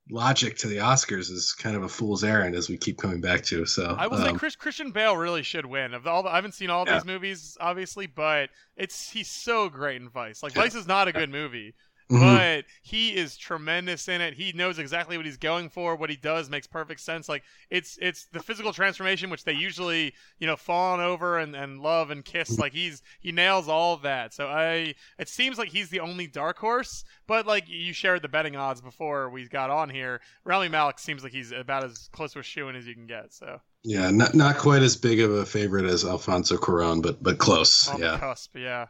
logic 0.08 0.56
to 0.56 0.68
the 0.68 0.76
oscars 0.76 1.30
is 1.30 1.52
kind 1.52 1.74
of 1.76 1.82
a 1.82 1.88
fool's 1.88 2.22
errand 2.22 2.54
as 2.54 2.68
we 2.68 2.76
keep 2.76 2.96
coming 2.96 3.20
back 3.20 3.42
to 3.42 3.66
so 3.66 3.96
I 3.98 4.06
will 4.06 4.18
say 4.18 4.28
um, 4.28 4.38
Chris, 4.38 4.54
Christian 4.54 4.92
Bale 4.92 5.16
really 5.16 5.42
should 5.42 5.66
win. 5.66 5.94
Of 5.94 6.06
all, 6.06 6.22
the, 6.22 6.28
I 6.30 6.36
haven't 6.36 6.54
seen 6.54 6.70
all 6.70 6.84
Yeah. 6.86 6.94
these 6.94 7.04
movies, 7.04 7.56
obviously, 7.60 8.06
but 8.06 8.50
it's 8.76 9.10
he's 9.10 9.28
so 9.28 9.68
great 9.68 10.00
in 10.00 10.08
Vice. 10.08 10.42
Like 10.44 10.54
Yeah. 10.54 10.62
Vice 10.62 10.76
is 10.76 10.86
not 10.86 11.08
a 11.08 11.12
good 11.12 11.28
movie, 11.30 11.74
mhm. 12.10 12.20
but 12.20 12.64
he 12.82 13.14
is 13.16 13.36
tremendous 13.36 14.08
in 14.08 14.20
it. 14.20 14.34
He 14.34 14.52
knows 14.52 14.78
exactly 14.78 15.16
what 15.16 15.26
he's 15.26 15.36
going 15.36 15.68
for. 15.68 15.96
What 15.96 16.10
he 16.10 16.16
does 16.16 16.48
makes 16.48 16.66
perfect 16.66 17.00
sense. 17.00 17.28
Like 17.28 17.42
it's 17.70 17.98
it's 18.00 18.26
the 18.26 18.40
physical 18.40 18.72
transformation 18.72 19.30
which 19.30 19.44
they 19.44 19.52
usually 19.52 20.14
you 20.38 20.46
know 20.46 20.56
fawn 20.56 21.00
over 21.00 21.38
and, 21.38 21.54
and 21.56 21.80
love 21.80 22.10
and 22.10 22.24
kiss. 22.24 22.58
Like 22.58 22.72
he's 22.72 23.02
he 23.20 23.32
nails 23.32 23.68
all 23.68 23.94
of 23.94 24.02
that. 24.02 24.32
So 24.32 24.46
I 24.46 24.94
it 25.18 25.28
seems 25.28 25.58
like 25.58 25.68
he's 25.68 25.88
the 25.90 26.00
only 26.00 26.26
dark 26.26 26.58
horse. 26.58 27.04
But 27.26 27.46
like 27.46 27.64
you 27.68 27.92
shared 27.92 28.22
the 28.22 28.28
betting 28.28 28.56
odds 28.56 28.80
before 28.80 29.30
we 29.30 29.48
got 29.48 29.70
on 29.70 29.90
here, 29.90 30.20
Rami 30.44 30.68
Malek 30.68 30.98
seems 30.98 31.22
like 31.22 31.32
he's 31.32 31.52
about 31.52 31.84
as 31.84 32.08
close 32.12 32.32
to 32.34 32.40
a 32.40 32.42
shoe 32.42 32.68
in 32.68 32.76
as 32.76 32.86
you 32.86 32.94
can 32.94 33.06
get. 33.06 33.32
So 33.32 33.60
yeah 33.84 34.10
not 34.10 34.34
not 34.34 34.58
quite 34.58 34.82
as 34.82 34.96
big 34.96 35.20
of 35.20 35.30
a 35.30 35.46
favorite 35.46 35.84
as 35.84 36.04
alfonso 36.04 36.56
cuaron 36.56 37.00
but 37.00 37.22
but 37.22 37.38
close 37.38 37.88
on 37.88 38.00
the 38.00 38.06
yeah 38.06 38.18
cusp, 38.18 38.56
yeah. 38.56 38.86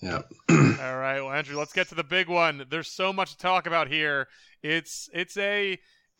Yeah 0.00 0.22
All 0.50 0.98
right, 0.98 1.20
well, 1.20 1.32
Andrew, 1.32 1.58
let's 1.58 1.72
get 1.72 1.88
to 1.88 1.94
the 1.94 2.04
big 2.04 2.28
one. 2.28 2.66
There's 2.68 2.90
so 2.90 3.12
much 3.12 3.32
to 3.32 3.38
talk 3.38 3.66
about 3.66 3.88
here. 3.88 4.28
It's 4.62 5.08
it's 5.12 5.36
a 5.36 5.78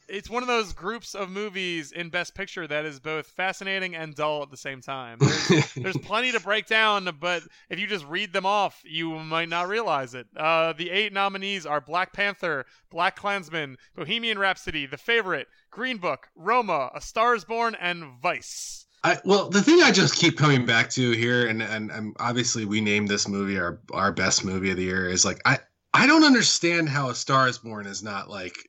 it's 0.08 0.30
one 0.30 0.42
of 0.42 0.46
those 0.46 0.72
groups 0.72 1.14
of 1.14 1.30
movies 1.30 1.92
in 1.92 2.10
Best 2.10 2.34
Picture 2.34 2.66
that 2.66 2.84
is 2.84 3.00
both 3.00 3.26
fascinating 3.26 3.96
and 3.96 4.14
dull 4.14 4.42
at 4.42 4.50
the 4.50 4.56
same 4.56 4.80
time. 4.80 5.18
There's, 5.18 5.74
there's 5.76 5.98
plenty 5.98 6.32
to 6.32 6.40
break 6.40 6.66
down, 6.66 7.08
but 7.20 7.42
if 7.70 7.78
you 7.78 7.86
just 7.86 8.06
read 8.06 8.32
them 8.32 8.46
off, 8.46 8.80
you 8.84 9.10
might 9.18 9.48
not 9.48 9.68
realize 9.68 10.14
it. 10.14 10.26
Uh, 10.36 10.72
the 10.72 10.90
eight 10.90 11.12
nominees 11.12 11.66
are 11.66 11.80
Black 11.80 12.12
Panther, 12.12 12.66
BlacKkKlansman, 12.92 13.76
Bohemian 13.94 14.38
Rhapsody, 14.38 14.86
The 14.86 14.96
Favorite, 14.96 15.48
Green 15.70 15.98
Book, 15.98 16.28
Roma, 16.36 16.90
A 16.94 17.00
Star 17.00 17.34
Is 17.34 17.44
Born, 17.44 17.74
and 17.74 18.20
Vice. 18.22 18.85
I, 19.06 19.18
well, 19.24 19.48
the 19.48 19.62
thing 19.62 19.82
I 19.82 19.92
just 19.92 20.16
keep 20.16 20.36
coming 20.36 20.66
back 20.66 20.90
to 20.90 21.12
here, 21.12 21.46
and, 21.46 21.62
and 21.62 21.90
and 21.90 22.16
obviously 22.18 22.64
we 22.64 22.80
named 22.80 23.08
this 23.08 23.28
movie 23.28 23.58
our 23.58 23.80
our 23.92 24.12
best 24.12 24.44
movie 24.44 24.70
of 24.70 24.76
the 24.76 24.82
year, 24.84 25.08
is 25.08 25.24
like 25.24 25.40
I 25.44 25.58
I 25.94 26.06
don't 26.06 26.24
understand 26.24 26.88
how 26.88 27.10
A 27.10 27.14
Star 27.14 27.46
Is 27.48 27.58
Born 27.58 27.86
is 27.86 28.02
not 28.02 28.28
like 28.28 28.68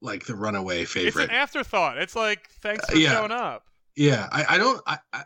like 0.00 0.24
the 0.26 0.34
runaway 0.34 0.84
favorite. 0.84 1.24
It's 1.24 1.30
an 1.32 1.36
afterthought. 1.36 1.98
It's 1.98 2.16
like 2.16 2.48
thanks 2.62 2.86
for 2.88 2.96
Uh, 2.96 2.98
yeah. 2.98 3.12
showing 3.12 3.32
up. 3.32 3.64
Yeah, 3.96 4.28
I, 4.32 4.54
I 4.54 4.58
don't 4.58 4.80
I, 4.86 4.98
I 5.12 5.24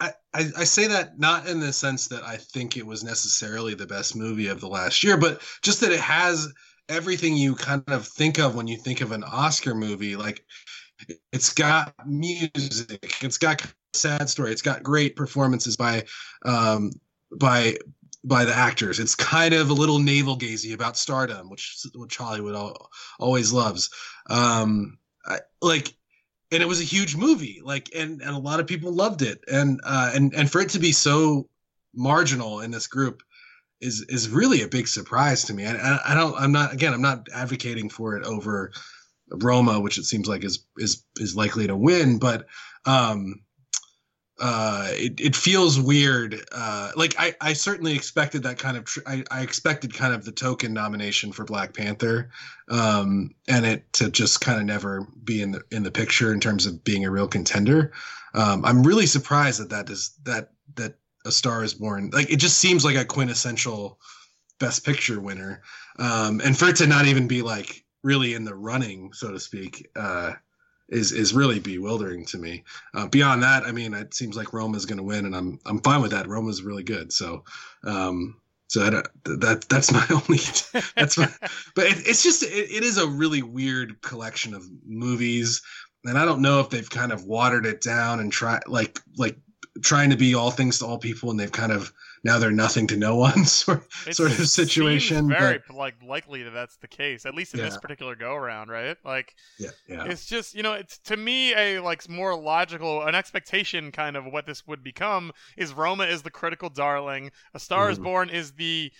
I 0.00 0.12
I 0.32 0.44
I 0.58 0.64
say 0.64 0.86
that 0.86 1.18
not 1.18 1.46
in 1.48 1.60
the 1.60 1.72
sense 1.72 2.08
that 2.08 2.22
I 2.22 2.36
think 2.36 2.76
it 2.76 2.86
was 2.86 3.04
necessarily 3.04 3.74
the 3.74 3.86
best 3.86 4.16
movie 4.16 4.46
of 4.48 4.60
the 4.60 4.68
last 4.68 5.04
year, 5.04 5.16
but 5.16 5.42
just 5.62 5.80
that 5.80 5.92
it 5.92 6.00
has 6.00 6.48
everything 6.88 7.36
you 7.36 7.54
kind 7.54 7.82
of 7.88 8.06
think 8.06 8.38
of 8.38 8.54
when 8.54 8.66
you 8.68 8.76
think 8.76 9.00
of 9.00 9.12
an 9.12 9.24
Oscar 9.24 9.74
movie. 9.74 10.16
Like 10.16 10.44
it's 11.32 11.52
got 11.52 11.94
music, 12.06 13.16
it's 13.22 13.38
got 13.38 13.62
sad 13.92 14.28
story, 14.28 14.52
it's 14.52 14.62
got 14.62 14.82
great 14.82 15.16
performances 15.16 15.76
by 15.76 16.04
um 16.44 16.90
by 17.38 17.76
by 18.24 18.44
the 18.44 18.54
actors. 18.54 19.00
It's 19.00 19.14
kind 19.14 19.54
of 19.54 19.70
a 19.70 19.74
little 19.74 19.98
navel 19.98 20.38
gazy 20.38 20.72
about 20.74 20.96
stardom, 20.96 21.50
which 21.50 21.76
which 21.94 22.16
Hollywood 22.16 22.54
al- 22.54 22.90
always 23.18 23.52
loves. 23.52 23.90
Um, 24.30 24.98
I, 25.26 25.40
like 25.60 25.94
and 26.50 26.62
it 26.62 26.66
was 26.66 26.80
a 26.80 26.84
huge 26.84 27.16
movie 27.16 27.60
like 27.64 27.90
and 27.94 28.22
and 28.22 28.34
a 28.34 28.38
lot 28.38 28.60
of 28.60 28.66
people 28.66 28.92
loved 28.92 29.22
it 29.22 29.42
and 29.50 29.80
uh 29.84 30.12
and 30.14 30.34
and 30.34 30.50
for 30.50 30.60
it 30.60 30.68
to 30.70 30.78
be 30.78 30.92
so 30.92 31.48
marginal 31.94 32.60
in 32.60 32.70
this 32.70 32.86
group 32.86 33.22
is 33.80 34.02
is 34.08 34.28
really 34.28 34.62
a 34.62 34.68
big 34.68 34.86
surprise 34.86 35.44
to 35.44 35.54
me 35.54 35.66
I, 35.66 35.74
I 35.74 36.00
i 36.08 36.14
don't 36.14 36.34
i'm 36.38 36.52
not 36.52 36.72
again 36.72 36.94
i'm 36.94 37.02
not 37.02 37.28
advocating 37.34 37.88
for 37.88 38.16
it 38.16 38.24
over 38.24 38.72
roma 39.42 39.80
which 39.80 39.98
it 39.98 40.04
seems 40.04 40.28
like 40.28 40.44
is 40.44 40.64
is 40.78 41.04
is 41.18 41.36
likely 41.36 41.66
to 41.66 41.76
win 41.76 42.18
but 42.18 42.46
um 42.86 43.40
uh 44.40 44.88
it, 44.90 45.20
it 45.20 45.36
feels 45.36 45.78
weird 45.78 46.44
uh 46.50 46.90
like 46.96 47.14
i 47.18 47.34
i 47.40 47.52
certainly 47.52 47.94
expected 47.94 48.42
that 48.42 48.58
kind 48.58 48.76
of 48.76 48.84
tr- 48.84 49.06
I, 49.06 49.22
I 49.30 49.42
expected 49.42 49.94
kind 49.94 50.12
of 50.12 50.24
the 50.24 50.32
token 50.32 50.72
nomination 50.72 51.30
for 51.30 51.44
black 51.44 51.72
panther 51.72 52.30
um 52.68 53.30
and 53.46 53.64
it 53.64 53.92
to 53.94 54.10
just 54.10 54.40
kind 54.40 54.58
of 54.58 54.66
never 54.66 55.06
be 55.22 55.40
in 55.40 55.52
the 55.52 55.62
in 55.70 55.84
the 55.84 55.92
picture 55.92 56.32
in 56.32 56.40
terms 56.40 56.66
of 56.66 56.82
being 56.82 57.04
a 57.04 57.10
real 57.10 57.28
contender. 57.28 57.92
Um 58.34 58.64
i'm 58.64 58.82
really 58.82 59.06
surprised 59.06 59.60
that 59.60 59.70
that 59.70 59.88
is 59.88 60.16
that 60.24 60.50
that 60.74 60.96
a 61.24 61.30
star 61.30 61.62
is 61.62 61.74
born 61.74 62.10
like 62.12 62.28
it 62.28 62.36
just 62.36 62.58
seems 62.58 62.84
like 62.84 62.96
a 62.96 63.04
quintessential 63.04 64.00
best 64.58 64.84
picture 64.84 65.20
winner. 65.20 65.62
Um 65.96 66.40
and 66.44 66.58
for 66.58 66.68
it 66.70 66.76
to 66.76 66.88
not 66.88 67.06
even 67.06 67.28
be 67.28 67.42
like 67.42 67.83
really 68.04 68.34
in 68.34 68.44
the 68.44 68.54
running 68.54 69.12
so 69.12 69.32
to 69.32 69.40
speak 69.40 69.90
uh 69.96 70.32
is 70.88 71.12
is 71.12 71.34
really 71.34 71.58
bewildering 71.58 72.24
to 72.26 72.38
me. 72.38 72.62
Uh, 72.94 73.06
beyond 73.06 73.42
that, 73.42 73.64
I 73.64 73.72
mean, 73.72 73.94
it 73.94 74.14
seems 74.14 74.36
like 74.36 74.52
Roma 74.52 74.76
is 74.76 74.86
going 74.86 74.98
to 74.98 75.02
win, 75.02 75.24
and 75.24 75.34
I'm 75.34 75.58
I'm 75.66 75.80
fine 75.80 76.02
with 76.02 76.10
that. 76.10 76.28
Roma's 76.28 76.62
really 76.62 76.82
good, 76.82 77.12
so 77.12 77.44
um, 77.84 78.36
so 78.68 78.90
that 78.90 79.64
that's 79.68 79.92
my 79.92 80.04
only 80.10 80.40
that's 80.96 81.16
my, 81.16 81.28
but 81.74 81.86
it, 81.86 82.06
it's 82.06 82.22
just 82.22 82.42
it, 82.42 82.70
it 82.70 82.82
is 82.82 82.98
a 82.98 83.06
really 83.06 83.42
weird 83.42 84.00
collection 84.02 84.54
of 84.54 84.68
movies, 84.84 85.62
and 86.04 86.18
I 86.18 86.24
don't 86.24 86.42
know 86.42 86.60
if 86.60 86.70
they've 86.70 86.88
kind 86.88 87.12
of 87.12 87.24
watered 87.24 87.66
it 87.66 87.80
down 87.80 88.20
and 88.20 88.30
try 88.30 88.60
like 88.66 89.00
like 89.16 89.38
trying 89.82 90.10
to 90.10 90.16
be 90.16 90.34
all 90.34 90.50
things 90.50 90.78
to 90.78 90.86
all 90.86 90.98
people, 90.98 91.30
and 91.30 91.40
they've 91.40 91.50
kind 91.50 91.72
of 91.72 91.92
now 92.24 92.38
they're 92.38 92.50
nothing 92.50 92.86
to 92.88 92.96
no 92.96 93.16
one 93.16 93.44
sort 93.44 93.86
It 94.06 94.16
sort 94.16 94.30
of 94.30 94.36
seems 94.36 94.52
situation. 94.52 95.28
Very 95.28 95.60
but 95.66 95.76
like 95.76 95.94
likely 96.02 96.42
that 96.42 96.50
that's 96.50 96.76
the 96.76 96.88
case, 96.88 97.26
at 97.26 97.34
least 97.34 97.54
in 97.54 97.60
this 97.60 97.76
particular 97.78 98.16
go 98.16 98.34
around, 98.34 98.68
right? 98.70 98.96
Like 99.04 99.34
yeah, 99.58 99.70
yeah, 99.88 100.04
it's 100.06 100.26
just 100.26 100.54
you 100.54 100.62
know, 100.62 100.72
it's 100.72 100.98
to 101.00 101.16
me 101.16 101.54
a 101.54 101.80
like 101.80 102.08
more 102.08 102.34
logical, 102.34 103.02
an 103.02 103.14
expectation 103.14 103.92
kind 103.92 104.16
of 104.16 104.24
what 104.24 104.46
this 104.46 104.66
would 104.66 104.82
become 104.82 105.32
is 105.56 105.72
Roma 105.72 106.04
is 106.04 106.22
the 106.22 106.30
critical 106.30 106.70
darling, 106.70 107.30
A 107.52 107.60
Star 107.60 107.90
Is 107.90 107.98
Mhm. 107.98 108.04
Born 108.04 108.30
is 108.30 108.52
the 108.52 108.90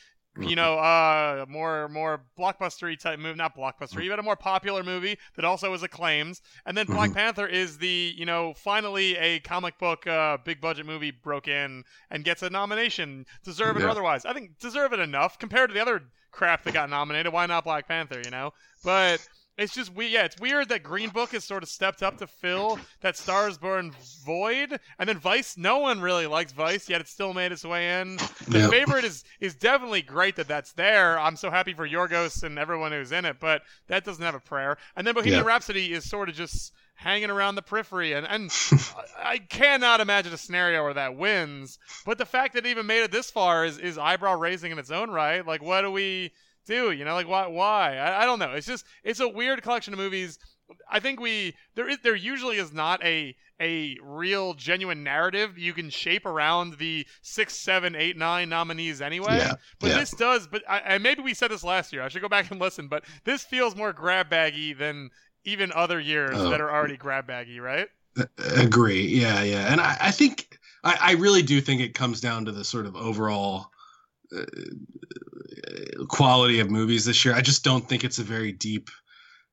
you 0.40 0.56
know, 0.56 0.78
uh, 0.78 1.46
more 1.48 1.88
more 1.88 2.24
blockbustery 2.38 2.98
type 2.98 3.18
movie, 3.18 3.36
not 3.36 3.56
blockbustery, 3.56 4.06
Mhm. 4.06 4.10
but 4.10 4.18
a 4.18 4.22
more 4.22 4.36
popular 4.36 4.82
movie 4.82 5.18
that 5.36 5.44
also 5.44 5.72
is 5.74 5.82
acclaimed. 5.82 6.40
And 6.66 6.76
then 6.76 6.86
Black 6.86 7.10
Mhm. 7.10 7.14
Panther 7.14 7.46
is 7.46 7.78
the 7.78 8.12
you 8.16 8.26
know 8.26 8.54
finally 8.54 9.16
a 9.16 9.40
comic 9.40 9.78
book 9.78 10.06
uh, 10.06 10.38
big 10.44 10.60
budget 10.60 10.86
movie 10.86 11.10
broke 11.12 11.46
in 11.48 11.84
and 12.10 12.24
gets 12.24 12.42
a 12.42 12.50
nomination, 12.50 13.26
deserve 13.44 13.76
it 13.76 13.82
or 13.84 13.88
otherwise. 13.88 14.24
I 14.24 14.32
think 14.32 14.58
deserve 14.58 14.92
it 14.92 15.00
enough 15.00 15.38
compared 15.38 15.70
to 15.70 15.74
the 15.74 15.80
other 15.80 16.02
crap 16.32 16.64
that 16.64 16.72
got 16.74 16.90
nominated. 16.90 17.32
Why 17.32 17.46
not 17.46 17.64
Black 17.64 17.86
Panther? 17.86 18.20
You 18.24 18.30
know, 18.30 18.52
but. 18.82 19.20
It's 19.56 19.72
just 19.72 19.94
we 19.94 20.08
yeah, 20.08 20.24
it's 20.24 20.40
weird 20.40 20.68
that 20.70 20.82
Green 20.82 21.10
Book 21.10 21.30
has 21.30 21.44
sort 21.44 21.62
of 21.62 21.68
stepped 21.68 22.02
up 22.02 22.18
to 22.18 22.26
fill 22.26 22.78
that 23.02 23.16
Stars 23.16 23.56
Born 23.56 23.92
void, 24.26 24.80
and 24.98 25.08
then 25.08 25.18
Vice. 25.18 25.56
No 25.56 25.78
one 25.78 26.00
really 26.00 26.26
likes 26.26 26.50
Vice, 26.52 26.88
yet 26.88 27.00
it 27.00 27.06
still 27.06 27.32
made 27.32 27.52
its 27.52 27.64
way 27.64 28.00
in. 28.00 28.16
The 28.48 28.58
Yeah. 28.58 28.68
favorite 28.70 29.04
is 29.04 29.22
is 29.38 29.54
definitely 29.54 30.02
great 30.02 30.34
that 30.36 30.48
that's 30.48 30.72
there. 30.72 31.18
I'm 31.20 31.36
so 31.36 31.50
happy 31.50 31.72
for 31.72 31.86
Yorgos 31.88 32.42
and 32.42 32.58
everyone 32.58 32.90
who's 32.90 33.12
in 33.12 33.24
it, 33.24 33.38
but 33.38 33.62
that 33.86 34.04
doesn't 34.04 34.24
have 34.24 34.34
a 34.34 34.40
prayer. 34.40 34.76
And 34.96 35.06
then 35.06 35.14
Bohemian 35.14 35.40
Yeah. 35.44 35.46
Rhapsody 35.46 35.92
is 35.92 36.08
sort 36.08 36.28
of 36.28 36.34
just 36.34 36.72
hanging 36.96 37.30
around 37.30 37.54
the 37.54 37.62
periphery, 37.62 38.12
and 38.12 38.26
and 38.26 38.50
I- 38.96 39.34
I 39.34 39.38
cannot 39.38 40.00
imagine 40.00 40.32
a 40.32 40.36
scenario 40.36 40.82
where 40.82 40.94
that 40.94 41.14
wins. 41.16 41.78
But 42.04 42.18
the 42.18 42.26
fact 42.26 42.54
that 42.54 42.66
it 42.66 42.70
even 42.70 42.86
made 42.86 43.04
it 43.04 43.12
this 43.12 43.30
far 43.30 43.64
is 43.64 43.78
is 43.78 43.98
eyebrow 43.98 44.34
raising 44.36 44.72
in 44.72 44.80
its 44.80 44.90
own 44.90 45.10
right. 45.10 45.46
Like, 45.46 45.62
what 45.62 45.82
do 45.82 45.92
we 45.92 46.32
do? 46.64 46.90
You 46.90 47.04
know, 47.04 47.14
like 47.14 47.28
why? 47.28 47.46
Why? 47.46 47.96
I, 47.96 48.22
I 48.22 48.24
don't 48.24 48.38
know. 48.38 48.52
It's 48.52 48.66
just 48.66 48.84
it's 49.02 49.20
a 49.20 49.28
weird 49.28 49.62
collection 49.62 49.92
of 49.94 49.98
movies. 49.98 50.38
I 50.90 50.98
think 51.00 51.20
we 51.20 51.54
there 51.74 51.88
is 51.88 51.98
there 52.02 52.14
usually 52.16 52.56
is 52.56 52.72
not 52.72 53.04
a 53.04 53.36
a 53.60 53.96
real 54.02 54.54
genuine 54.54 55.04
narrative 55.04 55.56
you 55.56 55.72
can 55.72 55.88
shape 55.90 56.26
around 56.26 56.78
the 56.78 57.06
six, 57.22 57.54
seven, 57.56 57.94
eight, 57.94 58.16
nine 58.16 58.48
nominees 58.48 59.00
anyway. 59.00 59.36
Yeah, 59.36 59.52
But 59.78 59.90
yeah. 59.90 59.98
this 60.00 60.10
does. 60.12 60.46
But 60.48 60.62
I, 60.68 60.78
and 60.78 61.02
maybe 61.02 61.22
we 61.22 61.34
said 61.34 61.50
this 61.50 61.62
last 61.64 61.92
year. 61.92 62.02
I 62.02 62.08
should 62.08 62.22
go 62.22 62.28
back 62.28 62.50
and 62.50 62.58
listen. 62.60 62.88
But 62.88 63.04
this 63.24 63.44
feels 63.44 63.76
more 63.76 63.92
grab 63.92 64.28
baggy 64.30 64.72
than 64.72 65.10
even 65.44 65.70
other 65.72 66.00
years 66.00 66.32
Oh. 66.34 66.48
that 66.50 66.60
are 66.60 66.70
already 66.72 66.96
grab 66.96 67.26
baggy, 67.26 67.60
right? 67.60 67.88
agree 68.56 69.08
yeah 69.08 69.42
yeah 69.42 69.72
and 69.72 69.80
i, 69.80 69.96
I 70.02 70.10
think 70.12 70.56
I, 70.84 70.98
I 71.00 71.12
really 71.14 71.42
do 71.42 71.60
think 71.60 71.80
it 71.80 71.94
comes 71.94 72.20
down 72.20 72.44
to 72.44 72.52
the 72.52 72.62
sort 72.64 72.86
of 72.86 72.94
overall 72.94 73.72
quality 76.08 76.60
of 76.60 76.70
movies 76.70 77.04
this 77.04 77.24
year 77.24 77.34
i 77.34 77.40
just 77.40 77.64
don't 77.64 77.88
think 77.88 78.04
it's 78.04 78.18
a 78.18 78.24
very 78.24 78.52
deep 78.52 78.90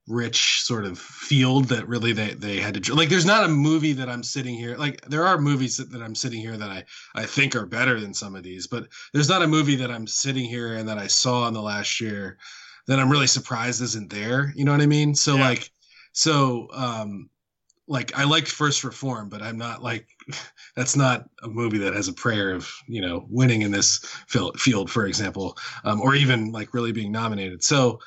rich 0.07 0.61
sort 0.63 0.84
of 0.84 0.97
field 0.97 1.65
that 1.65 1.88
really 1.88 2.11
they, 2.11 2.34
they 2.34 2.57
had 2.57 2.84
to 2.84 2.95
like 2.95 3.07
there's 3.07 3.25
not 3.25 3.43
a 3.43 3.47
movie 3.47 3.93
that 3.93 4.09
i'm 4.09 4.23
sitting 4.23 4.55
here 4.55 4.75
like 4.75 4.99
there 5.05 5.25
are 5.25 5.39
movies 5.39 5.77
that, 5.77 5.91
that 5.91 6.01
i'm 6.01 6.15
sitting 6.15 6.39
here 6.41 6.57
that 6.57 6.69
i 6.69 6.84
i 7.15 7.25
think 7.25 7.55
are 7.55 7.65
better 7.65 7.99
than 7.99 8.13
some 8.13 8.36
of 8.36 8.43
these 8.43 8.67
but 8.67 8.88
there's 9.13 9.29
not 9.29 9.43
a 9.43 9.47
movie 9.47 9.75
that 9.75 9.91
i'm 9.91 10.07
sitting 10.07 10.45
here 10.45 10.75
and 10.75 10.89
that 10.89 10.97
i 10.97 11.07
saw 11.07 11.47
in 11.47 11.53
the 11.53 11.61
last 11.61 12.01
year 12.01 12.38
that 12.88 12.99
I'm 12.99 13.09
really 13.09 13.27
surprised 13.27 13.82
isn't 13.82 14.09
there. 14.09 14.51
You 14.55 14.65
know 14.65 14.71
what 14.71 14.82
I 14.82 14.86
mean? 14.86 15.15
So 15.15 15.36
Yeah. 15.36 15.49
like, 15.49 15.71
so 16.13 16.67
um, 16.73 17.29
like 17.92 18.18
I 18.18 18.24
liked 18.24 18.48
First 18.48 18.86
Reformed, 18.86 19.30
but 19.30 19.42
I'm 19.42 19.58
not 19.58 19.84
like 19.84 20.08
that's 20.78 20.96
not 20.96 21.26
a 21.44 21.50
movie 21.50 21.78
that 21.80 21.94
has 21.94 22.08
a 22.08 22.14
prayer 22.14 22.54
of 22.54 22.72
you 22.88 23.02
know 23.02 23.26
winning 23.30 23.64
in 23.64 23.72
this 23.72 23.98
field, 24.28 24.89
for 24.89 25.06
example, 25.06 25.58
um, 25.84 26.00
or 26.02 26.16
even 26.16 26.54
like 26.54 26.74
really 26.74 26.94
being 26.94 27.12
nominated. 27.12 27.64
So 27.64 28.00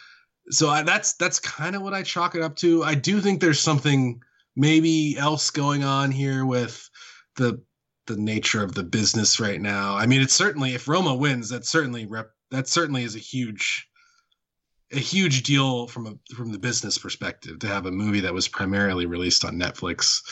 so 0.50 0.70
I, 0.70 0.82
that's 0.82 1.14
that's 1.14 1.38
kind 1.38 1.76
of 1.76 1.82
what 1.82 1.92
I 1.92 2.02
chalk 2.02 2.34
it 2.34 2.42
up 2.42 2.56
to. 2.56 2.82
I 2.82 2.94
do 2.94 3.20
think 3.20 3.40
there's 3.40 3.60
something 3.60 4.20
maybe 4.56 5.18
else 5.18 5.50
going 5.50 5.84
on 5.84 6.10
here 6.10 6.46
with 6.46 6.88
the 7.36 7.62
the 8.06 8.16
nature 8.16 8.62
of 8.64 8.74
the 8.74 8.84
business 8.84 9.38
right 9.38 9.60
now. 9.60 9.96
I 9.96 10.06
mean, 10.06 10.22
it's 10.22 10.34
certainly 10.34 10.74
if 10.74 10.88
Roma 10.88 11.14
wins, 11.14 11.50
that 11.50 11.66
certainly 11.66 12.06
rep 12.06 12.30
that 12.50 12.68
certainly 12.68 13.04
is 13.04 13.16
a 13.16 13.20
huge 13.20 13.86
a 14.92 14.98
huge 14.98 15.42
deal 15.42 15.86
from 15.86 16.06
a 16.06 16.34
from 16.34 16.52
the 16.52 16.58
business 16.58 16.98
perspective 16.98 17.58
to 17.60 17.66
have 17.66 17.86
a 17.86 17.90
movie 17.90 18.20
that 18.20 18.34
was 18.34 18.48
primarily 18.48 19.06
released 19.06 19.44
on 19.44 19.58
Netflix 19.58 20.22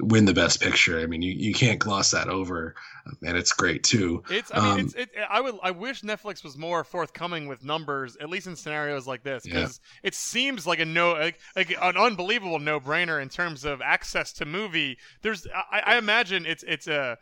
win 0.00 0.24
the 0.24 0.34
best 0.34 0.60
picture. 0.60 1.00
I 1.00 1.06
mean, 1.06 1.22
you, 1.22 1.32
you 1.32 1.54
can't 1.54 1.78
gloss 1.78 2.10
that 2.10 2.28
over, 2.28 2.74
and 3.22 3.36
it's 3.36 3.52
great 3.52 3.84
too. 3.84 4.22
It's. 4.28 4.50
I 4.52 4.60
mean, 4.60 4.70
Um, 4.70 4.80
it's. 4.80 4.94
It, 4.94 5.10
I 5.28 5.40
would. 5.40 5.56
I 5.62 5.70
wish 5.70 6.02
Netflix 6.02 6.42
was 6.42 6.56
more 6.56 6.84
forthcoming 6.84 7.46
with 7.46 7.64
numbers, 7.64 8.16
at 8.20 8.28
least 8.28 8.46
in 8.46 8.56
scenarios 8.56 9.06
like 9.06 9.22
this, 9.22 9.44
because 9.44 9.80
it 10.02 10.14
seems 10.14 10.66
like 10.66 10.80
a 10.80 10.84
no, 10.84 11.12
like, 11.12 11.38
like 11.54 11.70
an 11.70 11.96
unbelievable 11.96 12.58
no-brainer 12.58 13.22
in 13.22 13.28
terms 13.28 13.64
of 13.64 13.80
access 13.80 14.32
to 14.34 14.44
movie. 14.44 14.98
There's. 15.22 15.46
I, 15.70 15.82
I 15.86 15.98
imagine 15.98 16.46
it's. 16.46 16.64
It's 16.66 16.88
a. 16.88 17.16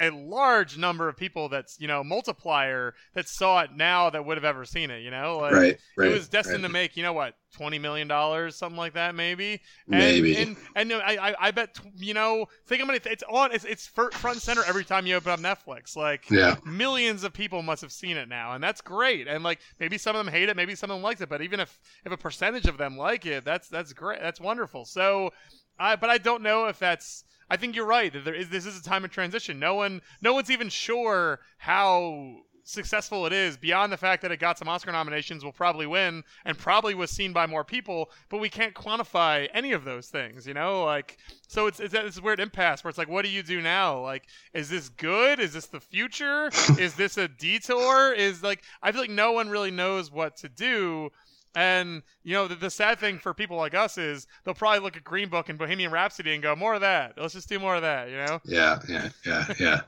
A 0.00 0.10
large 0.10 0.78
number 0.78 1.08
of 1.08 1.16
people 1.16 1.48
that's 1.48 1.80
you 1.80 1.88
know 1.88 2.04
multiplier 2.04 2.94
that 3.14 3.28
saw 3.28 3.60
it 3.60 3.70
now 3.74 4.10
that 4.10 4.24
would 4.24 4.36
have 4.36 4.44
ever 4.44 4.64
seen 4.64 4.90
it. 4.90 5.02
You 5.02 5.10
know, 5.10 5.38
like, 5.38 5.52
right, 5.52 5.78
right. 5.96 6.08
it 6.08 6.12
was 6.12 6.28
destined 6.28 6.62
to 6.62 6.68
make 6.68 6.96
you 6.96 7.02
know 7.02 7.12
what 7.12 7.34
twenty 7.52 7.78
million 7.78 8.08
dollars, 8.08 8.56
something 8.56 8.76
like 8.76 8.94
that, 8.94 9.14
maybe. 9.14 9.60
And, 9.90 9.98
maybe. 9.98 10.36
And 10.36 10.56
and 10.76 10.92
I 10.92 11.30
I, 11.30 11.34
I 11.48 11.50
bet 11.50 11.78
you 11.96 12.14
know 12.14 12.46
think 12.66 12.82
about 12.82 12.96
it. 12.96 13.06
It's 13.06 13.24
on. 13.28 13.52
It's 13.52 13.64
it's 13.64 13.86
front 13.86 14.14
and 14.24 14.42
center 14.42 14.62
every 14.66 14.84
time 14.84 15.06
you 15.06 15.16
open 15.16 15.32
up 15.32 15.40
Netflix. 15.40 15.96
Like 15.96 16.30
yeah, 16.30 16.56
millions 16.64 17.24
of 17.24 17.32
people 17.32 17.62
must 17.62 17.82
have 17.82 17.92
seen 17.92 18.16
it 18.16 18.28
now, 18.28 18.52
and 18.52 18.62
that's 18.62 18.80
great. 18.80 19.26
And 19.26 19.42
like 19.42 19.60
maybe 19.80 19.98
some 19.98 20.14
of 20.14 20.24
them 20.24 20.32
hate 20.32 20.48
it, 20.48 20.56
maybe 20.56 20.74
some 20.74 20.90
of 20.90 20.96
them 20.96 21.02
likes 21.02 21.20
it, 21.20 21.28
but 21.28 21.42
even 21.42 21.60
if 21.60 21.78
if 22.04 22.12
a 22.12 22.16
percentage 22.16 22.66
of 22.66 22.78
them 22.78 22.96
like 22.96 23.26
it, 23.26 23.44
that's 23.44 23.68
that's 23.68 23.92
great. 23.92 24.20
That's 24.20 24.40
wonderful. 24.40 24.84
So, 24.84 25.32
I 25.78 25.96
but 25.96 26.10
I 26.10 26.18
don't 26.18 26.42
know 26.42 26.66
if 26.66 26.78
that's. 26.78 27.24
I 27.50 27.56
think 27.56 27.74
you're 27.74 27.86
right 27.86 28.12
that 28.12 28.24
there 28.24 28.34
is 28.34 28.50
this 28.50 28.66
is 28.66 28.78
a 28.78 28.82
time 28.82 29.04
of 29.04 29.10
transition. 29.10 29.58
No 29.58 29.74
one 29.74 30.02
no 30.20 30.32
one's 30.34 30.50
even 30.50 30.68
sure 30.68 31.40
how 31.58 32.42
successful 32.68 33.24
it 33.24 33.32
is 33.32 33.56
beyond 33.56 33.90
the 33.90 33.96
fact 33.96 34.20
that 34.20 34.30
it 34.30 34.38
got 34.38 34.58
some 34.58 34.68
Oscar 34.68 34.92
nominations, 34.92 35.42
will 35.42 35.52
probably 35.52 35.86
win, 35.86 36.22
and 36.44 36.58
probably 36.58 36.94
was 36.94 37.10
seen 37.10 37.32
by 37.32 37.46
more 37.46 37.64
people. 37.64 38.10
But 38.28 38.38
we 38.38 38.50
can't 38.50 38.74
quantify 38.74 39.48
any 39.54 39.72
of 39.72 39.84
those 39.84 40.08
things, 40.08 40.46
you 40.46 40.52
know. 40.52 40.84
Like, 40.84 41.16
so 41.46 41.66
it's 41.66 41.80
it's 41.80 41.92
this 41.92 42.20
weird 42.20 42.40
impasse 42.40 42.84
where 42.84 42.90
it's 42.90 42.98
like, 42.98 43.08
what 43.08 43.24
do 43.24 43.30
you 43.30 43.42
do 43.42 43.62
now? 43.62 44.00
Like, 44.00 44.24
is 44.52 44.68
this 44.68 44.90
good? 44.90 45.40
Is 45.40 45.54
this 45.54 45.66
the 45.66 45.80
future? 45.80 46.50
is 46.78 46.94
this 46.94 47.16
a 47.16 47.28
detour? 47.28 48.12
Is 48.12 48.42
like, 48.42 48.62
I 48.82 48.92
feel 48.92 49.00
like 49.00 49.10
no 49.10 49.32
one 49.32 49.48
really 49.48 49.70
knows 49.70 50.12
what 50.12 50.36
to 50.38 50.48
do. 50.48 51.10
And 51.58 52.04
you 52.22 52.34
know 52.34 52.46
the, 52.46 52.54
the 52.54 52.70
sad 52.70 53.00
thing 53.00 53.18
for 53.18 53.34
people 53.34 53.56
like 53.56 53.74
us 53.74 53.98
is 53.98 54.28
they'll 54.44 54.54
probably 54.54 54.78
look 54.78 54.96
at 54.96 55.02
Green 55.02 55.28
Book 55.28 55.48
and 55.48 55.58
Bohemian 55.58 55.90
Rhapsody 55.90 56.32
and 56.32 56.40
go 56.40 56.54
more 56.54 56.74
of 56.74 56.82
that. 56.82 57.14
Let's 57.16 57.34
just 57.34 57.48
do 57.48 57.58
more 57.58 57.74
of 57.74 57.82
that, 57.82 58.08
you 58.10 58.16
know. 58.16 58.40
yeah, 58.44 58.78
yeah, 58.88 59.08
yeah, 59.26 59.54
yeah, 59.58 59.80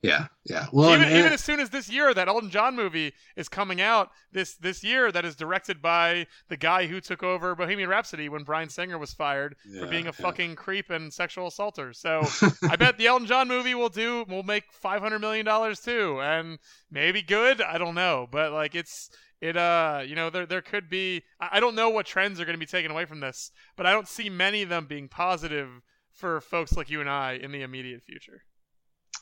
yeah, 0.00 0.26
yeah. 0.44 0.66
Well, 0.72 0.90
even, 0.90 1.08
and- 1.08 1.16
even 1.16 1.32
as 1.32 1.42
soon 1.42 1.58
as 1.58 1.70
this 1.70 1.90
year, 1.90 2.14
that 2.14 2.28
Elton 2.28 2.50
John 2.50 2.76
movie 2.76 3.12
is 3.36 3.48
coming 3.48 3.80
out 3.80 4.10
this 4.32 4.54
this 4.54 4.84
year. 4.84 5.10
That 5.10 5.24
is 5.24 5.34
directed 5.34 5.82
by 5.82 6.26
the 6.48 6.56
guy 6.56 6.86
who 6.86 7.00
took 7.00 7.22
over 7.24 7.54
Bohemian 7.56 7.88
Rhapsody 7.88 8.28
when 8.28 8.44
Bryan 8.44 8.68
Singer 8.68 8.96
was 8.96 9.12
fired 9.12 9.56
for 9.78 9.86
being 9.86 10.04
a 10.04 10.08
yeah. 10.08 10.22
fucking 10.22 10.54
creep 10.54 10.90
and 10.90 11.12
sexual 11.12 11.48
assaulter. 11.48 11.92
So 11.92 12.22
I 12.70 12.76
bet 12.76 12.96
the 12.96 13.08
Elton 13.08 13.26
John 13.26 13.48
movie 13.48 13.74
will 13.74 13.88
do 13.88 14.24
will 14.28 14.44
make 14.44 14.72
five 14.72 15.02
hundred 15.02 15.18
million 15.18 15.44
dollars 15.44 15.80
too, 15.80 16.20
and 16.20 16.58
maybe 16.90 17.20
good. 17.20 17.60
I 17.60 17.76
don't 17.78 17.96
know, 17.96 18.28
but 18.30 18.52
like 18.52 18.76
it's 18.76 19.10
it 19.40 19.56
uh 19.56 20.02
you 20.06 20.14
know 20.14 20.30
there 20.30 20.46
there 20.46 20.62
could 20.62 20.88
be 20.88 21.22
I, 21.40 21.48
I 21.52 21.60
don't 21.60 21.74
know 21.74 21.88
what 21.88 22.06
trends 22.06 22.40
are 22.40 22.44
going 22.44 22.54
to 22.54 22.60
be 22.60 22.66
taken 22.66 22.92
away 22.92 23.04
from 23.04 23.18
this, 23.18 23.50
but 23.76 23.84
I 23.84 23.92
don't 23.92 24.06
see 24.06 24.30
many 24.30 24.62
of 24.62 24.68
them 24.68 24.86
being 24.86 25.08
positive 25.08 25.68
for 26.12 26.40
folks 26.40 26.76
like 26.76 26.88
you 26.88 27.00
and 27.00 27.10
I 27.10 27.32
in 27.32 27.50
the 27.50 27.62
immediate 27.62 28.02
future. 28.04 28.42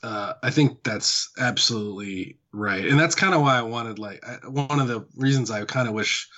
Uh, 0.03 0.35
I 0.43 0.51
think 0.51 0.83
that's 0.83 1.31
absolutely 1.39 2.39
right, 2.53 2.87
and 2.87 2.99
that's 2.99 3.15
kind 3.15 3.35
of 3.35 3.41
why 3.41 3.59
I 3.59 3.63
wanted 3.63 3.99
like 3.99 4.25
I, 4.27 4.47
one 4.49 4.81
of 4.81 4.89
the 4.89 5.07
reasons 5.17 5.51
I 5.51 5.65
kind 5.65 5.89
of 5.89 5.95
wish 5.95 6.29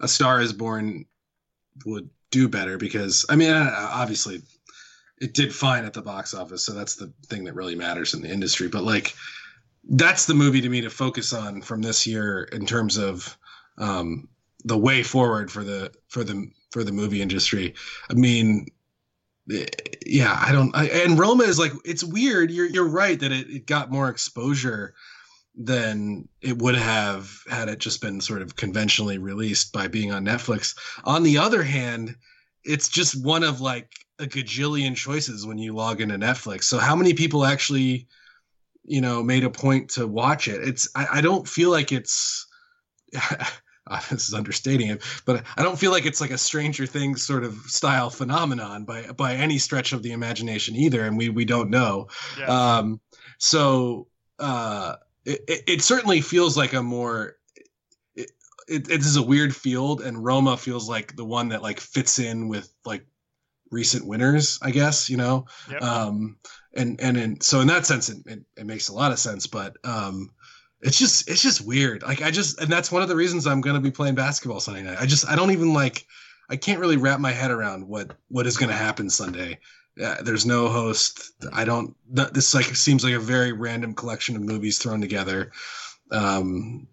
A 0.00 0.08
Star 0.08 0.40
Is 0.40 0.52
Born 0.52 1.04
would 1.84 2.08
do 2.30 2.48
better 2.48 2.76
because 2.76 3.24
I 3.28 3.36
mean 3.36 3.54
obviously 3.54 4.42
it 5.20 5.34
did 5.34 5.54
fine 5.54 5.84
at 5.84 5.92
the 5.92 6.02
box 6.02 6.34
office, 6.34 6.64
so 6.64 6.72
that's 6.72 6.96
the 6.96 7.12
thing 7.26 7.44
that 7.44 7.54
really 7.54 7.74
matters 7.74 8.14
in 8.14 8.22
the 8.22 8.30
industry. 8.30 8.68
But 8.68 8.84
like 8.84 9.14
that's 9.90 10.26
the 10.26 10.34
movie 10.34 10.60
to 10.60 10.68
me 10.68 10.80
to 10.82 10.90
focus 10.90 11.32
on 11.32 11.62
from 11.62 11.82
this 11.82 12.06
year 12.06 12.44
in 12.52 12.66
terms 12.66 12.96
of 12.96 13.36
um, 13.78 14.28
the 14.64 14.78
way 14.78 15.02
forward 15.02 15.50
for 15.50 15.64
the 15.64 15.92
for 16.08 16.24
the 16.24 16.50
for 16.70 16.84
the 16.84 16.92
movie 16.92 17.22
industry. 17.22 17.74
I 18.10 18.14
mean, 18.14 18.66
yeah, 20.06 20.38
I 20.40 20.52
don't. 20.52 20.74
I, 20.74 20.86
and 20.88 21.18
Roma 21.18 21.44
is 21.44 21.58
like 21.58 21.72
it's 21.84 22.04
weird. 22.04 22.50
You're 22.50 22.66
you're 22.66 22.88
right 22.88 23.18
that 23.20 23.32
it, 23.32 23.48
it 23.48 23.66
got 23.66 23.90
more 23.90 24.08
exposure 24.08 24.94
than 25.54 26.28
it 26.40 26.58
would 26.58 26.76
have 26.76 27.42
had 27.50 27.68
it 27.68 27.80
just 27.80 28.00
been 28.00 28.20
sort 28.20 28.42
of 28.42 28.56
conventionally 28.56 29.18
released 29.18 29.72
by 29.72 29.88
being 29.88 30.12
on 30.12 30.24
Netflix. 30.24 30.76
On 31.04 31.22
the 31.22 31.38
other 31.38 31.62
hand, 31.62 32.14
it's 32.64 32.88
just 32.88 33.24
one 33.24 33.42
of 33.42 33.60
like 33.60 33.92
a 34.20 34.24
gajillion 34.24 34.94
choices 34.94 35.46
when 35.46 35.58
you 35.58 35.74
log 35.74 36.00
into 36.00 36.16
Netflix. 36.16 36.64
So 36.64 36.78
how 36.78 36.94
many 36.94 37.14
people 37.14 37.44
actually, 37.44 38.06
you 38.84 39.00
know, 39.00 39.22
made 39.22 39.44
a 39.44 39.50
point 39.50 39.90
to 39.90 40.06
watch 40.06 40.46
it? 40.46 40.66
It's 40.66 40.88
I, 40.94 41.06
I 41.14 41.20
don't 41.20 41.48
feel 41.48 41.70
like 41.70 41.90
it's 41.90 42.46
this 44.10 44.28
is 44.28 44.34
understating 44.34 44.88
it, 44.88 45.02
but 45.24 45.44
I 45.56 45.62
don't 45.62 45.78
feel 45.78 45.90
like 45.90 46.06
it's 46.06 46.20
like 46.20 46.30
a 46.30 46.38
Stranger 46.38 46.86
Things 46.86 47.26
sort 47.26 47.44
of 47.44 47.54
style 47.66 48.10
phenomenon 48.10 48.84
by 48.84 49.02
by 49.12 49.34
any 49.34 49.58
stretch 49.58 49.92
of 49.92 50.02
the 50.02 50.12
imagination 50.12 50.76
either, 50.76 51.04
and 51.06 51.16
we 51.16 51.28
we 51.28 51.44
don't 51.44 51.70
know. 51.70 52.08
Yeah. 52.38 52.46
Um, 52.46 53.00
so 53.38 54.08
uh, 54.38 54.96
it, 55.24 55.40
it, 55.48 55.62
it 55.66 55.82
certainly 55.82 56.20
feels 56.20 56.56
like 56.56 56.72
a 56.72 56.82
more 56.82 57.36
it, 58.14 58.30
it, 58.68 58.90
it 58.90 59.00
is 59.00 59.16
a 59.16 59.22
weird 59.22 59.54
field, 59.54 60.00
and 60.02 60.22
Roma 60.24 60.56
feels 60.56 60.88
like 60.88 61.16
the 61.16 61.24
one 61.24 61.48
that 61.50 61.62
like 61.62 61.80
fits 61.80 62.18
in 62.18 62.48
with 62.48 62.72
like 62.84 63.06
recent 63.70 64.06
winners, 64.06 64.58
I 64.62 64.70
guess. 64.70 65.08
You 65.10 65.16
know, 65.16 65.46
Yep. 65.70 65.82
um, 65.82 66.36
and 66.74 67.00
and 67.00 67.16
in, 67.16 67.40
so 67.40 67.60
in 67.60 67.66
that 67.68 67.86
sense, 67.86 68.08
it, 68.08 68.18
it, 68.26 68.40
it 68.56 68.66
makes 68.66 68.88
a 68.88 68.94
lot 68.94 69.12
of 69.12 69.18
sense, 69.18 69.46
but 69.46 69.76
um, 69.84 70.30
it's 70.80 70.98
just 70.98 71.28
it's 71.28 71.42
just 71.42 71.60
weird. 71.60 72.02
Like 72.02 72.22
I 72.22 72.30
just 72.30 72.60
and 72.60 72.70
that's 72.70 72.92
one 72.92 73.02
of 73.02 73.08
the 73.08 73.16
reasons 73.16 73.46
I'm 73.46 73.60
going 73.60 73.74
to 73.74 73.80
be 73.80 73.90
playing 73.90 74.14
basketball 74.14 74.60
Sunday 74.60 74.82
night. 74.82 74.98
I 75.00 75.06
just 75.06 75.28
I 75.28 75.36
don't 75.36 75.50
even 75.50 75.72
like 75.72 76.06
I 76.48 76.56
can't 76.56 76.80
really 76.80 76.96
wrap 76.96 77.20
my 77.20 77.32
head 77.32 77.50
around 77.50 77.86
what 77.86 78.16
what 78.28 78.46
is 78.46 78.56
going 78.56 78.70
to 78.70 78.76
happen 78.76 79.10
Sunday. 79.10 79.58
Uh, 80.02 80.22
there's 80.22 80.46
no 80.46 80.68
host. 80.68 81.32
I 81.52 81.64
don't. 81.64 81.96
This 82.08 82.54
like 82.54 82.66
seems 82.66 83.02
like 83.02 83.14
a 83.14 83.18
very 83.18 83.52
random 83.52 83.94
collection 83.94 84.36
of 84.36 84.42
movies 84.42 84.78
thrown 84.78 85.00
together. 85.00 85.50
Um, 86.10 86.86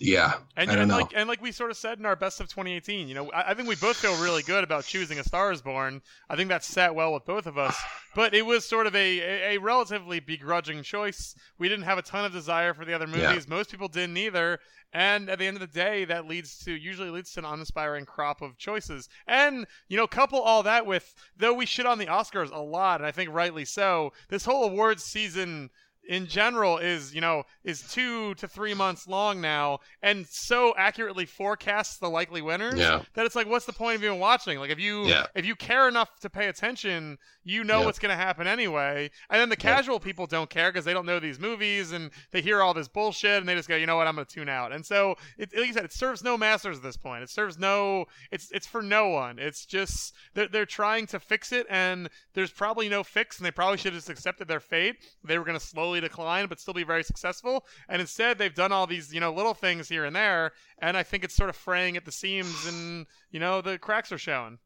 yeah, 0.00 0.34
And, 0.56 0.70
and 0.70 0.90
like 0.90 1.12
and 1.14 1.28
like 1.28 1.42
we 1.42 1.52
sort 1.52 1.70
of 1.70 1.76
said 1.76 1.98
in 1.98 2.06
our 2.06 2.16
best 2.16 2.40
of 2.40 2.48
2018, 2.48 3.08
you 3.08 3.14
know, 3.14 3.30
I, 3.32 3.50
I 3.50 3.54
think 3.54 3.68
we 3.68 3.76
both 3.76 3.96
feel 3.96 4.14
really 4.22 4.42
good 4.42 4.64
about 4.64 4.84
choosing 4.84 5.18
A 5.18 5.24
Star 5.24 5.50
Is 5.52 5.60
Born. 5.62 6.02
I 6.28 6.36
think 6.36 6.48
that 6.50 6.64
sat 6.64 6.94
well 6.94 7.12
with 7.12 7.24
both 7.24 7.46
of 7.46 7.58
us. 7.58 7.76
But 8.14 8.34
it 8.34 8.44
was 8.44 8.64
sort 8.64 8.86
of 8.86 8.96
a, 8.96 9.18
a, 9.20 9.54
a 9.54 9.58
relatively 9.58 10.18
begrudging 10.18 10.82
choice. 10.82 11.34
We 11.58 11.68
didn't 11.68 11.84
have 11.84 11.98
a 11.98 12.02
ton 12.02 12.24
of 12.24 12.32
desire 12.32 12.74
for 12.74 12.84
the 12.84 12.92
other 12.94 13.06
Yeah. 13.06 13.28
movies. 13.28 13.46
Most 13.46 13.70
people 13.70 13.88
didn't 13.88 14.16
either. 14.16 14.58
And 14.92 15.28
at 15.28 15.38
the 15.38 15.46
end 15.46 15.56
of 15.56 15.60
the 15.60 15.66
day, 15.66 16.06
that 16.06 16.26
leads 16.26 16.58
to 16.64 16.72
usually 16.72 17.10
leads 17.10 17.32
to 17.32 17.40
an 17.40 17.44
uninspiring 17.44 18.06
crop 18.06 18.40
of 18.40 18.56
choices. 18.56 19.08
And 19.26 19.66
you 19.88 19.96
know, 19.98 20.06
couple 20.06 20.40
all 20.40 20.62
that 20.62 20.86
with 20.86 21.14
though 21.36 21.52
we 21.52 21.66
shit 21.66 21.84
on 21.86 21.98
the 21.98 22.06
Oscars 22.06 22.50
a 22.50 22.58
lot, 22.58 23.00
and 23.00 23.06
I 23.06 23.12
think 23.12 23.30
rightly 23.32 23.66
so. 23.66 24.12
This 24.30 24.46
whole 24.46 24.64
awards 24.64 25.04
season 25.04 25.68
in 26.08 26.26
general 26.26 26.78
is 26.78 27.14
you 27.14 27.20
know 27.20 27.44
is 27.64 27.82
two 27.92 28.34
to 28.34 28.48
three 28.48 28.74
months 28.74 29.06
long 29.06 29.40
now 29.40 29.78
and 30.02 30.26
so 30.28 30.74
accurately 30.76 31.26
forecasts 31.26 31.98
the 31.98 32.08
likely 32.08 32.42
winners 32.42 32.78
Yeah. 32.78 33.02
that 33.14 33.26
it's 33.26 33.36
like 33.36 33.46
what's 33.46 33.66
the 33.66 33.72
point 33.72 33.96
of 33.96 34.04
even 34.04 34.18
watching? 34.18 34.58
Like 34.58 34.70
if 34.70 34.80
you 34.80 35.04
Yeah. 35.06 35.26
if 35.34 35.44
you 35.46 35.54
care 35.54 35.86
enough 35.86 36.18
to 36.20 36.30
pay 36.30 36.48
attention 36.48 37.18
you 37.44 37.62
know 37.64 37.80
Yeah. 37.80 37.86
what's 37.86 37.98
going 37.98 38.10
to 38.10 38.16
happen 38.22 38.46
anyway. 38.46 39.10
And 39.30 39.40
then 39.40 39.48
the 39.48 39.56
casual 39.56 40.00
people 40.00 40.26
don't 40.26 40.50
care 40.50 40.70
because 40.70 40.84
they 40.84 40.92
don't 40.92 41.06
know 41.06 41.18
these 41.20 41.38
movies 41.38 41.92
and 41.92 42.10
they 42.30 42.42
hear 42.42 42.60
all 42.62 42.74
this 42.74 42.88
bullshit 42.88 43.38
and 43.40 43.48
they 43.48 43.54
just 43.54 43.68
go 43.68 43.76
you 43.76 43.86
know 43.86 43.96
what? 43.96 44.06
I'm 44.06 44.14
going 44.16 44.26
to 44.26 44.34
tune 44.34 44.48
out. 44.48 44.72
And 44.72 44.84
so 44.84 45.14
it, 45.38 45.50
like 45.56 45.66
you 45.68 45.72
said 45.72 45.84
it 45.84 45.92
serves 45.92 46.24
no 46.24 46.36
masters 46.38 46.78
at 46.78 46.82
this 46.82 46.96
point. 46.96 47.22
It 47.22 47.30
serves 47.30 47.58
no 47.58 48.06
it's 48.32 48.50
it's 48.50 48.66
for 48.66 48.82
no 48.82 49.08
one. 49.08 49.38
It's 49.38 49.64
just 49.66 50.14
they're, 50.34 50.48
they're 50.48 50.66
trying 50.66 51.06
to 51.08 51.20
fix 51.20 51.52
it 51.52 51.66
and 51.68 52.08
there's 52.34 52.50
probably 52.50 52.88
no 52.88 53.02
fix 53.04 53.38
and 53.38 53.44
they 53.46 53.50
probably 53.50 53.76
should 53.76 53.92
have 53.92 53.98
just 54.02 54.10
accepted 54.10 54.48
their 54.48 54.60
fate. 54.60 54.96
They 55.24 55.38
were 55.38 55.44
going 55.44 55.58
to 55.58 55.64
slowly 55.64 55.97
slowly 55.98 56.08
decline 56.08 56.46
but 56.48 56.60
still 56.60 56.74
be 56.74 56.84
very 56.84 57.02
successful. 57.04 57.66
And 57.88 58.00
instead, 58.00 58.38
they've 58.38 58.54
done 58.54 58.72
all 58.72 58.86
these 58.86 59.12
you 59.12 59.20
know 59.20 59.32
little 59.32 59.54
things 59.54 59.88
here 59.88 60.04
and 60.04 60.14
there, 60.14 60.52
and 60.78 60.96
I 60.96 61.02
think 61.02 61.24
it's 61.24 61.34
sort 61.34 61.50
of 61.50 61.56
fraying 61.56 61.96
at 61.96 62.04
the 62.04 62.12
seams, 62.12 62.66
and 62.66 63.06
you 63.30 63.40
know 63.40 63.60
the 63.60 63.78
cracks 63.78 64.12
are 64.12 64.18
showing. 64.18 64.58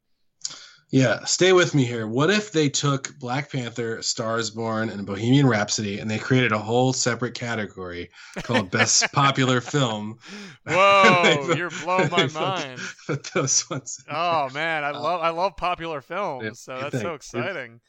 Yeah, 0.91 1.25
stay 1.25 1.55
with 1.55 1.75
me 1.75 1.87
here. 1.87 2.07
What 2.07 2.29
if 2.29 2.53
they 2.53 2.69
took 2.69 3.19
Black 3.19 3.51
Panther, 3.51 4.03
Stars 4.03 4.51
Born, 4.51 4.91
and 4.91 5.07
Bohemian 5.07 5.47
Rhapsody, 5.47 5.99
and 6.01 6.11
they 6.11 6.19
created 6.19 6.53
a 6.53 6.59
whole 6.59 6.93
separate 6.93 7.33
category 7.33 8.11
called 8.43 8.71
Best 8.71 9.11
Popular 9.13 9.63
Film? 9.63 10.19
Whoa, 10.67 11.53
you're 11.57 11.71
blowing 11.71 12.11
my 12.11 12.27
mind. 12.27 12.79
Put 13.07 13.25
those 13.33 13.71
ones. 13.71 14.05
Oh 14.11 14.51
man, 14.51 14.85
I 14.85 14.91
Uh, 14.91 15.01
love 15.01 15.21
I 15.23 15.31
love 15.31 15.57
popular 15.57 16.03
films, 16.03 16.61
so 16.61 16.79
that's 16.79 17.01
so 17.01 17.15
exciting. 17.15 17.81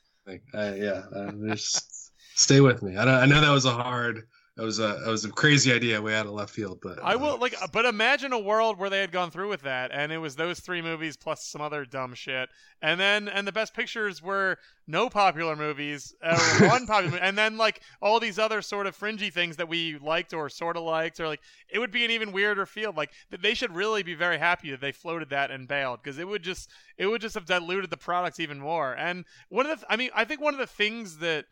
Uh, 0.53 0.73
yeah, 0.77 1.03
uh, 1.13 1.31
just 1.49 1.92
stay 2.35 2.61
with 2.61 2.81
me. 2.81 2.97
I, 2.97 3.23
I 3.23 3.25
know 3.25 3.41
that 3.41 3.51
was 3.51 3.65
a 3.65 3.71
hard, 3.71 4.27
that 4.55 4.63
was 4.63 4.77
a, 4.77 4.99
that 5.03 5.07
was 5.07 5.25
a 5.25 5.31
crazy 5.31 5.73
idea 5.73 5.99
way 5.99 6.15
out 6.15 6.27
of 6.27 6.31
left 6.31 6.51
field, 6.51 6.79
but 6.81 7.03
I 7.03 7.13
uh, 7.13 7.17
will 7.17 7.37
like, 7.39 7.55
but 7.71 7.85
imagine 7.85 8.33
a 8.33 8.39
world 8.39 8.77
where 8.77 8.89
they 8.89 8.99
had 8.99 9.11
gone 9.11 9.31
through 9.31 9.49
with 9.49 9.63
that, 9.63 9.91
and 9.91 10.11
it 10.11 10.19
was 10.19 10.35
those 10.35 10.59
three 10.59 10.81
movies 10.81 11.17
plus 11.17 11.43
some 11.47 11.59
other 11.59 11.85
dumb 11.85 12.13
shit, 12.13 12.49
and 12.81 12.99
then 12.99 13.27
and 13.27 13.47
the 13.47 13.51
best 13.51 13.73
pictures 13.73 14.21
were 14.21 14.59
no 14.85 15.09
popular 15.09 15.55
movies, 15.55 16.13
or 16.23 16.37
one 16.67 16.85
popular, 16.85 17.17
and 17.17 17.35
then 17.35 17.57
like 17.57 17.81
all 17.99 18.19
these 18.19 18.37
other 18.37 18.61
sort 18.61 18.85
of 18.85 18.95
fringy 18.95 19.31
things 19.31 19.55
that 19.57 19.67
we 19.67 19.97
liked 19.97 20.33
or 20.33 20.49
sort 20.49 20.77
of 20.77 20.83
liked, 20.83 21.19
or 21.19 21.27
like 21.27 21.41
it 21.67 21.79
would 21.79 21.91
be 21.91 22.05
an 22.05 22.11
even 22.11 22.31
weirder 22.31 22.67
field. 22.67 22.95
Like 22.95 23.11
they 23.31 23.55
should 23.55 23.75
really 23.75 24.03
be 24.03 24.13
very 24.13 24.37
happy 24.37 24.69
that 24.69 24.81
they 24.81 24.91
floated 24.91 25.31
that 25.31 25.49
and 25.49 25.67
bailed, 25.67 26.01
because 26.03 26.19
it 26.19 26.27
would 26.27 26.43
just 26.43 26.69
it 26.99 27.07
would 27.07 27.21
just 27.21 27.33
have 27.33 27.45
diluted 27.45 27.89
the 27.89 27.97
product 27.97 28.39
even 28.39 28.59
more. 28.59 28.93
And 28.93 29.25
one 29.49 29.65
of 29.65 29.71
the, 29.71 29.75
th- 29.77 29.87
I 29.89 29.95
mean, 29.95 30.11
I 30.13 30.25
think 30.25 30.41
one 30.41 30.53
of 30.53 30.59
the 30.59 30.67
things 30.67 31.17
that 31.17 31.45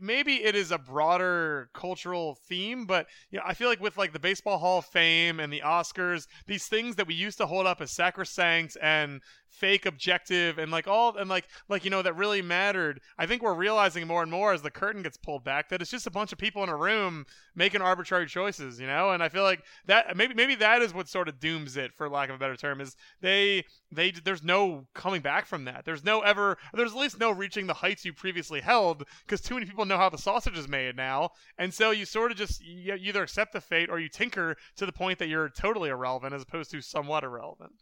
maybe 0.00 0.44
it 0.44 0.54
is 0.54 0.70
a 0.70 0.78
broader 0.78 1.70
cultural 1.72 2.38
theme, 2.48 2.86
but 2.86 3.06
you 3.30 3.38
know, 3.38 3.44
I 3.46 3.54
feel 3.54 3.68
like 3.68 3.80
with 3.80 3.96
like 3.96 4.12
the 4.12 4.18
Baseball 4.18 4.58
Hall 4.58 4.78
of 4.78 4.86
Fame 4.86 5.40
and 5.40 5.52
the 5.52 5.62
Oscars, 5.64 6.26
these 6.46 6.66
things 6.66 6.96
that 6.96 7.06
we 7.06 7.14
used 7.14 7.38
to 7.38 7.46
hold 7.46 7.66
up 7.66 7.80
as 7.80 7.90
sacrosanct 7.90 8.76
and 8.82 9.20
fake 9.50 9.86
objective 9.86 10.58
and 10.58 10.70
like 10.70 10.86
all 10.86 11.16
and 11.16 11.28
like 11.28 11.46
like 11.68 11.84
you 11.84 11.90
know 11.90 12.02
that 12.02 12.16
really 12.16 12.42
mattered. 12.42 13.00
I 13.18 13.26
think 13.26 13.42
we're 13.42 13.54
realizing 13.54 14.06
more 14.06 14.22
and 14.22 14.30
more 14.30 14.52
as 14.52 14.62
the 14.62 14.70
curtain 14.70 15.02
gets 15.02 15.16
pulled 15.16 15.44
back 15.44 15.68
that 15.68 15.82
it's 15.82 15.90
just 15.90 16.06
a 16.06 16.10
bunch 16.10 16.32
of 16.32 16.38
people 16.38 16.62
in 16.62 16.68
a 16.68 16.76
room 16.76 17.26
making 17.54 17.82
arbitrary 17.82 18.26
choices 18.26 18.80
you 18.80 18.86
know? 18.86 19.10
And 19.10 19.22
i 19.22 19.28
feel 19.28 19.42
like 19.42 19.62
that 19.86 20.16
maybe 20.16 20.34
maybe 20.34 20.54
that 20.56 20.82
is 20.82 20.94
what 20.94 21.08
sort 21.08 21.28
of 21.28 21.40
dooms 21.40 21.76
it 21.76 21.92
for 21.96 22.08
lack 22.08 22.28
of 22.28 22.36
a 22.36 22.38
better 22.38 22.56
term 22.56 22.80
is 22.80 22.96
they 23.20 23.64
they 23.92 24.10
there's 24.10 24.42
no 24.42 24.86
coming 24.94 25.20
back 25.20 25.46
from 25.46 25.64
that. 25.64 25.84
There's 25.84 26.04
no 26.04 26.20
ever 26.20 26.56
there's 26.72 26.92
at 26.92 26.98
least 26.98 27.18
no 27.18 27.30
reaching 27.30 27.66
the 27.66 27.74
heights 27.74 28.04
you 28.04 28.12
previously 28.12 28.60
held 28.60 29.04
because 29.26 29.40
too 29.40 29.54
many 29.54 29.66
people 29.66 29.84
know 29.84 29.96
how 29.96 30.08
the 30.08 30.18
sausage 30.18 30.56
is 30.56 30.68
made 30.68 30.96
now. 30.96 31.30
And 31.58 31.72
so 31.72 31.90
you 31.90 32.04
sort 32.04 32.30
of 32.30 32.36
just 32.36 32.64
you 32.64 32.94
either 32.94 33.22
accept 33.22 33.52
the 33.52 33.60
fate 33.60 33.90
or 33.90 33.98
you 33.98 34.08
tinker 34.08 34.56
to 34.76 34.86
the 34.86 34.92
point 34.92 35.18
that 35.18 35.28
you're 35.28 35.48
totally 35.48 35.90
irrelevant 35.90 36.34
as 36.34 36.42
opposed 36.42 36.70
to 36.70 36.80
somewhat 36.80 37.24
irrelevant 37.24 37.72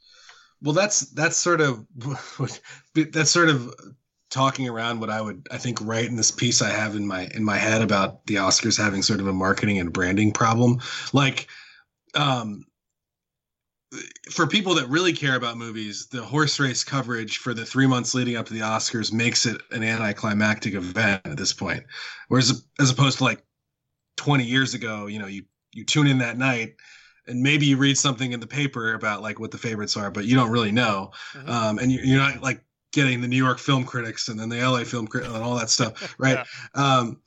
well, 0.63 0.75
that's 0.75 1.01
that's 1.11 1.37
sort 1.37 1.61
of 1.61 1.87
that's 2.95 3.31
sort 3.31 3.49
of 3.49 3.73
talking 4.31 4.69
around 4.69 5.01
what 5.01 5.11
I 5.11 5.21
would 5.21 5.47
I 5.51 5.57
think 5.59 5.79
write 5.81 6.07
in 6.07 6.17
this 6.17 6.31
piece 6.31 6.61
I 6.61 6.71
have 6.71 6.97
in 6.97 7.07
my 7.07 7.29
in 7.35 7.45
my 7.45 7.57
head 7.57 7.81
about 7.81 8.27
the 8.27 8.37
Oscars 8.37 8.77
having 8.77 9.03
sort 9.03 9.21
of 9.21 9.27
a 9.27 9.33
marketing 9.33 9.79
and 9.79 9.93
branding 9.93 10.33
problem. 10.33 10.81
Like, 11.13 11.49
um, 12.15 12.65
for 14.31 14.47
people 14.47 14.75
that 14.75 14.89
really 14.89 15.13
care 15.13 15.37
about 15.37 15.57
movies, 15.57 16.09
the 16.09 16.23
horse 16.23 16.59
race 16.61 16.85
coverage 16.85 17.39
for 17.39 17.55
the 17.55 17.65
three 17.65 17.87
months 17.87 18.15
leading 18.15 18.37
up 18.37 18.47
to 18.47 18.53
the 18.53 18.61
Oscars 18.61 19.13
makes 19.13 19.47
it 19.47 19.61
an 19.71 19.83
anticlimactic 19.83 20.75
event 20.75 21.23
at 21.25 21.37
this 21.37 21.53
point. 21.53 21.85
Whereas 22.29 22.65
as 22.81 22.91
opposed 22.91 23.19
to 23.19 23.25
like 23.25 23.43
20 24.17 24.45
years 24.45 24.75
ago, 24.75 25.07
you 25.07 25.19
know, 25.19 25.27
you 25.27 25.45
you 25.73 25.85
tune 25.85 26.07
in 26.07 26.19
that 26.19 26.37
night 26.37 26.75
and 27.29 27.43
maybe 27.43 27.67
you 27.67 27.77
read 27.77 27.97
something 27.99 28.33
in 28.33 28.41
the 28.41 28.47
paper 28.47 28.95
about 28.95 29.23
like 29.23 29.39
what 29.39 29.51
the 29.51 29.59
favorites 29.59 29.97
are, 29.97 30.11
but 30.11 30.25
you 30.25 30.35
don't 30.35 30.51
really 30.51 30.73
know. 30.73 31.11
Mhm. 31.35 31.49
Um, 31.49 31.79
and 31.79 31.93
you- 31.93 32.01
you're 32.03 32.19
not 32.19 32.43
like 32.43 32.65
getting 32.93 33.21
the 33.21 33.29
New 33.29 33.37
York 33.37 33.59
film 33.59 33.85
critics 33.85 34.29
and 34.29 34.41
then 34.41 34.49
the 34.49 34.59
LA 34.61 34.83
film 34.85 35.07
critic 35.07 35.31
and 35.31 35.43
all 35.43 35.57
that 35.57 35.71
stuff, 35.71 36.15
right? 36.19 36.47
Um, 36.75 37.21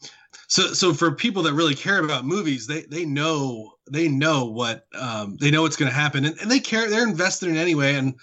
so, 0.47 0.73
so 0.73 0.93
for 0.93 1.11
people 1.13 1.43
that 1.43 1.53
really 1.53 1.75
care 1.75 2.03
about 2.03 2.25
movies, 2.25 2.67
they 2.67 2.81
they 2.89 3.05
know 3.05 3.73
they 3.89 4.07
know 4.09 4.45
what 4.45 4.85
um, 4.99 5.37
they 5.39 5.49
know 5.51 5.61
what's 5.61 5.77
going 5.77 5.89
to 5.91 5.95
happen, 5.97 6.25
and, 6.25 6.37
and 6.39 6.49
they 6.51 6.59
care. 6.59 6.89
They're 6.89 7.07
invested 7.07 7.49
in 7.49 7.55
anyway, 7.57 7.95
and 7.95 8.15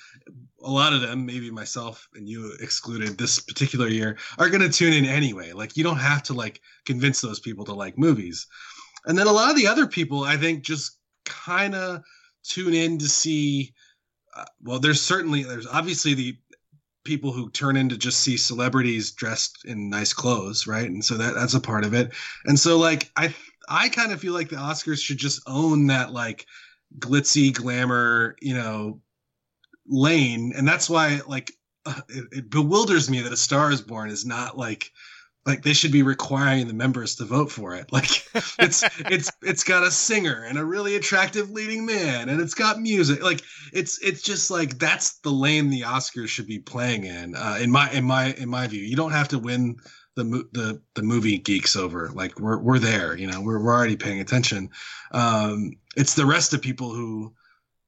a 0.63 0.71
lot 0.71 0.93
of 0.93 1.01
them, 1.01 1.25
maybe 1.25 1.51
myself 1.51 2.07
and 2.15 2.29
you 2.29 2.53
excluded, 2.61 3.17
this 3.17 3.39
particular 3.41 3.89
year, 3.89 4.19
are 4.39 4.51
going 4.51 4.61
to 4.61 4.69
tune 4.69 4.93
in 4.93 5.05
anyway. 5.07 5.53
Like 5.53 5.77
you 5.77 5.85
don't 5.85 5.99
have 5.99 6.23
to 6.25 6.35
like 6.35 6.61
convince 6.85 7.21
those 7.21 7.41
people 7.41 7.65
to 7.67 7.73
like 7.73 7.97
movies, 7.97 8.47
and 9.07 9.17
then 9.17 9.27
a 9.27 9.33
lot 9.33 9.51
of 9.51 9.57
the 9.57 9.67
other 9.69 9.87
people, 9.87 10.25
I 10.25 10.37
think, 10.37 10.65
just 10.65 10.98
kind 11.29 11.75
of 11.75 12.03
tune 12.43 12.75
in 12.75 12.99
to 12.99 13.09
see. 13.09 13.73
Uh, 14.37 14.45
well, 14.63 14.79
there's 14.79 15.01
certainly 15.01 15.43
there's 15.43 15.67
obviously 15.67 16.15
the 16.15 16.37
people 17.05 17.33
who 17.33 17.49
turn 17.51 17.77
in 17.77 17.89
to 17.89 17.97
just 17.97 18.21
see 18.21 18.37
celebrities 18.37 19.13
dressed 19.13 19.65
in 19.65 19.89
nice 19.89 20.13
clothes, 20.13 20.67
right? 20.67 20.91
And 20.91 21.05
so 21.05 21.17
that 21.17 21.35
that's 21.35 21.55
a 21.55 21.61
part 21.61 21.85
of 21.85 21.95
it. 21.95 22.13
And 22.45 22.59
so 22.59 22.79
like 22.79 23.11
I 23.17 23.35
I 23.69 23.89
kind 23.89 24.13
of 24.13 24.21
feel 24.21 24.35
like 24.35 24.49
the 24.49 24.57
Oscars 24.57 25.03
should 25.03 25.19
just 25.19 25.41
own 25.47 25.87
that 25.87 26.13
like 26.13 26.47
glitzy 26.99 27.53
glamour, 27.53 28.37
you 28.41 28.55
know, 28.55 29.01
lane, 29.87 30.53
and 30.57 30.67
that's 30.67 30.91
why 30.91 31.21
like 31.27 31.53
uh, 31.87 32.01
it, 32.09 32.25
it 32.33 32.51
bewilders 32.51 33.09
me 33.09 33.21
that 33.21 33.33
a 33.33 33.37
Star 33.37 33.73
is 33.73 33.81
Born 33.81 34.11
is 34.11 34.27
not 34.27 34.59
like 34.59 34.91
like 35.49 35.63
they 35.63 35.73
should 35.73 35.93
be 35.93 36.03
requiring 36.03 36.69
the 36.69 36.75
members 36.75 37.17
to 37.17 37.25
vote 37.25 37.51
for 37.51 37.75
it. 37.75 37.91
Like 37.91 38.23
it's 38.59 38.85
it's 39.11 39.33
it's 39.41 39.65
got 39.65 39.83
a 39.83 39.91
singer 39.91 40.45
and 40.47 40.59
a 40.59 40.65
really 40.65 40.95
attractive 40.95 41.51
leading 41.51 41.87
man 41.87 42.29
and 42.29 42.39
it's 42.39 42.55
got 42.55 42.81
music. 42.81 43.23
Like 43.23 43.41
it's 43.73 43.99
it's 44.03 44.21
just 44.21 44.51
like 44.51 44.79
that's 44.79 45.21
the 45.21 45.31
lane 45.31 45.71
the 45.71 45.81
Oscars 45.81 46.29
should 46.29 46.47
be 46.47 46.59
playing 46.59 47.05
in. 47.05 47.35
Uh, 47.35 47.59
in 47.61 47.71
my 47.71 47.91
in 47.93 48.05
my 48.05 48.35
in 48.35 48.51
my 48.51 48.67
view, 48.67 48.83
you 48.83 48.95
don't 48.95 49.13
have 49.13 49.29
to 49.29 49.39
win 49.39 49.77
the 50.17 50.47
the 50.53 50.83
the 50.95 51.03
movie 51.03 51.39
geeks 51.39 51.77
over. 51.77 52.11
Like 52.11 52.39
we're 52.39 52.59
we're 52.59 52.79
there. 52.79 53.17
You 53.17 53.29
know, 53.29 53.41
we're 53.41 53.59
we're 53.59 53.75
already 53.75 53.97
paying 53.97 54.21
attention. 54.21 54.69
Um, 55.13 55.73
it's 55.97 56.15
the 56.15 56.27
rest 56.27 56.53
of 56.53 56.61
people 56.61 56.93
who 56.93 57.33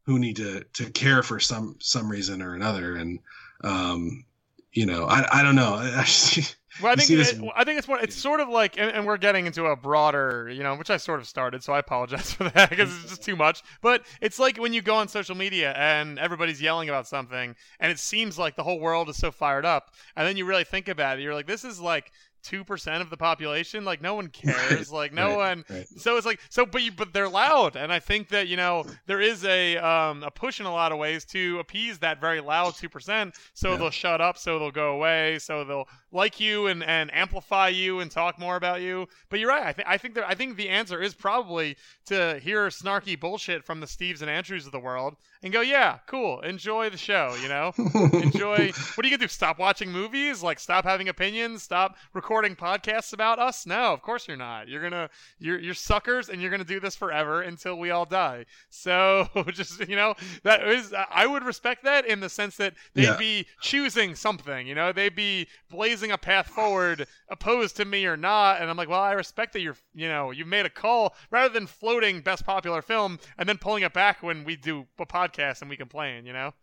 who 0.07 0.19
need 0.19 0.37
to 0.37 0.65
to 0.65 0.91
care 0.93 1.23
for 1.23 1.39
some 1.39 1.77
some 1.79 2.11
reason 2.11 2.41
or 2.41 2.55
another. 2.55 2.97
And 2.97 3.19
um, 3.63 4.25
you 4.73 4.87
know, 4.87 5.05
I 5.05 5.41
I 5.41 5.43
don't 5.43 5.57
know. 5.57 5.75
I, 5.79 6.07
I, 6.07 6.47
Well, 6.81 6.93
I 6.93 6.95
think 6.95 7.11
it, 7.11 7.41
I 7.57 7.65
think 7.65 7.79
it's 7.79 7.89
one. 7.89 8.03
It's 8.03 8.15
sort 8.15 8.39
of 8.39 8.49
like, 8.49 8.79
and, 8.79 8.91
and 8.93 9.05
we're 9.05 9.17
getting 9.17 9.47
into 9.47 9.65
a 9.67 9.77
broader, 9.77 10.49
you 10.49 10.63
know, 10.63 10.77
which 10.77 10.89
I 10.89 10.99
sort 10.99 11.19
of 11.19 11.27
started, 11.27 11.65
so 11.65 11.73
I 11.73 11.81
apologize 11.81 12.33
for 12.35 12.45
that 12.51 12.71
because 12.71 12.95
it's 12.95 13.11
just 13.11 13.23
too 13.25 13.35
much. 13.35 13.63
But 13.83 14.07
it's 14.21 14.39
like 14.39 14.57
when 14.57 14.73
you 14.73 14.81
go 14.81 14.95
on 14.95 15.09
social 15.09 15.35
media 15.35 15.73
and 15.73 16.19
everybody's 16.19 16.63
yelling 16.63 16.89
about 16.89 17.09
something, 17.09 17.57
and 17.81 17.91
it 17.91 17.99
seems 17.99 18.39
like 18.39 18.55
the 18.55 18.63
whole 18.63 18.79
world 18.79 19.09
is 19.09 19.17
so 19.17 19.33
fired 19.33 19.65
up, 19.65 19.95
and 20.17 20.27
then 20.27 20.37
you 20.37 20.45
really 20.45 20.65
think 20.65 20.89
about 20.89 21.19
it, 21.19 21.23
you're 21.23 21.35
like, 21.35 21.47
this 21.47 21.65
is 21.65 21.81
like 21.81 22.13
two 22.43 22.65
percent 22.65 23.03
of 23.03 23.11
the 23.11 23.17
population. 23.17 23.85
Like 23.85 24.01
no 24.03 24.15
one 24.15 24.29
cares. 24.33 24.91
like 24.93 25.13
no 25.13 25.29
right, 25.29 25.37
one. 25.37 25.65
right. 25.71 25.87
So 25.97 26.17
it's 26.17 26.27
like 26.27 26.41
so, 26.49 26.67
but 26.67 26.83
you, 26.83 26.93
but 26.93 27.13
they're 27.13 27.29
loud, 27.29 27.77
and 27.77 27.93
I 27.93 27.99
think 28.01 28.29
that 28.31 28.49
you 28.49 28.57
know 28.57 28.85
there 29.07 29.21
is 29.21 29.45
a 29.45 29.77
um, 29.79 30.23
a 30.23 30.31
push 30.31 30.61
in 30.61 30.67
a 30.67 30.73
lot 30.73 30.93
of 30.93 30.99
ways 30.99 31.25
to 31.27 31.59
appease 31.59 31.99
that 31.99 32.21
very 32.21 32.41
loud 32.41 32.75
two 32.75 32.89
percent, 32.89 33.35
so 33.55 33.71
Yeah. 33.73 33.77
they'll 33.77 33.91
shut 33.91 34.21
up, 34.21 34.39
so 34.39 34.59
they'll 34.59 34.71
go 34.71 34.93
away, 34.95 35.39
so 35.39 35.65
they'll 35.65 35.89
like 36.13 36.41
you 36.41 36.67
and, 36.67 36.83
and 36.83 37.13
amplify 37.15 37.69
you 37.69 38.01
and 38.01 38.11
talk 38.11 38.37
more 38.39 38.57
about 38.57 38.81
you. 38.81 39.07
But 39.29 39.39
you're 39.39 39.49
right. 39.49 39.65
I 39.67 39.73
think 39.73 39.89
I 39.89 39.97
think 39.99 40.15
there, 40.15 40.27
I 40.27 40.35
think 40.35 40.57
the 40.57 40.69
answer 40.69 41.01
is 41.01 41.15
probably 41.15 41.77
to 42.07 42.41
hear 42.43 42.67
snarky 42.69 43.19
bullshit 43.19 43.65
from 43.65 43.79
the 43.81 43.87
Steves 43.87 44.21
and 44.21 44.29
Andrews 44.31 44.67
of 44.67 44.73
the 44.73 44.81
world 44.81 45.15
and 45.43 45.53
go, 45.53 45.61
yeah, 45.61 45.99
cool, 46.07 46.41
enjoy 46.41 46.91
the 46.91 46.97
show. 46.97 47.37
You 47.41 47.49
know, 47.49 47.73
enjoy. 48.13 48.73
what 48.95 49.05
are 49.05 49.09
you 49.09 49.17
gonna 49.17 49.19
do? 49.19 49.29
Stop 49.29 49.59
watching 49.59 49.91
movies? 49.93 50.43
Like 50.43 50.59
stop 50.59 50.85
having 50.85 51.09
opinions? 51.09 51.63
Stop 51.63 51.97
recording 52.13 52.30
podcasts 52.31 53.13
about 53.13 53.39
us? 53.39 53.67
No, 53.67 53.93
of 53.93 54.03
course 54.03 54.29
you're 54.29 54.37
not. 54.37 54.69
You're 54.69 54.83
gonna 54.83 55.11
you're 55.39 55.59
you're 55.59 55.75
suckers, 55.75 56.29
and 56.29 56.41
you're 56.41 56.51
gonna 56.51 56.63
do 56.65 56.79
this 56.79 56.95
forever 56.95 57.43
until 57.43 57.77
we 57.79 57.91
all 57.91 58.05
die. 58.05 58.47
So 58.69 59.27
just 59.53 59.87
you 59.89 59.97
know 59.97 60.15
that 60.45 60.67
is 60.67 60.95
I 61.11 61.27
would 61.27 61.43
respect 61.45 61.83
that 61.85 62.07
in 62.07 62.21
the 62.21 62.29
sense 62.29 62.57
that 62.59 62.75
they'd 62.95 63.03
Yeah. 63.05 63.17
be 63.17 63.47
choosing 63.61 64.15
something. 64.15 64.67
You 64.67 64.75
know, 64.75 64.93
they'd 64.93 65.15
be 65.17 65.49
blazing 65.71 66.13
a 66.13 66.19
path 66.19 66.47
forward 66.47 67.07
opposed 67.29 67.77
to 67.79 67.85
me 67.85 68.07
or 68.07 68.17
not. 68.17 68.61
And 68.61 68.71
I'm 68.71 68.77
like, 68.77 68.89
well, 68.89 69.01
I 69.03 69.13
respect 69.13 69.53
that 69.55 69.61
you're 69.61 69.77
you 69.95 70.09
know 70.09 70.31
you've 70.31 70.47
made 70.47 70.67
a 70.67 70.71
call 70.71 71.15
rather 71.31 71.53
than 71.53 71.67
floating 71.67 72.21
best 72.21 72.47
popular 72.47 72.81
film 72.83 73.19
and 73.39 73.49
then 73.49 73.59
pulling 73.59 73.83
it 73.83 73.93
back 73.93 74.23
when 74.23 74.45
we 74.45 74.55
do 74.57 74.87
a 74.99 75.07
podcast 75.07 75.61
and 75.63 75.69
we 75.71 75.77
complain. 75.77 76.27
You 76.27 76.33
know. 76.33 76.55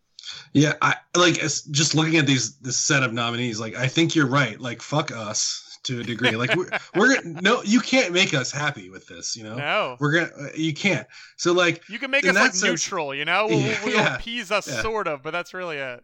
Yeah, 0.53 0.73
I 0.81 0.95
like 1.15 1.35
just 1.35 1.95
looking 1.95 2.17
at 2.17 2.27
these 2.27 2.57
this 2.59 2.77
set 2.77 3.03
of 3.03 3.13
nominees. 3.13 3.59
Like, 3.59 3.75
I 3.75 3.87
think 3.87 4.15
you're 4.15 4.27
right. 4.27 4.59
Like, 4.59 4.81
fuck 4.81 5.11
us 5.11 5.77
to 5.83 5.99
a 6.01 6.03
degree. 6.03 6.31
Like, 6.35 6.55
we're, 6.55 6.69
we're 6.95 7.21
no, 7.23 7.61
you 7.63 7.79
can't 7.79 8.11
make 8.13 8.33
us 8.33 8.51
happy 8.51 8.89
with 8.89 9.07
this. 9.07 9.35
You 9.37 9.43
know, 9.43 9.55
No. 9.55 9.97
we're 9.99 10.13
gonna, 10.13 10.47
uh, 10.47 10.49
you 10.55 10.73
can't. 10.73 11.07
So 11.37 11.53
like, 11.53 11.87
You 11.87 11.99
can 11.99 12.11
make 12.11 12.25
us 12.27 12.35
like 12.35 12.53
sense- 12.53 12.63
neutral, 12.63 13.13
you 13.15 13.25
know? 13.25 13.47
We'll, 13.47 13.59
Yeah, 13.59 13.85
we'll 13.85 14.07
appease 14.15 14.51
us 14.51 14.67
yeah. 14.67 14.81
sort 14.81 15.07
of, 15.07 15.23
but 15.23 15.31
that's 15.31 15.53
really 15.53 15.77
it. 15.77 16.03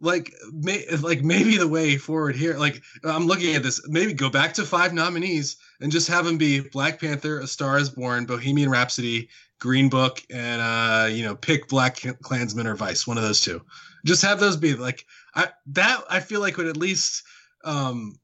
like 0.00 0.32
may, 0.52 0.84
like 1.00 1.22
maybe 1.22 1.56
the 1.56 1.66
way 1.68 1.96
forward 1.96 2.34
here 2.34 2.58
like 2.58 2.82
i'm 3.04 3.26
looking 3.28 3.54
at 3.54 3.62
this 3.62 3.80
maybe 3.88 4.12
go 4.12 4.28
back 4.28 4.52
to 4.52 4.64
five 4.64 4.92
nominees 4.92 5.56
and 5.80 5.92
just 5.92 6.08
have 6.08 6.24
them 6.24 6.36
be 6.36 6.58
black 6.60 7.00
panther 7.00 7.38
a 7.38 7.46
star 7.46 7.78
is 7.78 7.90
born 7.90 8.26
bohemian 8.26 8.68
rhapsody 8.68 9.28
green 9.64 9.88
book 9.88 10.22
and 10.28 10.60
uh 10.60 11.08
you 11.10 11.24
know 11.24 11.34
pick 11.34 11.68
black 11.68 12.02
klansman 12.20 12.66
or 12.66 12.74
vice 12.76 13.06
one 13.06 13.16
of 13.16 13.24
those 13.24 13.40
two. 13.40 13.62
Just 14.04 14.20
have 14.20 14.38
those 14.38 14.58
be 14.58 14.74
like 14.74 15.06
i 15.34 15.48
that 15.68 16.04
i 16.10 16.20
feel 16.20 16.42
like 16.42 16.58
would 16.58 16.66
at 16.66 16.76
least 16.76 17.22
um 17.64 18.14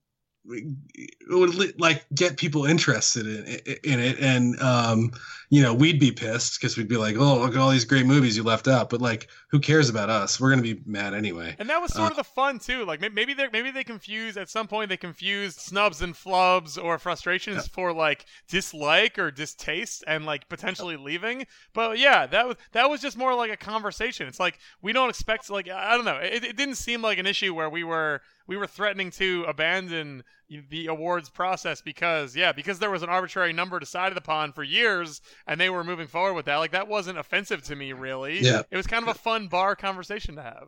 would 0.43 1.79
like 1.79 2.05
get 2.15 2.37
people 2.37 2.65
interested 2.65 3.27
in, 3.27 3.45
in 3.83 3.99
it. 3.99 4.19
And 4.19 4.59
um 4.61 5.11
you 5.49 5.61
know 5.61 5.73
we'd 5.73 5.99
be 5.99 6.11
pissed 6.11 6.59
because 6.59 6.77
we'd 6.77 6.87
be 6.87 6.97
like 6.97 7.15
oh 7.15 7.39
look 7.39 7.51
at 7.51 7.57
all 7.57 7.69
these 7.69 7.85
great 7.85 8.05
movies 8.05 8.35
you 8.35 8.43
left 8.43 8.67
out. 8.67 8.89
But 8.89 9.01
like 9.01 9.27
who 9.49 9.59
cares 9.59 9.89
about 9.89 10.09
us? 10.09 10.39
We're 10.39 10.49
gonna 10.49 10.63
be 10.63 10.81
mad 10.85 11.13
anyway. 11.13 11.55
And 11.59 11.69
that 11.69 11.81
was 11.81 11.93
sort 11.93 12.07
uh, 12.07 12.11
of 12.11 12.17
the 12.17 12.23
fun 12.23 12.57
too. 12.57 12.85
Like 12.85 13.01
maybe 13.13 13.33
they 13.33 13.49
maybe 13.53 13.69
they 13.69 13.83
confuse 13.83 14.35
at 14.35 14.49
some 14.49 14.67
point 14.67 14.89
they 14.89 14.97
confused 14.97 15.59
snubs 15.59 16.01
and 16.01 16.15
flubs 16.15 16.81
or 16.81 16.97
frustrations 16.97 17.57
yeah. 17.57 17.73
for 17.73 17.93
like 17.93 18.25
dislike 18.47 19.19
or 19.19 19.29
distaste 19.29 20.03
and 20.07 20.25
like 20.25 20.49
potentially 20.49 20.97
leaving. 20.97 21.45
But 21.73 21.99
yeah 21.99 22.25
that 22.27 22.47
was 22.47 22.57
that 22.71 22.89
was 22.89 22.99
just 22.99 23.15
more 23.15 23.35
like 23.35 23.51
a 23.51 23.57
conversation. 23.57 24.27
It's 24.27 24.39
like 24.39 24.57
we 24.81 24.91
don't 24.91 25.09
expect 25.09 25.49
like 25.51 25.69
i 25.69 25.95
don't 25.95 26.05
know. 26.05 26.17
It, 26.17 26.43
it 26.43 26.57
didn't 26.57 26.75
seem 26.75 27.03
like 27.03 27.19
an 27.19 27.27
issue 27.27 27.53
where 27.53 27.69
we 27.69 27.83
were 27.83 28.21
we 28.47 28.57
were 28.57 28.67
threatening 28.67 29.11
to 29.11 29.45
abandon 29.47 30.23
the 30.69 30.87
awards 30.87 31.29
process 31.29 31.81
because 31.81 32.35
yeah 32.35 32.51
because 32.51 32.79
there 32.79 32.91
was 32.91 33.03
an 33.03 33.09
arbitrary 33.09 33.53
number 33.53 33.79
decided 33.79 34.17
upon 34.17 34.51
for 34.51 34.63
years 34.63 35.21
and 35.47 35.59
they 35.59 35.69
were 35.69 35.83
moving 35.83 36.07
forward 36.07 36.33
with 36.33 36.45
that. 36.45 36.57
Like 36.57 36.71
that 36.71 36.87
wasn't 36.87 37.17
offensive 37.17 37.63
to 37.63 37.75
me 37.75 37.93
really. 37.93 38.39
Yeah. 38.41 38.63
It 38.69 38.77
was 38.77 38.87
kind 38.87 39.03
of 39.03 39.09
a 39.09 39.17
fun 39.17 39.47
bar 39.47 39.75
conversation 39.75 40.35
to 40.35 40.43
have. 40.43 40.67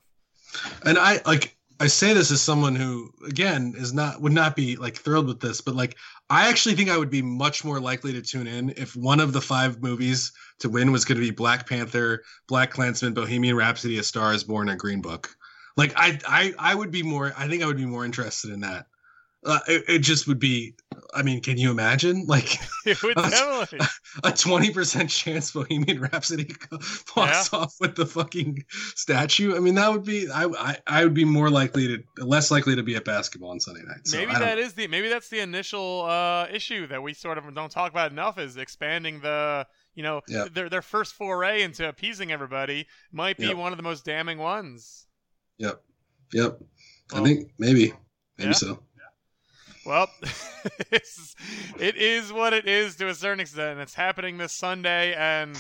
And 0.86 0.98
i 0.98 1.20
like 1.26 1.56
i 1.80 1.88
say 1.88 2.14
this 2.14 2.32
as 2.32 2.42
someone 2.42 2.76
who 2.76 3.12
again 3.28 3.74
is 3.76 3.94
not 3.94 4.22
would 4.22 4.32
not 4.32 4.56
be 4.56 4.76
like 4.76 4.96
thrilled 4.96 5.26
with 5.26 5.40
this 5.40 5.60
but 5.62 5.76
like 5.76 5.98
i 6.30 6.48
actually 6.48 6.76
think 6.76 6.90
i 6.90 6.98
would 6.98 7.10
be 7.10 7.24
much 7.24 7.66
more 7.66 7.80
likely 7.80 8.14
to 8.14 8.22
tune 8.22 8.46
in 8.46 8.70
if 8.78 8.96
one 8.96 9.20
of 9.20 9.34
the 9.34 9.42
five 9.42 9.82
movies 9.82 10.32
to 10.60 10.70
win 10.70 10.92
was 10.92 11.04
going 11.04 11.20
to 11.20 11.26
be 11.26 11.32
black 11.32 11.68
panther 11.68 12.24
BlacKkKlansman 12.50 13.16
bohemian 13.16 13.56
rhapsody 13.56 13.98
a 13.98 14.04
star 14.04 14.34
is 14.34 14.44
born 14.44 14.70
and 14.70 14.80
green 14.80 15.02
book 15.02 15.36
like 15.76 15.94
I, 15.96 16.20
I, 16.28 16.54
I 16.60 16.76
would 16.76 16.92
be 16.92 17.04
more. 17.04 17.34
I 17.38 17.48
think 17.48 17.64
I 17.64 17.68
would 17.68 17.78
be 17.78 17.86
more 17.86 18.06
interested 18.06 18.52
in 18.52 18.62
that. 18.62 18.88
Uh, 19.46 19.60
it, 19.68 19.84
it, 19.90 20.00
just 20.00 20.28
would 20.28 20.40
be. 20.40 20.74
I 21.14 21.22
mean, 21.22 21.42
can 21.42 21.58
you 21.58 21.70
imagine? 21.70 22.26
Like 22.28 22.60
it 22.86 23.02
would 23.04 23.16
definitely 23.16 23.86
a 24.24 24.32
twenty 24.32 24.72
percent 24.72 25.10
chance 25.10 25.52
Bohemian 25.52 26.00
Rhapsody 26.00 26.56
walks 26.72 27.50
yeah. 27.52 27.60
off 27.60 27.76
with 27.82 27.96
the 27.96 28.06
fucking 28.06 28.64
statue. 28.96 29.56
I 29.56 29.60
mean, 29.60 29.76
that 29.76 29.92
would 29.92 30.06
be. 30.06 30.30
I, 30.30 30.46
I, 30.46 30.78
I 30.88 31.04
would 31.04 31.14
be 31.14 31.26
more 31.26 31.50
likely 31.50 31.88
to, 31.88 32.04
less 32.24 32.52
likely 32.52 32.76
to 32.76 32.84
be 32.84 32.96
at 32.96 33.04
basketball 33.04 33.50
on 33.50 33.60
Sunday 33.60 33.82
night. 33.84 34.08
So 34.08 34.18
maybe 34.18 34.34
that 34.34 34.58
is 34.58 34.74
the. 34.74 34.88
Maybe 34.88 35.10
that's 35.10 35.30
the 35.30 35.40
initial 35.40 36.04
uh, 36.04 36.48
issue 36.50 36.88
that 36.88 37.04
we 37.04 37.14
sort 37.14 37.38
of 37.38 37.54
don't 37.54 37.72
talk 37.72 37.92
about 37.92 38.12
enough 38.12 38.38
is 38.38 38.58
expanding 38.58 39.20
the. 39.22 39.68
You 39.96 40.02
know, 40.02 40.22
yep. 40.28 40.54
their 40.54 40.70
their 40.70 40.82
first 40.82 41.14
foray 41.14 41.62
into 41.62 41.88
appeasing 41.88 42.32
everybody 42.32 42.88
might 43.12 43.38
be 43.38 43.48
yep. 43.48 43.58
one 43.58 43.74
of 43.74 43.78
the 43.78 43.84
most 43.84 44.06
damning 44.06 44.40
ones. 44.40 45.06
Yep. 45.58 45.82
Yep. 46.34 46.60
Well, 47.12 47.22
I 47.22 47.26
think 47.26 47.52
maybe. 47.58 47.94
Maybe 48.38 48.50
yeah. 48.50 48.54
so. 48.54 48.80
Well, 49.86 50.10
it 50.92 51.96
is 51.98 52.32
what 52.32 52.54
it 52.54 52.68
is 52.68 52.96
to 52.98 53.10
a 53.10 53.14
certain 53.14 53.42
extent. 53.42 53.74
And 53.74 53.82
it's 53.82 53.94
happening 53.94 54.38
this 54.38 54.54
Sunday, 54.54 55.14
and 55.14 55.58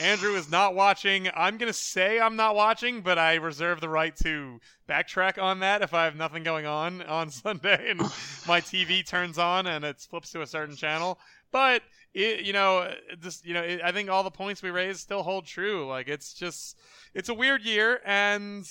Andrew 0.00 0.34
is 0.34 0.50
not 0.50 0.74
watching. 0.74 1.28
I'm 1.34 1.58
going 1.58 1.72
to 1.72 1.78
say 1.78 2.18
I'm 2.18 2.36
not 2.36 2.54
watching, 2.54 3.02
but 3.02 3.18
I 3.18 3.34
reserve 3.34 3.80
the 3.80 3.88
right 3.88 4.16
to 4.16 4.60
backtrack 4.88 5.42
on 5.42 5.60
that 5.60 5.82
if 5.82 5.94
I 5.94 6.04
have 6.04 6.16
nothing 6.16 6.42
going 6.42 6.66
on 6.66 7.02
on 7.02 7.30
Sunday 7.30 7.90
and 7.90 8.00
my 8.46 8.60
TV 8.60 9.06
turns 9.06 9.38
on 9.38 9.66
and 9.66 9.84
it 9.84 10.00
flips 10.00 10.30
to 10.32 10.42
a 10.42 10.46
certain 10.46 10.76
channel. 10.76 11.18
But 11.50 11.82
it, 12.12 12.44
you 12.44 12.52
know, 12.52 12.92
just 13.20 13.46
you 13.46 13.54
know, 13.54 13.62
it, 13.62 13.80
I 13.82 13.92
think 13.92 14.10
all 14.10 14.22
the 14.22 14.30
points 14.30 14.62
we 14.62 14.70
raised 14.70 15.00
still 15.00 15.22
hold 15.22 15.46
true. 15.46 15.86
Like 15.86 16.08
it's 16.08 16.34
just, 16.34 16.78
it's 17.14 17.28
a 17.28 17.34
weird 17.34 17.62
year, 17.62 18.00
and 18.04 18.66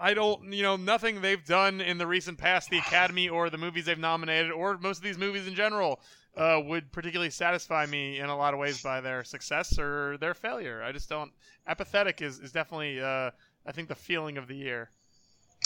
I 0.00 0.14
don't, 0.14 0.52
you 0.52 0.62
know, 0.62 0.76
nothing 0.76 1.20
they've 1.20 1.44
done 1.44 1.80
in 1.80 1.98
the 1.98 2.06
recent 2.06 2.38
past, 2.38 2.70
the 2.70 2.78
Academy 2.78 3.28
or 3.28 3.50
the 3.50 3.58
movies 3.58 3.84
they've 3.84 3.98
nominated, 3.98 4.50
or 4.50 4.78
most 4.78 4.98
of 4.98 5.04
these 5.04 5.18
movies 5.18 5.46
in 5.46 5.54
general, 5.54 6.00
uh, 6.36 6.60
would 6.64 6.90
particularly 6.92 7.30
satisfy 7.30 7.86
me 7.86 8.18
in 8.18 8.26
a 8.28 8.36
lot 8.36 8.54
of 8.54 8.60
ways 8.60 8.82
by 8.82 9.00
their 9.00 9.24
success 9.24 9.78
or 9.78 10.16
their 10.18 10.34
failure. 10.34 10.82
I 10.82 10.92
just 10.92 11.08
don't. 11.08 11.32
Apathetic 11.66 12.22
is 12.22 12.38
is 12.40 12.52
definitely, 12.52 13.00
uh, 13.00 13.30
I 13.66 13.72
think, 13.72 13.88
the 13.88 13.94
feeling 13.94 14.38
of 14.38 14.48
the 14.48 14.56
year. 14.56 14.90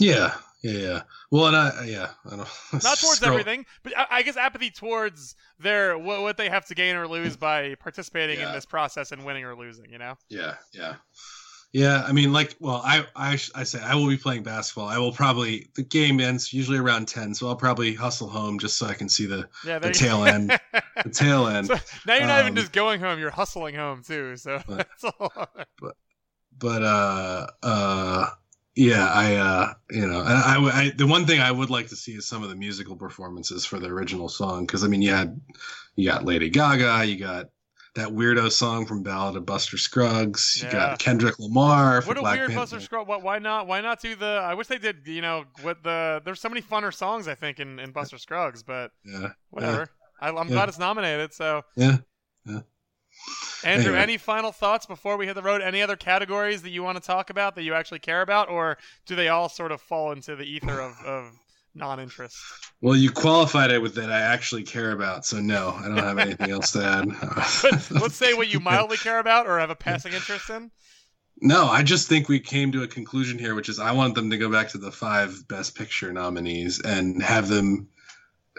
Yeah, 0.00 0.34
yeah, 0.62 0.72
yeah. 0.72 1.02
Well, 1.30 1.46
and 1.46 1.56
I, 1.56 1.84
yeah, 1.84 2.10
I 2.26 2.30
don't. 2.30 2.48
Not 2.72 2.98
towards 2.98 3.16
scroll. 3.16 3.32
everything, 3.32 3.64
but 3.82 3.96
I, 3.96 4.06
I, 4.10 4.22
guess 4.22 4.36
apathy 4.36 4.70
towards 4.70 5.36
their 5.60 5.96
what, 5.96 6.22
what, 6.22 6.36
they 6.36 6.48
have 6.48 6.66
to 6.66 6.74
gain 6.74 6.96
or 6.96 7.06
lose 7.06 7.36
by 7.36 7.76
participating 7.76 8.40
yeah. 8.40 8.48
in 8.48 8.54
this 8.54 8.66
process 8.66 9.12
and 9.12 9.24
winning 9.24 9.44
or 9.44 9.54
losing. 9.54 9.90
You 9.90 9.98
know. 9.98 10.16
Yeah, 10.28 10.56
yeah. 10.72 10.96
Yeah, 11.74 12.04
I 12.06 12.12
mean, 12.12 12.32
like, 12.32 12.54
well, 12.60 12.80
I, 12.84 13.04
I, 13.16 13.32
I 13.32 13.64
say 13.64 13.80
I 13.80 13.96
will 13.96 14.06
be 14.06 14.16
playing 14.16 14.44
basketball. 14.44 14.86
I 14.86 14.98
will 14.98 15.10
probably 15.10 15.66
the 15.74 15.82
game 15.82 16.20
ends 16.20 16.52
usually 16.52 16.78
around 16.78 17.08
ten, 17.08 17.34
so 17.34 17.48
I'll 17.48 17.56
probably 17.56 17.92
hustle 17.94 18.28
home 18.28 18.60
just 18.60 18.78
so 18.78 18.86
I 18.86 18.94
can 18.94 19.08
see 19.08 19.26
the, 19.26 19.48
yeah, 19.66 19.80
the 19.80 19.90
tail 19.90 20.24
end. 20.24 20.56
the 21.02 21.10
tail 21.10 21.46
end. 21.48 21.66
So 21.66 21.74
now 22.06 22.14
you're 22.14 22.28
not 22.28 22.42
um, 22.42 22.46
even 22.46 22.54
just 22.54 22.70
going 22.70 23.00
home; 23.00 23.18
you're 23.18 23.30
hustling 23.30 23.74
home 23.74 24.04
too. 24.04 24.36
So 24.36 24.62
but. 24.68 24.86
But, 25.80 25.96
but 26.56 26.82
uh, 26.84 27.46
uh, 27.64 28.26
yeah, 28.76 29.08
I, 29.08 29.34
uh, 29.34 29.74
you 29.90 30.06
know, 30.06 30.20
I, 30.20 30.56
I, 30.56 30.80
I, 30.80 30.92
the 30.96 31.08
one 31.08 31.26
thing 31.26 31.40
I 31.40 31.50
would 31.50 31.70
like 31.70 31.88
to 31.88 31.96
see 31.96 32.12
is 32.12 32.28
some 32.28 32.44
of 32.44 32.50
the 32.50 32.56
musical 32.56 32.94
performances 32.94 33.64
for 33.64 33.80
the 33.80 33.88
original 33.88 34.28
song, 34.28 34.64
because 34.64 34.84
I 34.84 34.86
mean, 34.86 35.02
you 35.02 35.10
had, 35.10 35.40
you 35.96 36.08
got 36.08 36.24
Lady 36.24 36.50
Gaga, 36.50 37.04
you 37.04 37.16
got 37.16 37.50
that 37.94 38.08
weirdo 38.08 38.50
song 38.50 38.86
from 38.86 39.02
Ballad 39.02 39.36
of 39.36 39.46
Buster 39.46 39.78
Scruggs. 39.78 40.60
You 40.60 40.66
yeah. 40.66 40.72
got 40.72 40.98
Kendrick 40.98 41.38
Lamar. 41.38 42.02
what 42.02 42.16
a 42.16 42.20
Black 42.20 42.36
weird 42.36 42.48
Panther. 42.48 42.60
Buster 42.62 42.80
Scruggs. 42.80 43.08
What? 43.08 43.22
Why 43.22 43.38
not? 43.38 43.66
Why 43.66 43.80
not 43.80 44.00
do 44.00 44.16
the? 44.16 44.40
I 44.42 44.54
wish 44.54 44.66
they 44.66 44.78
did. 44.78 45.06
You 45.06 45.22
know, 45.22 45.44
what 45.62 45.82
the? 45.82 46.20
There's 46.24 46.40
so 46.40 46.48
many 46.48 46.60
funner 46.60 46.92
songs 46.92 47.28
I 47.28 47.34
think 47.34 47.60
in, 47.60 47.78
in 47.78 47.92
Buster 47.92 48.18
Scruggs, 48.18 48.62
but 48.62 48.90
yeah, 49.04 49.30
whatever. 49.50 49.88
Yeah. 50.20 50.28
I, 50.28 50.28
am 50.28 50.48
yeah. 50.48 50.54
glad 50.54 50.68
it's 50.68 50.78
nominated. 50.78 51.32
So 51.32 51.62
yeah, 51.76 51.98
yeah. 52.44 52.60
Andrew, 53.64 53.92
anyway. 53.92 54.02
any 54.02 54.16
final 54.18 54.52
thoughts 54.52 54.86
before 54.86 55.16
we 55.16 55.26
hit 55.26 55.34
the 55.34 55.42
road? 55.42 55.62
Any 55.62 55.80
other 55.80 55.96
categories 55.96 56.62
that 56.62 56.70
you 56.70 56.82
want 56.82 56.98
to 56.98 57.02
talk 57.02 57.30
about 57.30 57.54
that 57.54 57.62
you 57.62 57.74
actually 57.74 58.00
care 58.00 58.22
about, 58.22 58.48
or 58.50 58.76
do 59.06 59.14
they 59.14 59.28
all 59.28 59.48
sort 59.48 59.72
of 59.72 59.80
fall 59.80 60.12
into 60.12 60.36
the 60.36 60.44
ether 60.44 60.80
of, 60.80 60.98
of 61.06 61.32
non-interest? 61.74 62.36
Well, 62.80 62.96
you 62.96 63.10
qualified 63.10 63.70
it 63.70 63.82
with 63.82 63.94
that 63.96 64.10
I 64.10 64.20
actually 64.20 64.62
care 64.62 64.92
about, 64.92 65.24
so 65.24 65.40
no, 65.40 65.70
I 65.78 65.88
don't 65.88 65.98
have 65.98 66.18
anything 66.18 66.50
else 66.50 66.72
to 66.72 66.84
add. 66.84 67.90
Let's 67.90 68.16
say 68.16 68.34
what 68.34 68.52
you 68.52 68.60
mildly 68.60 68.96
care 68.96 69.18
about 69.18 69.46
or 69.46 69.58
have 69.58 69.70
a 69.70 69.76
passing 69.76 70.12
interest 70.12 70.50
in. 70.50 70.70
No, 71.40 71.66
I 71.66 71.82
just 71.82 72.08
think 72.08 72.28
we 72.28 72.38
came 72.38 72.70
to 72.72 72.84
a 72.84 72.88
conclusion 72.88 73.38
here, 73.38 73.54
which 73.54 73.68
is 73.68 73.80
I 73.80 73.92
want 73.92 74.14
them 74.14 74.30
to 74.30 74.38
go 74.38 74.50
back 74.50 74.68
to 74.70 74.78
the 74.78 74.92
five 74.92 75.46
Best 75.48 75.74
Picture 75.74 76.12
nominees 76.12 76.80
and 76.80 77.22
have 77.22 77.48
them 77.48 77.88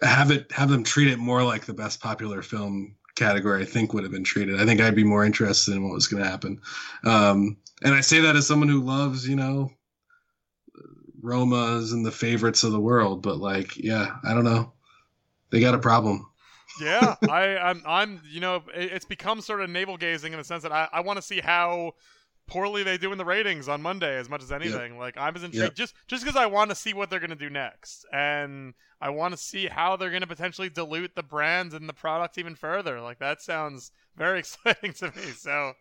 have 0.01 0.29
it 0.31 0.51
have 0.51 0.69
them 0.69 0.83
treat 0.83 1.07
it 1.07 1.17
more 1.17 1.41
like 1.41 1.65
the 1.65 1.73
Best 1.73 2.01
Popular 2.01 2.41
Film 2.41 2.95
category. 3.15 3.61
I 3.61 3.65
think 3.65 3.93
would 3.93 4.03
have 4.03 4.11
been 4.11 4.25
treated. 4.25 4.59
I 4.59 4.65
think 4.65 4.81
I'd 4.81 4.95
be 4.95 5.05
more 5.05 5.25
interested 5.25 5.73
in 5.73 5.83
what 5.83 5.93
was 5.93 6.07
going 6.07 6.21
to 6.21 6.29
happen. 6.29 6.59
Um, 7.05 7.57
and 7.81 7.93
I 7.93 8.01
say 8.01 8.19
that 8.21 8.35
as 8.35 8.45
someone 8.45 8.69
who 8.69 8.81
loves, 8.81 9.27
you 9.27 9.35
know, 9.35 9.71
Romas 11.25 11.91
and 11.91 12.05
the 12.05 12.11
favorites 12.11 12.63
of 12.63 12.71
the 12.71 12.79
world, 12.79 13.21
but 13.21 13.37
like, 13.37 13.75
yeah, 13.77 14.15
I 14.23 14.33
don't 14.33 14.43
know. 14.45 14.71
They 15.49 15.59
got 15.59 15.75
a 15.75 15.79
problem. 15.79 16.25
yeah, 16.81 17.15
I, 17.29 17.57
I'm, 17.57 17.81
I'm, 17.85 18.21
you 18.29 18.39
know, 18.39 18.63
it's 18.73 19.05
become 19.05 19.41
sort 19.41 19.61
of 19.61 19.69
navel 19.69 19.97
gazing 19.97 20.33
in 20.33 20.39
the 20.39 20.45
sense 20.45 20.63
that 20.63 20.71
I, 20.71 20.87
I 20.93 21.01
want 21.01 21.17
to 21.17 21.21
see 21.21 21.39
how 21.39 21.93
poorly 22.47 22.83
they 22.83 22.97
do 22.97 23.11
in 23.11 23.17
the 23.17 23.25
ratings 23.25 23.67
on 23.67 23.81
Monday 23.81 24.17
as 24.17 24.29
much 24.29 24.43
as 24.43 24.51
anything. 24.51 24.93
Yep. 24.93 24.99
Like 24.99 25.17
I 25.17 25.29
was 25.29 25.43
intrigued 25.43 25.63
yep. 25.63 25.75
just 25.75 25.95
just 26.07 26.23
because 26.23 26.35
I 26.35 26.45
want 26.45 26.69
to 26.69 26.75
see 26.75 26.93
what 26.93 27.09
they're 27.09 27.19
going 27.19 27.29
to 27.29 27.35
do 27.35 27.49
next, 27.49 28.05
and 28.11 28.73
I 29.01 29.09
want 29.09 29.33
to 29.33 29.37
see 29.37 29.67
how 29.67 29.95
they're 29.95 30.09
going 30.09 30.21
to 30.21 30.27
potentially 30.27 30.69
dilute 30.69 31.15
the 31.15 31.23
brand 31.23 31.73
and 31.73 31.89
the 31.89 31.93
product 31.93 32.37
even 32.37 32.55
further. 32.55 33.01
Like 33.01 33.19
that 33.19 33.41
sounds 33.41 33.91
very 34.15 34.39
exciting 34.39 34.93
to 34.93 35.07
me. 35.07 35.31
So 35.37 35.73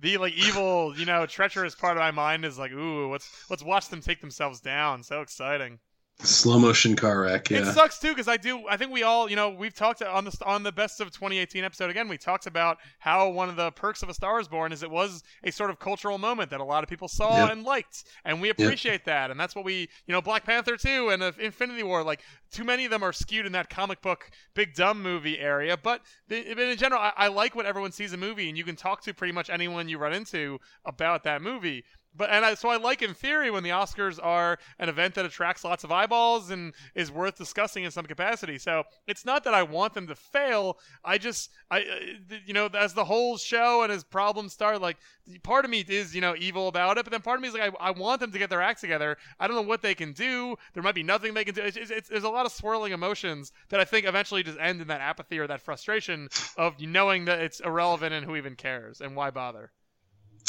the 0.00 0.18
like 0.18 0.34
evil, 0.34 0.96
you 0.96 1.06
know, 1.06 1.26
treacherous 1.26 1.74
part 1.74 1.96
of 1.96 2.00
my 2.00 2.10
mind 2.10 2.44
is 2.44 2.58
like, 2.58 2.72
ooh, 2.72 3.10
let's 3.10 3.28
let's 3.50 3.62
watch 3.62 3.88
them 3.88 4.00
take 4.00 4.20
themselves 4.20 4.60
down. 4.60 5.02
So 5.02 5.20
exciting. 5.20 5.78
Slow 6.24 6.58
motion 6.58 6.94
car 6.94 7.20
wreck. 7.20 7.50
Yeah. 7.50 7.58
It 7.58 7.72
sucks 7.72 7.98
too 7.98 8.10
because 8.10 8.28
I 8.28 8.36
do. 8.36 8.66
I 8.68 8.76
think 8.76 8.92
we 8.92 9.02
all, 9.02 9.28
you 9.28 9.36
know, 9.36 9.50
we've 9.50 9.74
talked 9.74 10.02
on 10.02 10.24
the 10.24 10.36
on 10.44 10.62
the 10.62 10.72
best 10.72 11.00
of 11.00 11.10
2018 11.10 11.64
episode 11.64 11.90
again. 11.90 12.08
We 12.08 12.18
talked 12.18 12.46
about 12.46 12.78
how 12.98 13.28
one 13.30 13.48
of 13.48 13.56
the 13.56 13.70
perks 13.72 14.02
of 14.02 14.08
A 14.08 14.14
Star 14.14 14.40
Is 14.40 14.48
Born 14.48 14.72
is 14.72 14.82
it 14.82 14.90
was 14.90 15.22
a 15.44 15.50
sort 15.50 15.70
of 15.70 15.78
cultural 15.78 16.18
moment 16.18 16.50
that 16.50 16.60
a 16.60 16.64
lot 16.64 16.84
of 16.84 16.90
people 16.90 17.08
saw 17.08 17.38
yep. 17.38 17.52
and 17.52 17.64
liked, 17.64 18.04
and 18.24 18.40
we 18.40 18.50
appreciate 18.50 18.92
yep. 18.92 19.04
that. 19.04 19.30
And 19.30 19.40
that's 19.40 19.56
what 19.56 19.64
we, 19.64 19.88
you 20.06 20.12
know, 20.12 20.22
Black 20.22 20.44
Panther 20.44 20.76
too, 20.76 21.10
and 21.10 21.22
uh, 21.22 21.32
Infinity 21.40 21.82
War. 21.82 22.04
Like 22.04 22.20
too 22.52 22.64
many 22.64 22.84
of 22.84 22.90
them 22.90 23.02
are 23.02 23.12
skewed 23.12 23.46
in 23.46 23.52
that 23.52 23.70
comic 23.70 24.00
book 24.02 24.30
big 24.54 24.74
dumb 24.74 25.02
movie 25.02 25.38
area. 25.38 25.76
But, 25.76 26.02
but 26.28 26.36
in 26.38 26.76
general, 26.76 27.00
I, 27.00 27.12
I 27.16 27.28
like 27.28 27.54
when 27.54 27.66
everyone 27.66 27.92
sees 27.92 28.12
a 28.12 28.16
movie 28.16 28.48
and 28.48 28.56
you 28.56 28.64
can 28.64 28.76
talk 28.76 29.02
to 29.02 29.14
pretty 29.14 29.32
much 29.32 29.50
anyone 29.50 29.88
you 29.88 29.98
run 29.98 30.12
into 30.12 30.60
about 30.84 31.24
that 31.24 31.42
movie 31.42 31.84
but 32.14 32.30
and 32.30 32.44
I, 32.44 32.54
so 32.54 32.68
I 32.68 32.76
like 32.76 33.02
in 33.02 33.14
theory 33.14 33.50
when 33.50 33.62
the 33.62 33.70
Oscars 33.70 34.18
are 34.22 34.58
an 34.78 34.88
event 34.88 35.14
that 35.14 35.24
attracts 35.24 35.64
lots 35.64 35.84
of 35.84 35.90
eyeballs 35.90 36.50
and 36.50 36.74
is 36.94 37.10
worth 37.10 37.36
discussing 37.36 37.84
in 37.84 37.90
some 37.90 38.04
capacity. 38.04 38.58
So 38.58 38.84
it's 39.06 39.24
not 39.24 39.44
that 39.44 39.54
I 39.54 39.62
want 39.62 39.94
them 39.94 40.06
to 40.08 40.14
fail. 40.14 40.78
I 41.04 41.18
just 41.18 41.50
I 41.70 41.80
uh, 41.80 42.36
you 42.44 42.54
know 42.54 42.66
as 42.74 42.94
the 42.94 43.04
whole 43.04 43.38
show 43.38 43.82
and 43.82 43.92
as 43.92 44.04
problems 44.04 44.52
start, 44.52 44.80
like 44.80 44.98
part 45.42 45.64
of 45.64 45.70
me 45.70 45.84
is 45.88 46.14
you 46.14 46.20
know 46.20 46.34
evil 46.38 46.68
about 46.68 46.98
it, 46.98 47.04
but 47.04 47.12
then 47.12 47.22
part 47.22 47.38
of 47.38 47.42
me 47.42 47.48
is 47.48 47.54
like 47.54 47.74
I, 47.80 47.88
I 47.88 47.90
want 47.92 48.20
them 48.20 48.32
to 48.32 48.38
get 48.38 48.50
their 48.50 48.62
act 48.62 48.80
together. 48.80 49.16
I 49.40 49.46
don't 49.46 49.56
know 49.56 49.62
what 49.62 49.82
they 49.82 49.94
can 49.94 50.12
do. 50.12 50.56
There 50.74 50.82
might 50.82 50.94
be 50.94 51.02
nothing 51.02 51.34
they 51.34 51.44
can 51.44 51.54
do. 51.54 51.62
It's, 51.62 51.76
it's, 51.76 51.90
it's, 51.90 52.08
there's 52.08 52.24
a 52.24 52.28
lot 52.28 52.46
of 52.46 52.52
swirling 52.52 52.92
emotions 52.92 53.52
that 53.70 53.80
I 53.80 53.84
think 53.84 54.06
eventually 54.06 54.42
just 54.42 54.58
end 54.58 54.80
in 54.80 54.88
that 54.88 55.00
apathy 55.00 55.38
or 55.38 55.46
that 55.46 55.60
frustration 55.60 56.28
of 56.56 56.80
knowing 56.80 57.24
that 57.24 57.40
it's 57.40 57.60
irrelevant 57.60 58.12
and 58.12 58.26
who 58.26 58.36
even 58.36 58.54
cares 58.54 59.00
and 59.00 59.16
why 59.16 59.30
bother. 59.30 59.72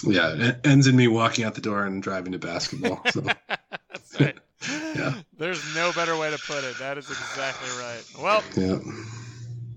Yeah, 0.04 0.34
it 0.36 0.60
ends 0.66 0.88
in 0.88 0.96
me 0.96 1.08
walking 1.08 1.46
out 1.46 1.56
the 1.56 1.62
door 1.62 1.86
and 1.86 2.02
driving 2.02 2.34
to 2.34 2.40
basketball. 2.40 3.02
So. 3.12 3.22
That's 3.90 4.20
right. 4.20 4.38
Yeah. 4.96 5.16
There's 5.38 5.76
no 5.76 5.92
better 5.92 6.16
way 6.16 6.30
to 6.30 6.38
put 6.38 6.64
it. 6.64 6.78
That 6.78 6.98
is 6.98 7.10
exactly 7.10 7.68
right. 7.82 8.04
Well, 8.22 8.44
yeah. 8.56 8.78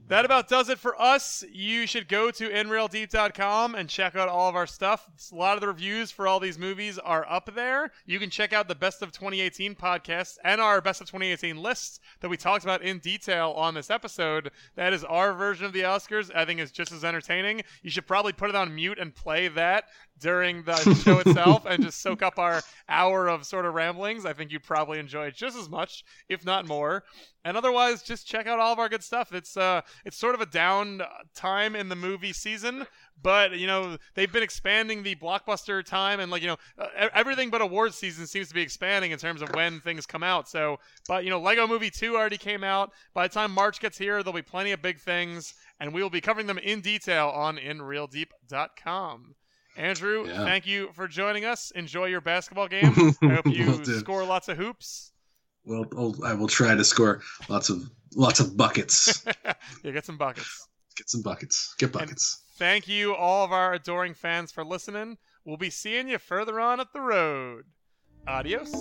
That 0.08 0.24
about 0.24 0.48
does 0.48 0.68
it 0.68 0.78
for 0.78 1.00
us. 1.00 1.42
You 1.50 1.86
should 1.86 2.06
go 2.06 2.30
to 2.30 2.48
inrealdeep.com 2.48 3.74
and 3.74 3.88
check 3.88 4.14
out 4.14 4.28
all 4.28 4.48
of 4.48 4.54
our 4.54 4.66
stuff. 4.66 5.08
A 5.32 5.34
lot 5.34 5.54
of 5.54 5.60
the 5.60 5.66
reviews 5.66 6.12
for 6.12 6.28
all 6.28 6.38
these 6.38 6.58
movies 6.58 6.98
are 6.98 7.26
up 7.28 7.52
there. 7.54 7.90
You 8.04 8.20
can 8.20 8.30
check 8.30 8.52
out 8.52 8.68
the 8.68 8.76
Best 8.76 9.02
of 9.02 9.10
2018 9.10 9.74
podcast 9.74 10.38
and 10.44 10.60
our 10.60 10.80
Best 10.80 11.00
of 11.00 11.08
2018 11.08 11.60
lists 11.60 11.98
that 12.20 12.28
we 12.28 12.36
talked 12.36 12.64
about 12.64 12.82
in 12.82 12.98
detail 12.98 13.52
on 13.56 13.74
this 13.74 13.90
episode. 13.90 14.52
That 14.76 14.92
is 14.92 15.02
our 15.02 15.32
version 15.32 15.66
of 15.66 15.72
the 15.72 15.82
Oscars. 15.82 16.30
I 16.34 16.44
think 16.44 16.60
it's 16.60 16.70
just 16.70 16.92
as 16.92 17.04
entertaining. 17.04 17.62
You 17.82 17.90
should 17.90 18.06
probably 18.06 18.32
put 18.32 18.50
it 18.50 18.56
on 18.56 18.74
mute 18.74 18.98
and 19.00 19.14
play 19.14 19.48
that 19.48 19.86
during 20.18 20.62
the 20.62 20.94
show 20.94 21.18
itself 21.24 21.66
and 21.66 21.82
just 21.82 22.00
soak 22.00 22.22
up 22.22 22.38
our 22.38 22.62
hour 22.88 23.28
of 23.28 23.44
sort 23.44 23.66
of 23.66 23.74
ramblings. 23.74 24.24
I 24.24 24.32
think 24.32 24.50
you'd 24.50 24.62
probably 24.62 24.98
enjoy 24.98 25.26
it 25.26 25.34
just 25.34 25.56
as 25.56 25.68
much, 25.68 26.04
if 26.28 26.44
not 26.44 26.66
more. 26.66 27.04
And 27.44 27.56
otherwise, 27.56 28.02
just 28.02 28.26
check 28.26 28.46
out 28.46 28.58
all 28.58 28.72
of 28.72 28.78
our 28.78 28.88
good 28.88 29.04
stuff. 29.04 29.32
It's 29.32 29.56
uh, 29.56 29.82
it's 30.04 30.16
sort 30.16 30.34
of 30.34 30.40
a 30.40 30.46
down 30.46 31.02
time 31.34 31.76
in 31.76 31.88
the 31.88 31.94
movie 31.94 32.32
season, 32.32 32.86
but 33.22 33.56
you 33.56 33.68
know 33.68 33.96
they've 34.14 34.32
been 34.32 34.42
expanding 34.42 35.04
the 35.04 35.14
blockbuster 35.14 35.84
time 35.84 36.18
and 36.18 36.30
like 36.30 36.42
you 36.42 36.48
know 36.48 36.56
uh, 36.76 37.08
everything 37.14 37.50
but 37.50 37.60
awards 37.60 37.94
season 37.96 38.26
seems 38.26 38.48
to 38.48 38.54
be 38.54 38.62
expanding 38.62 39.12
in 39.12 39.18
terms 39.18 39.42
of 39.42 39.54
when 39.54 39.80
things 39.80 40.06
come 40.06 40.24
out. 40.24 40.48
So, 40.48 40.80
but 41.06 41.22
you 41.22 41.30
know 41.30 41.40
Lego 41.40 41.68
Movie 41.68 41.90
Two 41.90 42.16
already 42.16 42.38
came 42.38 42.64
out. 42.64 42.90
By 43.14 43.28
the 43.28 43.34
time 43.34 43.52
March 43.52 43.78
gets 43.78 43.96
here, 43.96 44.24
there'll 44.24 44.32
be 44.32 44.42
plenty 44.42 44.72
of 44.72 44.82
big 44.82 44.98
things, 44.98 45.54
and 45.78 45.94
we 45.94 46.02
will 46.02 46.10
be 46.10 46.20
covering 46.20 46.48
them 46.48 46.58
in 46.58 46.80
detail 46.80 47.28
on 47.28 47.58
InRealDeep.com. 47.58 49.36
Andrew, 49.76 50.26
Yeah. 50.26 50.44
thank 50.44 50.66
you 50.66 50.90
for 50.94 51.06
joining 51.06 51.44
us. 51.44 51.70
Enjoy 51.72 52.06
your 52.06 52.20
basketball 52.20 52.68
game. 52.76 53.14
I 53.22 53.28
hope 53.34 53.46
you 53.46 53.84
score 54.00 54.24
lots 54.24 54.48
of 54.48 54.56
hoops. 54.56 55.12
Well, 55.64 55.84
I'll, 55.96 56.14
I 56.24 56.32
will 56.34 56.48
try 56.48 56.74
to 56.74 56.84
score 56.84 57.22
lots 57.48 57.68
of 57.70 57.90
lots 58.14 58.40
of 58.40 58.56
buckets. 58.56 59.24
yeah, 59.82 59.90
get 59.92 60.04
some 60.06 60.16
buckets. 60.16 60.68
Get 60.96 61.10
some 61.10 61.22
buckets. 61.22 61.74
Get 61.78 61.92
buckets. 61.92 62.42
Thank 62.56 62.88
you, 62.88 63.14
all 63.14 63.44
of 63.44 63.52
our 63.52 63.74
adoring 63.74 64.14
fans, 64.14 64.50
for 64.52 64.64
listening. 64.64 65.18
We'll 65.44 65.56
be 65.58 65.70
seeing 65.70 66.08
you 66.08 66.18
further 66.18 66.58
on 66.58 66.80
up 66.80 66.92
the 66.92 67.00
road. 67.02 67.64
Adios. 68.26 68.72